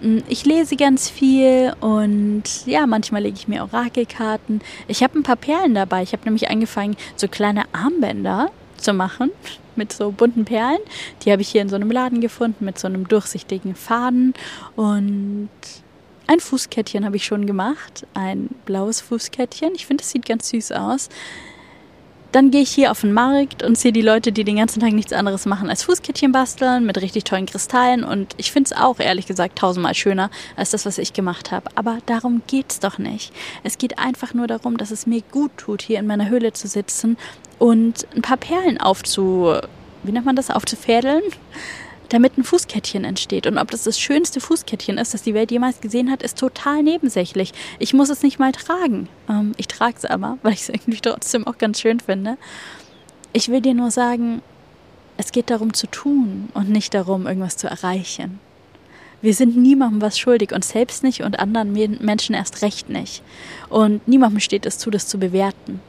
Mm, 0.02 0.18
ich 0.28 0.44
lese 0.44 0.76
ganz 0.76 1.08
viel 1.08 1.74
und 1.80 2.44
ja, 2.66 2.86
manchmal 2.86 3.22
lege 3.22 3.36
ich 3.36 3.48
mir 3.48 3.62
Orakelkarten. 3.62 4.60
Ich 4.88 5.02
habe 5.02 5.18
ein 5.18 5.22
paar 5.22 5.36
Perlen 5.36 5.74
dabei. 5.74 6.02
Ich 6.02 6.12
habe 6.12 6.24
nämlich 6.24 6.50
angefangen, 6.50 6.96
so 7.16 7.28
kleine 7.28 7.64
Armbänder 7.72 8.50
zu 8.76 8.92
machen 8.92 9.30
mit 9.76 9.92
so 9.92 10.10
bunten 10.10 10.44
Perlen. 10.44 10.80
Die 11.22 11.32
habe 11.32 11.42
ich 11.42 11.48
hier 11.48 11.62
in 11.62 11.68
so 11.68 11.76
einem 11.76 11.90
Laden 11.90 12.20
gefunden 12.20 12.64
mit 12.64 12.78
so 12.78 12.86
einem 12.88 13.08
durchsichtigen 13.08 13.74
Faden 13.74 14.34
und 14.76 15.48
ein 16.30 16.38
Fußkettchen 16.38 17.04
habe 17.04 17.16
ich 17.16 17.24
schon 17.24 17.44
gemacht, 17.44 18.06
ein 18.14 18.50
blaues 18.64 19.00
Fußkettchen. 19.00 19.74
Ich 19.74 19.86
finde, 19.86 20.04
es 20.04 20.10
sieht 20.10 20.26
ganz 20.26 20.48
süß 20.50 20.70
aus. 20.70 21.08
Dann 22.30 22.52
gehe 22.52 22.60
ich 22.62 22.70
hier 22.70 22.92
auf 22.92 23.00
den 23.00 23.12
Markt 23.12 23.64
und 23.64 23.76
sehe 23.76 23.90
die 23.90 24.00
Leute, 24.00 24.30
die 24.30 24.44
den 24.44 24.54
ganzen 24.54 24.78
Tag 24.78 24.92
nichts 24.92 25.12
anderes 25.12 25.44
machen 25.44 25.68
als 25.68 25.82
Fußkettchen 25.82 26.30
basteln 26.30 26.86
mit 26.86 27.00
richtig 27.00 27.24
tollen 27.24 27.46
Kristallen. 27.46 28.04
Und 28.04 28.34
ich 28.36 28.52
finde 28.52 28.70
es 28.70 28.80
auch, 28.80 29.00
ehrlich 29.00 29.26
gesagt, 29.26 29.58
tausendmal 29.58 29.96
schöner 29.96 30.30
als 30.54 30.70
das, 30.70 30.86
was 30.86 30.98
ich 30.98 31.12
gemacht 31.12 31.50
habe. 31.50 31.68
Aber 31.74 31.98
darum 32.06 32.42
geht 32.46 32.70
es 32.70 32.78
doch 32.78 32.98
nicht. 32.98 33.32
Es 33.64 33.76
geht 33.76 33.98
einfach 33.98 34.32
nur 34.32 34.46
darum, 34.46 34.76
dass 34.76 34.92
es 34.92 35.08
mir 35.08 35.22
gut 35.32 35.50
tut, 35.56 35.82
hier 35.82 35.98
in 35.98 36.06
meiner 36.06 36.28
Höhle 36.28 36.52
zu 36.52 36.68
sitzen 36.68 37.18
und 37.58 38.06
ein 38.14 38.22
paar 38.22 38.36
Perlen 38.36 38.78
aufzu... 38.78 39.56
Wie 40.02 40.12
nennt 40.12 40.24
man 40.24 40.36
das? 40.36 40.48
Aufzufädeln 40.48 41.22
damit 42.10 42.36
ein 42.36 42.44
Fußkettchen 42.44 43.04
entsteht. 43.04 43.46
Und 43.46 43.58
ob 43.58 43.70
das 43.70 43.84
das 43.84 43.98
schönste 43.98 44.40
Fußkettchen 44.40 44.98
ist, 44.98 45.14
das 45.14 45.22
die 45.22 45.34
Welt 45.34 45.50
jemals 45.50 45.80
gesehen 45.80 46.10
hat, 46.10 46.22
ist 46.22 46.38
total 46.38 46.82
nebensächlich. 46.82 47.52
Ich 47.78 47.94
muss 47.94 48.10
es 48.10 48.22
nicht 48.22 48.38
mal 48.38 48.52
tragen. 48.52 49.08
Ähm, 49.28 49.52
ich 49.56 49.68
trage 49.68 49.96
es 49.96 50.04
aber, 50.04 50.38
weil 50.42 50.52
ich 50.52 50.62
es 50.62 50.68
irgendwie 50.68 51.00
trotzdem 51.00 51.46
auch 51.46 51.58
ganz 51.58 51.80
schön 51.80 52.00
finde. 52.00 52.36
Ich 53.32 53.48
will 53.48 53.60
dir 53.60 53.74
nur 53.74 53.90
sagen, 53.90 54.42
es 55.16 55.32
geht 55.32 55.50
darum 55.50 55.74
zu 55.74 55.86
tun 55.86 56.48
und 56.54 56.68
nicht 56.68 56.94
darum, 56.94 57.26
irgendwas 57.26 57.56
zu 57.56 57.68
erreichen. 57.68 58.40
Wir 59.22 59.34
sind 59.34 59.56
niemandem 59.56 60.00
was 60.00 60.18
schuldig, 60.18 60.52
uns 60.52 60.70
selbst 60.70 61.02
nicht 61.02 61.22
und 61.22 61.38
anderen 61.38 61.72
Menschen 62.00 62.34
erst 62.34 62.62
recht 62.62 62.88
nicht. 62.88 63.22
Und 63.68 64.06
niemandem 64.08 64.40
steht 64.40 64.64
es 64.64 64.78
zu, 64.78 64.90
das 64.90 65.06
zu 65.06 65.18
bewerten. 65.18 65.80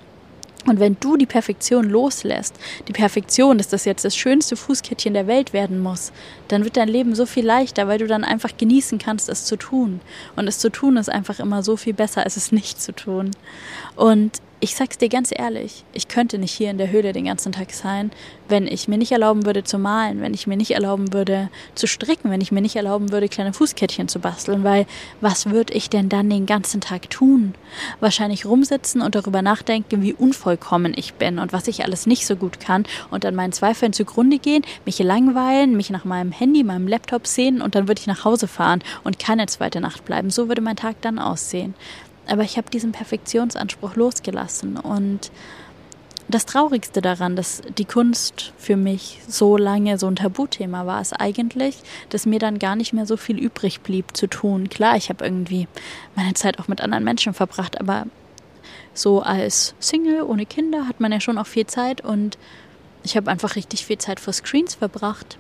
Und 0.68 0.80
wenn 0.80 0.98
du 1.00 1.18
die 1.18 1.26
Perfektion 1.26 1.90
loslässt, 1.90 2.56
die 2.88 2.94
Perfektion, 2.94 3.58
dass 3.58 3.68
das 3.68 3.86
jetzt 3.86 4.06
das 4.06 4.16
schönste 4.16 4.56
Fußkettchen 4.56 5.14
der 5.14 5.28
Welt 5.28 5.54
werden 5.54 5.80
muss, 5.80 6.12
dann 6.50 6.64
wird 6.64 6.78
dein 6.78 6.88
Leben 6.88 7.16
so 7.16 7.26
viel 7.26 7.46
leichter, 7.46 7.88
weil 7.88 7.98
du 7.98 8.08
dann 8.08 8.24
einfach 8.24 8.56
genießen 8.56 9.00
kannst, 9.00 9.28
es 9.30 9.46
zu 9.46 9.56
tun. 9.56 10.02
Und 10.36 10.48
es 10.48 10.60
zu 10.60 10.70
tun 10.70 10.98
ist 10.98 11.10
einfach 11.10 11.40
immer 11.40 11.64
so 11.64 11.78
viel 11.78 11.94
besser, 11.94 12.24
als 12.24 12.38
es 12.38 12.52
nicht 12.52 12.82
zu 12.82 12.94
tun. 12.94 13.32
Und 13.96 14.42
ich 14.64 14.76
sag's 14.76 15.00
dir 15.00 15.10
ganz 15.10 15.32
ehrlich, 15.36 15.84
ich 15.92 16.08
könnte 16.08 16.38
nicht 16.38 16.52
hier 16.52 16.70
in 16.70 16.78
der 16.78 16.92
Höhle 16.92 17.14
den 17.14 17.26
ganzen 17.26 17.52
Tag 17.52 17.74
sein, 17.74 18.12
wenn 18.48 18.68
ich 18.68 18.88
mir 18.88 19.00
nicht 19.00 19.12
erlauben 19.12 19.44
würde 19.44 19.64
zu 19.64 19.80
malen, 19.80 20.22
wenn 20.22 20.36
ich 20.36 20.46
mir 20.46 20.56
nicht 20.56 20.70
erlauben 20.72 21.14
würde 21.14 21.50
zu 21.74 21.88
stricken, 21.88 22.30
wenn 22.30 22.42
ich 22.42 22.52
mir 22.52 22.62
nicht 22.62 22.76
erlauben 22.76 23.12
würde, 23.12 23.28
kleine 23.28 23.54
Fußkettchen 23.54 24.08
zu 24.08 24.20
basteln, 24.20 24.64
weil 24.64 24.86
was 25.20 25.50
würde 25.50 25.74
ich 25.74 25.90
denn 25.90 26.10
dann 26.10 26.30
den 26.30 26.46
ganzen 26.46 26.80
Tag 26.80 27.10
tun? 27.10 27.56
Wahrscheinlich 28.02 28.46
rumsitzen 28.46 29.02
und 29.02 29.16
darüber 29.16 29.42
nachdenken, 29.42 30.04
wie 30.04 30.14
unvollkommen 30.14 30.94
ich 30.96 31.16
bin 31.16 31.40
und 31.40 31.54
was 31.54 31.68
ich 31.68 31.84
alles 31.84 32.06
nicht 32.06 32.28
so 32.28 32.36
gut 32.36 32.60
kann 32.60 32.86
und 33.10 33.26
an 33.26 33.34
meinen 33.34 33.54
Zweifeln 33.54 33.94
zugrunde 33.94 34.38
gehen, 34.38 34.64
mich 34.86 35.00
langweilen, 35.00 35.76
mich 35.76 35.90
nach 35.90 36.06
meinem 36.06 36.32
Handy, 36.32 36.64
meinem 36.64 36.88
Laptop 36.88 37.26
sehen 37.26 37.64
und 37.64 37.74
dann 37.74 37.88
würde 37.88 38.00
ich 38.00 38.08
nach 38.08 38.26
Hause 38.26 38.48
fahren 38.48 38.84
und 39.04 39.18
keine 39.18 39.48
zweite 39.48 39.82
Nacht 39.82 40.06
bleiben. 40.06 40.30
So 40.30 40.50
würde 40.50 40.62
mein 40.62 40.76
Tag 40.76 41.02
dann 41.02 41.18
aussehen. 41.18 41.74
Aber 42.32 42.44
ich 42.44 42.56
habe 42.56 42.70
diesen 42.70 42.94
Perfektionsanspruch 42.94 43.98
losgelassen. 43.98 44.78
Und 44.78 45.32
das 46.30 46.46
Traurigste 46.46 47.02
daran, 47.02 47.36
dass 47.36 47.62
die 47.78 47.84
Kunst 47.84 48.54
für 48.58 48.78
mich 48.78 49.20
so 49.28 49.58
lange 49.58 49.98
so 49.98 50.08
ein 50.08 50.16
Tabuthema 50.16 50.86
war, 50.86 51.02
ist 51.02 51.12
eigentlich, 51.12 51.80
dass 52.08 52.26
mir 52.26 52.40
dann 52.40 52.58
gar 52.58 52.78
nicht 52.78 52.94
mehr 52.94 53.06
so 53.06 53.18
viel 53.18 53.38
übrig 53.38 53.82
blieb 53.82 54.16
zu 54.16 54.28
tun. 54.28 54.70
Klar, 54.70 54.96
ich 54.96 55.10
habe 55.10 55.26
irgendwie 55.26 55.68
meine 56.16 56.34
Zeit 56.34 56.58
auch 56.58 56.70
mit 56.70 56.80
anderen 56.80 57.04
Menschen 57.04 57.34
verbracht, 57.34 57.82
aber 57.82 58.06
so 58.94 59.22
als 59.22 59.76
Single 59.82 60.22
ohne 60.22 60.46
Kinder 60.46 60.88
hat 60.88 61.02
man 61.02 61.12
ja 61.12 61.20
schon 61.20 61.38
auch 61.38 61.48
viel 61.48 61.68
Zeit 61.68 62.00
und 62.00 62.38
ich 63.04 63.18
habe 63.18 63.30
einfach 63.30 63.58
richtig 63.58 63.86
viel 63.86 63.98
Zeit 63.98 64.22
vor 64.22 64.32
Screens 64.32 64.76
verbracht. 64.76 65.38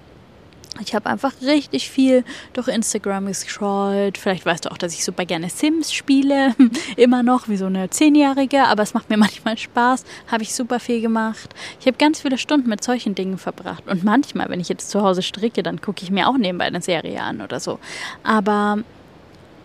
Ich 0.79 0.95
habe 0.95 1.09
einfach 1.09 1.33
richtig 1.41 1.89
viel 1.89 2.23
durch 2.53 2.69
Instagram 2.69 3.25
gescrollt. 3.25 4.17
Vielleicht 4.17 4.45
weißt 4.45 4.65
du 4.65 4.71
auch, 4.71 4.77
dass 4.77 4.93
ich 4.93 5.03
super 5.03 5.25
gerne 5.25 5.49
Sims 5.49 5.91
spiele. 5.91 6.55
Immer 6.95 7.23
noch, 7.23 7.49
wie 7.49 7.57
so 7.57 7.65
eine 7.65 7.89
Zehnjährige. 7.89 8.63
Aber 8.63 8.81
es 8.81 8.93
macht 8.93 9.09
mir 9.09 9.17
manchmal 9.17 9.57
Spaß. 9.57 10.05
Habe 10.31 10.43
ich 10.43 10.55
super 10.55 10.79
viel 10.79 11.01
gemacht. 11.01 11.53
Ich 11.79 11.87
habe 11.87 11.97
ganz 11.97 12.21
viele 12.21 12.37
Stunden 12.37 12.69
mit 12.69 12.83
solchen 12.83 13.15
Dingen 13.15 13.37
verbracht. 13.37 13.87
Und 13.87 14.03
manchmal, 14.03 14.49
wenn 14.49 14.61
ich 14.61 14.69
jetzt 14.69 14.89
zu 14.89 15.01
Hause 15.01 15.21
stricke, 15.21 15.61
dann 15.61 15.81
gucke 15.81 16.03
ich 16.03 16.11
mir 16.11 16.29
auch 16.29 16.37
nebenbei 16.37 16.65
eine 16.65 16.81
Serie 16.81 17.21
an 17.21 17.41
oder 17.41 17.59
so. 17.59 17.79
Aber 18.23 18.79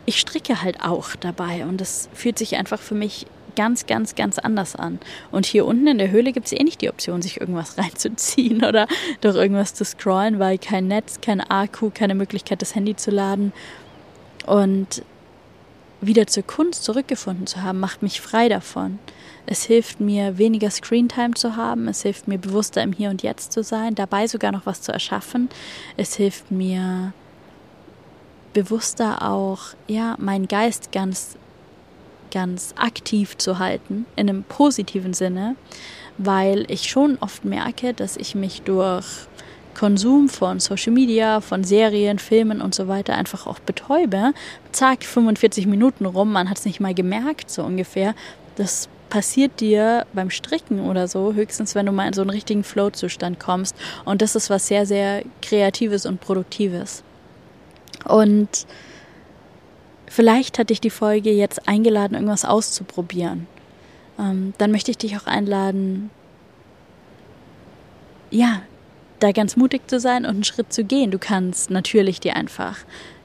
ich 0.06 0.18
stricke 0.18 0.60
halt 0.60 0.82
auch 0.82 1.14
dabei. 1.14 1.64
Und 1.64 1.80
es 1.80 2.08
fühlt 2.14 2.36
sich 2.36 2.56
einfach 2.56 2.80
für 2.80 2.94
mich 2.94 3.26
ganz, 3.56 3.86
ganz, 3.86 4.14
ganz 4.14 4.38
anders 4.38 4.76
an. 4.76 5.00
Und 5.32 5.46
hier 5.46 5.66
unten 5.66 5.86
in 5.86 5.98
der 5.98 6.10
Höhle 6.10 6.32
gibt 6.32 6.46
es 6.46 6.52
eh 6.52 6.62
nicht 6.62 6.80
die 6.80 6.88
Option, 6.88 7.22
sich 7.22 7.40
irgendwas 7.40 7.78
reinzuziehen 7.78 8.64
oder 8.64 8.86
durch 9.20 9.36
irgendwas 9.36 9.74
zu 9.74 9.84
scrollen, 9.84 10.38
weil 10.38 10.58
kein 10.58 10.86
Netz, 10.86 11.20
kein 11.20 11.40
Akku, 11.40 11.90
keine 11.92 12.14
Möglichkeit, 12.14 12.62
das 12.62 12.74
Handy 12.74 12.94
zu 12.94 13.10
laden. 13.10 13.52
Und 14.46 15.02
wieder 16.00 16.26
zur 16.26 16.42
Kunst 16.42 16.84
zurückgefunden 16.84 17.46
zu 17.46 17.62
haben, 17.62 17.80
macht 17.80 18.02
mich 18.02 18.20
frei 18.20 18.48
davon. 18.48 18.98
Es 19.46 19.64
hilft 19.64 20.00
mir, 20.00 20.38
weniger 20.38 20.70
Screentime 20.70 21.34
zu 21.34 21.56
haben. 21.56 21.88
Es 21.88 22.02
hilft 22.02 22.28
mir, 22.28 22.38
bewusster 22.38 22.82
im 22.82 22.92
Hier 22.92 23.10
und 23.10 23.22
Jetzt 23.22 23.52
zu 23.52 23.62
sein, 23.62 23.94
dabei 23.94 24.26
sogar 24.26 24.52
noch 24.52 24.66
was 24.66 24.82
zu 24.82 24.92
erschaffen. 24.92 25.48
Es 25.96 26.16
hilft 26.16 26.50
mir, 26.50 27.12
bewusster 28.52 29.22
auch, 29.22 29.60
ja, 29.86 30.16
meinen 30.18 30.48
Geist 30.48 30.90
ganz 30.90 31.36
ganz 32.36 32.74
aktiv 32.76 33.38
zu 33.38 33.58
halten, 33.58 34.04
in 34.14 34.28
einem 34.28 34.42
positiven 34.42 35.14
Sinne, 35.14 35.56
weil 36.18 36.70
ich 36.70 36.90
schon 36.90 37.16
oft 37.22 37.46
merke, 37.46 37.94
dass 37.94 38.18
ich 38.18 38.34
mich 38.34 38.60
durch 38.60 39.06
Konsum 39.74 40.28
von 40.28 40.60
Social 40.60 40.92
Media, 40.92 41.40
von 41.40 41.64
Serien, 41.64 42.18
Filmen 42.18 42.60
und 42.60 42.74
so 42.74 42.88
weiter 42.88 43.14
einfach 43.14 43.46
auch 43.46 43.58
betäube. 43.58 44.34
Zack, 44.70 45.04
45 45.04 45.66
Minuten 45.66 46.04
rum, 46.04 46.30
man 46.30 46.50
hat 46.50 46.58
es 46.58 46.66
nicht 46.66 46.78
mal 46.78 46.92
gemerkt, 46.92 47.50
so 47.50 47.62
ungefähr. 47.62 48.14
Das 48.56 48.90
passiert 49.08 49.60
dir 49.60 50.04
beim 50.12 50.28
Stricken 50.28 50.80
oder 50.80 51.08
so, 51.08 51.32
höchstens 51.32 51.74
wenn 51.74 51.86
du 51.86 51.92
mal 51.92 52.06
in 52.06 52.12
so 52.12 52.20
einen 52.20 52.28
richtigen 52.28 52.64
Flow-Zustand 52.64 53.40
kommst. 53.40 53.74
Und 54.04 54.20
das 54.20 54.36
ist 54.36 54.50
was 54.50 54.66
sehr, 54.66 54.84
sehr 54.84 55.22
Kreatives 55.40 56.04
und 56.04 56.20
Produktives. 56.20 57.02
Und 58.04 58.66
Vielleicht 60.06 60.58
hat 60.58 60.70
dich 60.70 60.80
die 60.80 60.90
Folge 60.90 61.30
jetzt 61.30 61.68
eingeladen, 61.68 62.14
irgendwas 62.14 62.44
auszuprobieren. 62.44 63.46
Ähm, 64.18 64.54
dann 64.58 64.70
möchte 64.70 64.90
ich 64.90 64.98
dich 64.98 65.16
auch 65.16 65.26
einladen, 65.26 66.10
ja, 68.30 68.62
da 69.20 69.32
ganz 69.32 69.56
mutig 69.56 69.88
zu 69.88 69.98
sein 69.98 70.24
und 70.24 70.34
einen 70.34 70.44
Schritt 70.44 70.72
zu 70.72 70.84
gehen. 70.84 71.10
Du 71.10 71.18
kannst 71.18 71.70
natürlich 71.70 72.20
dir 72.20 72.36
einfach 72.36 72.78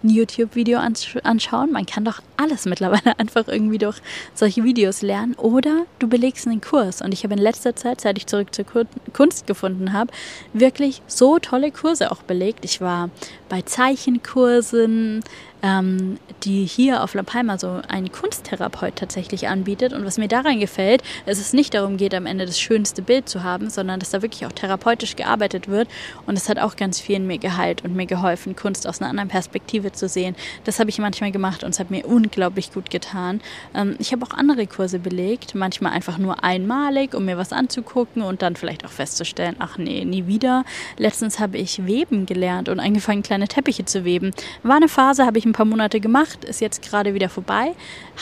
ein 0.04 0.10
YouTube-Video 0.10 0.80
anschauen. 0.80 1.72
Man 1.72 1.86
kann 1.86 2.06
doch 2.06 2.22
alles 2.38 2.66
mittlerweile 2.66 3.20
einfach 3.20 3.48
irgendwie 3.48 3.78
durch 3.78 3.98
solche 4.34 4.64
Videos 4.64 5.02
lernen. 5.02 5.36
Oder 5.36 5.86
du 6.00 6.08
belegst 6.08 6.48
einen 6.48 6.62
Kurs. 6.62 7.02
Und 7.02 7.14
ich 7.14 7.24
habe 7.24 7.34
in 7.34 7.42
letzter 7.42 7.76
Zeit, 7.76 8.02
seit 8.02 8.18
ich 8.18 8.28
zurück 8.28 8.54
zur 8.54 8.66
Kunst 9.14 9.48
gefunden 9.48 9.94
habe, 9.94 10.12
wirklich 10.54 11.02
so 11.08 11.40
tolle 11.40 11.72
Kurse 11.72 12.12
auch 12.12 12.24
belegt. 12.24 12.66
Ich 12.66 12.82
war 12.82 13.10
bei 13.50 13.62
Zeichenkursen, 13.62 15.24
ähm, 15.64 16.18
die 16.44 16.66
hier 16.66 17.04
auf 17.04 17.14
La 17.14 17.24
Palma 17.24 17.58
so 17.58 17.82
ein 17.88 18.12
Kunsttherapeut 18.12 18.96
tatsächlich 18.96 19.48
anbietet. 19.48 19.94
Und 19.94 20.06
was 20.06 20.18
mir 20.18 20.28
daran 20.28 20.60
gefällt, 20.60 21.02
ist, 21.02 21.28
dass 21.28 21.40
es 21.40 21.54
nicht 21.54 21.74
darum 21.74 21.98
geht, 21.98 22.14
am 22.14 22.26
Ende 22.26 22.46
das 22.46 22.60
schönste 22.60 23.02
Bild 23.02 23.30
zu 23.30 23.44
haben, 23.44 23.70
sondern 23.70 24.00
dass 24.00 24.12
da 24.12 24.22
wirklich 24.22 24.46
auch 24.46 24.52
therapeutisch 24.52 25.16
gearbeitet 25.16 25.68
wird. 25.68 25.88
Und 26.26 26.38
es 26.38 26.50
hat 26.50 26.60
auch 26.60 26.76
ganz 26.76 27.00
viel 27.00 27.16
in 27.18 27.28
mir 27.28 27.38
geheilt 27.38 27.84
und 27.84 27.96
mir 27.96 28.06
geholfen, 28.06 28.56
Kunst 28.56 28.88
aus 28.88 29.02
einer 29.02 29.10
anderen 29.10 29.30
Perspektive 29.30 29.92
zu 29.92 30.08
sehen. 30.08 30.36
Das 30.64 30.80
habe 30.80 30.90
ich 30.90 31.00
manchmal 31.00 31.32
gemacht 31.32 31.64
und 31.64 31.72
es 31.72 31.80
hat 31.80 31.92
mir 31.92 32.06
unglaublich 32.06 32.74
gut 32.74 32.90
getan. 32.90 33.42
Ähm, 33.74 33.96
ich 34.00 34.12
habe 34.12 34.26
auch 34.26 34.32
andere 34.32 34.68
Kurse 34.68 35.00
belegt, 35.00 35.56
manchmal 35.56 35.94
einfach 35.94 36.18
nur 36.18 36.44
einmalig, 36.44 37.14
um 37.14 37.26
mir 37.26 37.38
was 37.38 37.54
anzugucken 37.54 38.22
und 38.22 38.42
dann 38.42 38.56
vielleicht 38.56 38.86
auch 38.86 38.92
festzustellen, 38.92 39.56
ach 39.60 39.78
nee, 39.78 40.06
nie 40.06 40.28
wieder. 40.28 40.64
Letztens 40.98 41.40
habe 41.40 41.58
ich 41.58 41.86
Weben 41.86 42.26
gelernt 42.26 42.70
und 42.70 42.80
angefangen, 42.80 43.24
kleine 43.24 43.48
Teppiche 43.48 43.86
zu 43.86 44.06
weben. 44.06 44.32
War 44.64 44.78
eine 44.78 44.88
Phase, 44.88 45.26
habe 45.26 45.38
ich 45.38 45.46
ein 45.52 45.54
paar 45.54 45.66
Monate 45.66 46.00
gemacht, 46.00 46.44
ist 46.46 46.62
jetzt 46.62 46.82
gerade 46.82 47.14
wieder 47.14 47.30
vorbei. 47.30 47.74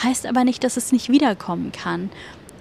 Heißt 0.02 0.26
aber 0.26 0.44
nicht, 0.44 0.62
dass 0.64 0.76
es 0.76 0.92
nicht 0.92 1.08
wiederkommen 1.08 1.72
kann. 1.72 2.10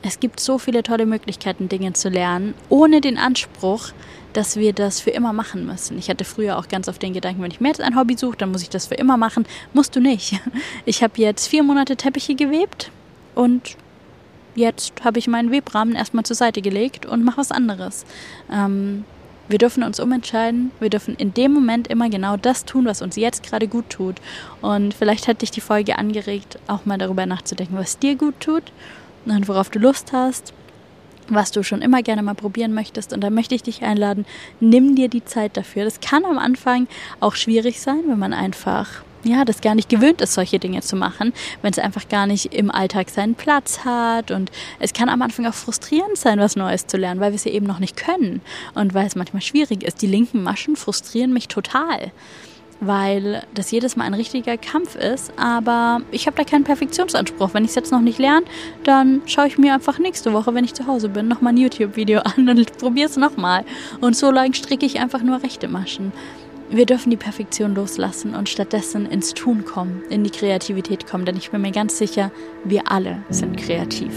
Es 0.01 0.19
gibt 0.19 0.39
so 0.39 0.57
viele 0.57 0.81
tolle 0.83 1.05
Möglichkeiten, 1.05 1.67
Dinge 1.67 1.93
zu 1.93 2.09
lernen, 2.09 2.53
ohne 2.69 3.01
den 3.01 3.17
Anspruch, 3.17 3.89
dass 4.31 4.55
wir 4.55 4.71
das 4.71 5.01
für 5.01 5.09
immer 5.09 5.33
machen 5.33 5.65
müssen. 5.65 5.97
Ich 5.97 6.09
hatte 6.09 6.23
früher 6.23 6.57
auch 6.57 6.67
ganz 6.69 6.87
oft 6.87 7.01
den 7.01 7.13
Gedanken, 7.13 7.41
wenn 7.41 7.51
ich 7.51 7.59
mir 7.59 7.69
jetzt 7.69 7.81
ein 7.81 7.97
Hobby 7.97 8.15
suche, 8.15 8.37
dann 8.37 8.51
muss 8.51 8.61
ich 8.61 8.69
das 8.69 8.87
für 8.87 8.95
immer 8.95 9.17
machen. 9.17 9.45
Musst 9.73 9.95
du 9.95 9.99
nicht. 9.99 10.39
Ich 10.85 11.03
habe 11.03 11.13
jetzt 11.17 11.47
vier 11.47 11.63
Monate 11.63 11.95
Teppiche 11.95 12.35
gewebt 12.35 12.91
und 13.35 13.75
jetzt 14.55 14.93
habe 15.03 15.19
ich 15.19 15.27
meinen 15.27 15.51
Webrahmen 15.51 15.95
erstmal 15.95 16.23
zur 16.23 16.35
Seite 16.35 16.61
gelegt 16.61 17.05
und 17.05 17.23
mache 17.23 17.37
was 17.37 17.51
anderes. 17.51 18.05
Ähm, 18.51 19.03
wir 19.49 19.57
dürfen 19.57 19.83
uns 19.83 19.99
umentscheiden. 19.99 20.71
Wir 20.79 20.91
dürfen 20.91 21.15
in 21.15 21.33
dem 21.33 21.51
Moment 21.51 21.87
immer 21.87 22.09
genau 22.09 22.37
das 22.37 22.65
tun, 22.65 22.85
was 22.85 23.01
uns 23.01 23.15
jetzt 23.15 23.43
gerade 23.43 23.67
gut 23.67 23.89
tut. 23.89 24.17
Und 24.61 24.93
vielleicht 24.93 25.27
hat 25.27 25.41
dich 25.41 25.49
die 25.51 25.59
Folge 25.59 25.97
angeregt, 25.97 26.59
auch 26.67 26.85
mal 26.85 26.99
darüber 26.99 27.25
nachzudenken, 27.25 27.75
was 27.75 27.97
dir 27.97 28.15
gut 28.15 28.39
tut 28.39 28.71
und 29.25 29.47
worauf 29.47 29.69
du 29.69 29.79
Lust 29.79 30.13
hast, 30.13 30.53
was 31.29 31.51
du 31.51 31.63
schon 31.63 31.81
immer 31.81 32.03
gerne 32.03 32.21
mal 32.21 32.35
probieren 32.35 32.73
möchtest. 32.73 33.11
Und 33.11 33.21
da 33.21 33.31
möchte 33.31 33.55
ich 33.55 33.63
dich 33.63 33.81
einladen, 33.81 34.25
nimm 34.59 34.95
dir 34.95 35.09
die 35.09 35.25
Zeit 35.25 35.57
dafür. 35.57 35.83
Das 35.83 35.99
kann 35.99 36.25
am 36.25 36.37
Anfang 36.37 36.87
auch 37.19 37.35
schwierig 37.35 37.81
sein, 37.81 38.03
wenn 38.07 38.19
man 38.19 38.33
einfach 38.33 39.03
ja, 39.23 39.45
das 39.45 39.61
gar 39.61 39.75
nicht 39.75 39.89
gewöhnt 39.89 40.21
ist, 40.21 40.33
solche 40.33 40.59
Dinge 40.59 40.81
zu 40.81 40.95
machen, 40.95 41.33
wenn 41.61 41.71
es 41.71 41.79
einfach 41.79 42.07
gar 42.09 42.27
nicht 42.27 42.53
im 42.53 42.71
Alltag 42.71 43.09
seinen 43.09 43.35
Platz 43.35 43.85
hat. 43.85 44.31
Und 44.31 44.51
es 44.79 44.93
kann 44.93 45.09
am 45.09 45.21
Anfang 45.21 45.45
auch 45.45 45.53
frustrierend 45.53 46.17
sein, 46.17 46.39
was 46.39 46.55
Neues 46.55 46.87
zu 46.87 46.97
lernen, 46.97 47.19
weil 47.19 47.31
wir 47.31 47.35
es 47.35 47.45
ja 47.45 47.51
eben 47.51 47.65
noch 47.65 47.79
nicht 47.79 47.97
können 47.97 48.41
und 48.75 48.93
weil 48.93 49.07
es 49.07 49.15
manchmal 49.15 49.41
schwierig 49.41 49.83
ist. 49.83 50.01
Die 50.01 50.07
linken 50.07 50.43
Maschen 50.43 50.75
frustrieren 50.75 51.33
mich 51.33 51.47
total 51.47 52.11
weil 52.81 53.43
das 53.53 53.71
jedes 53.71 53.95
Mal 53.95 54.05
ein 54.05 54.13
richtiger 54.13 54.57
Kampf 54.57 54.95
ist. 54.95 55.33
Aber 55.37 56.01
ich 56.11 56.27
habe 56.27 56.37
da 56.37 56.43
keinen 56.43 56.63
Perfektionsanspruch. 56.63 57.53
Wenn 57.53 57.63
ich 57.63 57.71
es 57.71 57.75
jetzt 57.75 57.91
noch 57.91 58.01
nicht 58.01 58.19
lerne, 58.19 58.45
dann 58.83 59.21
schaue 59.25 59.47
ich 59.47 59.57
mir 59.57 59.73
einfach 59.73 59.99
nächste 59.99 60.33
Woche, 60.33 60.53
wenn 60.53 60.63
ich 60.63 60.73
zu 60.73 60.87
Hause 60.87 61.09
bin, 61.09 61.27
nochmal 61.27 61.53
ein 61.53 61.57
YouTube-Video 61.57 62.21
an 62.21 62.47
und 62.47 62.77
probiere 62.77 63.09
es 63.09 63.17
nochmal. 63.17 63.65
Und 64.01 64.15
so 64.15 64.31
lange 64.31 64.53
stricke 64.53 64.85
ich 64.85 64.99
einfach 64.99 65.21
nur 65.21 65.43
rechte 65.43 65.67
Maschen. 65.67 66.11
Wir 66.71 66.85
dürfen 66.85 67.09
die 67.09 67.17
Perfektion 67.17 67.73
loslassen 67.73 68.35
und 68.35 68.47
stattdessen 68.47 69.07
ins 69.07 69.33
Tun 69.33 69.65
kommen, 69.65 70.03
in 70.09 70.23
die 70.23 70.29
Kreativität 70.29 71.07
kommen, 71.07 71.25
denn 71.25 71.35
ich 71.35 71.49
bin 71.49 71.61
mir 71.61 71.71
ganz 71.71 71.97
sicher, 71.97 72.31
wir 72.63 72.91
alle 72.91 73.23
sind 73.29 73.57
kreativ. 73.57 74.13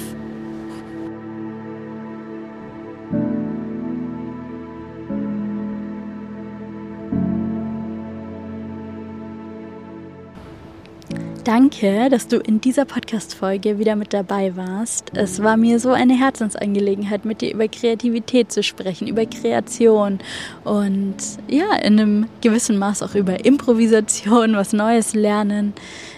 Danke, 11.45 12.09
dass 12.09 12.28
du 12.28 12.36
in 12.36 12.61
dieser 12.61 12.84
Podcast-Folge 12.84 13.80
wieder 13.80 13.97
mit 13.97 14.12
dabei 14.12 14.55
warst. 14.55 15.11
Es 15.14 15.43
war 15.43 15.57
mir 15.57 15.80
so 15.80 15.90
eine 15.90 16.16
Herzensangelegenheit, 16.16 17.24
mit 17.24 17.40
dir 17.40 17.53
über 17.53 17.66
Kreativität 17.66 18.53
zu 18.53 18.62
sprechen, 18.62 19.09
über 19.09 19.26
Kreation 19.26 20.20
und 20.62 21.16
ja, 21.49 21.74
in 21.82 21.99
einem 21.99 22.26
gewissen 22.43 22.78
Maß 22.78 23.03
auch 23.03 23.16
über 23.16 23.45
Improvisation, 23.45 24.55
was 24.55 24.72
Neues 24.72 25.14
lernen. 25.14 25.72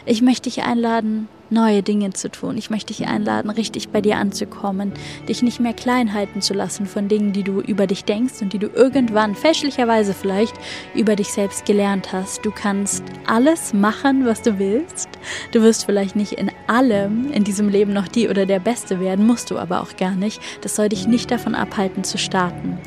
Ich 0.04 0.20
möchte 0.20 0.50
dich 0.50 0.62
einladen, 0.62 1.28
neue 1.50 1.82
Dinge 1.82 2.12
zu 2.12 2.30
tun. 2.30 2.56
Ich 2.56 2.70
möchte 2.70 2.92
dich 2.92 3.06
einladen, 3.06 3.50
richtig 3.50 3.88
bei 3.88 4.00
dir 4.00 4.16
anzukommen, 4.16 4.92
dich 5.28 5.42
nicht 5.42 5.60
mehr 5.60 5.72
klein 5.72 6.12
halten 6.12 6.40
zu 6.40 6.54
lassen 6.54 6.86
von 6.86 7.08
Dingen, 7.08 7.32
die 7.32 7.42
du 7.42 7.60
über 7.60 7.86
dich 7.86 8.04
denkst 8.04 8.42
und 8.42 8.52
die 8.52 8.58
du 8.58 8.68
irgendwann 8.68 9.34
fälschlicherweise 9.34 10.14
vielleicht 10.14 10.54
über 10.94 11.16
dich 11.16 11.28
selbst 11.28 11.64
gelernt 11.66 12.12
hast. 12.12 12.44
Du 12.44 12.50
kannst 12.50 13.04
alles 13.26 13.72
machen, 13.72 14.26
was 14.26 14.42
du 14.42 14.58
willst. 14.58 15.08
Du 15.52 15.62
wirst 15.62 15.86
vielleicht 15.86 16.16
nicht 16.16 16.32
in 16.32 16.50
allem 16.66 17.32
in 17.32 17.44
diesem 17.44 17.68
Leben 17.68 17.92
noch 17.92 18.08
die 18.08 18.28
oder 18.28 18.46
der 18.46 18.60
Beste 18.60 19.00
werden, 19.00 19.26
musst 19.26 19.50
du 19.50 19.58
aber 19.58 19.80
auch 19.80 19.96
gar 19.96 20.14
nicht. 20.14 20.40
Das 20.62 20.76
soll 20.76 20.88
dich 20.88 21.06
nicht 21.06 21.30
davon 21.30 21.54
abhalten 21.54 22.04
zu 22.04 22.18
starten. 22.18 22.78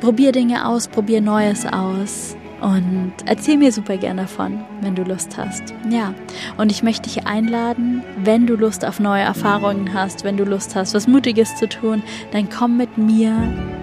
Probier 0.00 0.30
Dinge 0.30 0.66
aus, 0.68 0.86
probier 0.86 1.20
Neues 1.20 1.66
aus. 1.66 2.37
Und 2.60 3.12
erzähl 3.24 3.56
mir 3.56 3.70
super 3.70 3.96
gern 3.96 4.16
davon, 4.16 4.64
wenn 4.80 4.96
du 4.96 5.04
Lust 5.04 5.36
hast. 5.38 5.62
Ja, 5.90 6.12
und 6.56 6.72
ich 6.72 6.82
möchte 6.82 7.08
dich 7.08 7.26
einladen, 7.26 8.02
wenn 8.24 8.46
du 8.46 8.56
Lust 8.56 8.84
auf 8.84 8.98
neue 8.98 9.22
Erfahrungen 9.22 9.94
hast, 9.94 10.24
wenn 10.24 10.36
du 10.36 10.44
Lust 10.44 10.74
hast, 10.74 10.94
was 10.94 11.06
Mutiges 11.06 11.54
zu 11.56 11.68
tun, 11.68 12.02
dann 12.32 12.48
komm 12.48 12.76
mit 12.76 12.98
mir 12.98 13.32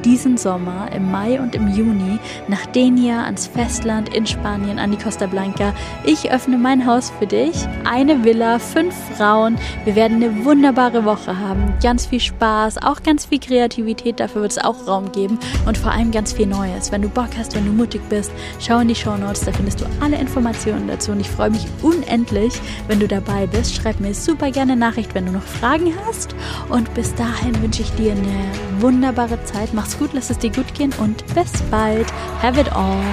diesen 0.03 0.37
Sommer 0.37 0.89
im 0.93 1.09
Mai 1.09 1.39
und 1.39 1.55
im 1.55 1.73
Juni 1.73 2.19
nach 2.47 2.65
Denia 2.67 3.23
ans 3.23 3.47
Festland 3.47 4.13
in 4.13 4.27
Spanien 4.27 4.77
an 4.77 4.91
die 4.91 4.97
Costa 4.97 5.25
Blanca. 5.25 5.73
Ich 6.03 6.31
öffne 6.31 6.57
mein 6.57 6.85
Haus 6.85 7.11
für 7.17 7.25
dich. 7.25 7.55
Eine 7.85 8.23
Villa, 8.23 8.59
fünf 8.59 8.93
Frauen. 9.17 9.57
Wir 9.85 9.95
werden 9.95 10.17
eine 10.17 10.45
wunderbare 10.45 11.05
Woche 11.05 11.39
haben. 11.39 11.73
Ganz 11.81 12.05
viel 12.05 12.19
Spaß, 12.19 12.77
auch 12.83 13.01
ganz 13.03 13.25
viel 13.25 13.39
Kreativität. 13.39 14.19
Dafür 14.19 14.41
wird 14.41 14.51
es 14.51 14.57
auch 14.57 14.87
Raum 14.87 15.11
geben 15.11 15.39
und 15.65 15.77
vor 15.77 15.91
allem 15.91 16.11
ganz 16.11 16.33
viel 16.33 16.47
Neues. 16.47 16.91
Wenn 16.91 17.01
du 17.01 17.09
Bock 17.09 17.29
hast, 17.37 17.55
wenn 17.55 17.65
du 17.65 17.71
mutig 17.71 18.01
bist, 18.09 18.31
Schau 18.65 18.79
in 18.79 18.87
die 18.87 18.95
Show 18.95 19.15
Notes, 19.15 19.41
da 19.41 19.51
findest 19.51 19.81
du 19.81 19.85
alle 20.01 20.17
Informationen 20.17 20.87
dazu 20.87 21.11
und 21.11 21.19
ich 21.19 21.29
freue 21.29 21.51
mich 21.51 21.67
unendlich, 21.83 22.53
wenn 22.87 22.99
du 22.99 23.07
dabei 23.07 23.45
bist. 23.45 23.75
Schreib 23.75 23.99
mir 23.99 24.15
super 24.15 24.49
gerne 24.49 24.75
Nachricht, 24.75 25.13
wenn 25.13 25.27
du 25.27 25.33
noch 25.33 25.43
Fragen 25.43 25.93
hast 26.07 26.33
und 26.69 26.91
bis 26.95 27.13
dahin 27.13 27.61
wünsche 27.61 27.83
ich 27.83 27.91
dir 27.91 28.13
eine 28.13 28.81
wunderbare 28.81 29.43
Zeit. 29.43 29.71
Mach's 29.73 29.99
gut, 29.99 30.11
lass 30.13 30.31
es 30.31 30.39
dir 30.39 30.51
gut 30.51 30.73
gehen 30.73 30.93
und 30.97 31.23
bis 31.35 31.51
bald. 31.69 32.11
Have 32.41 32.59
it 32.59 32.71
all. 32.71 33.03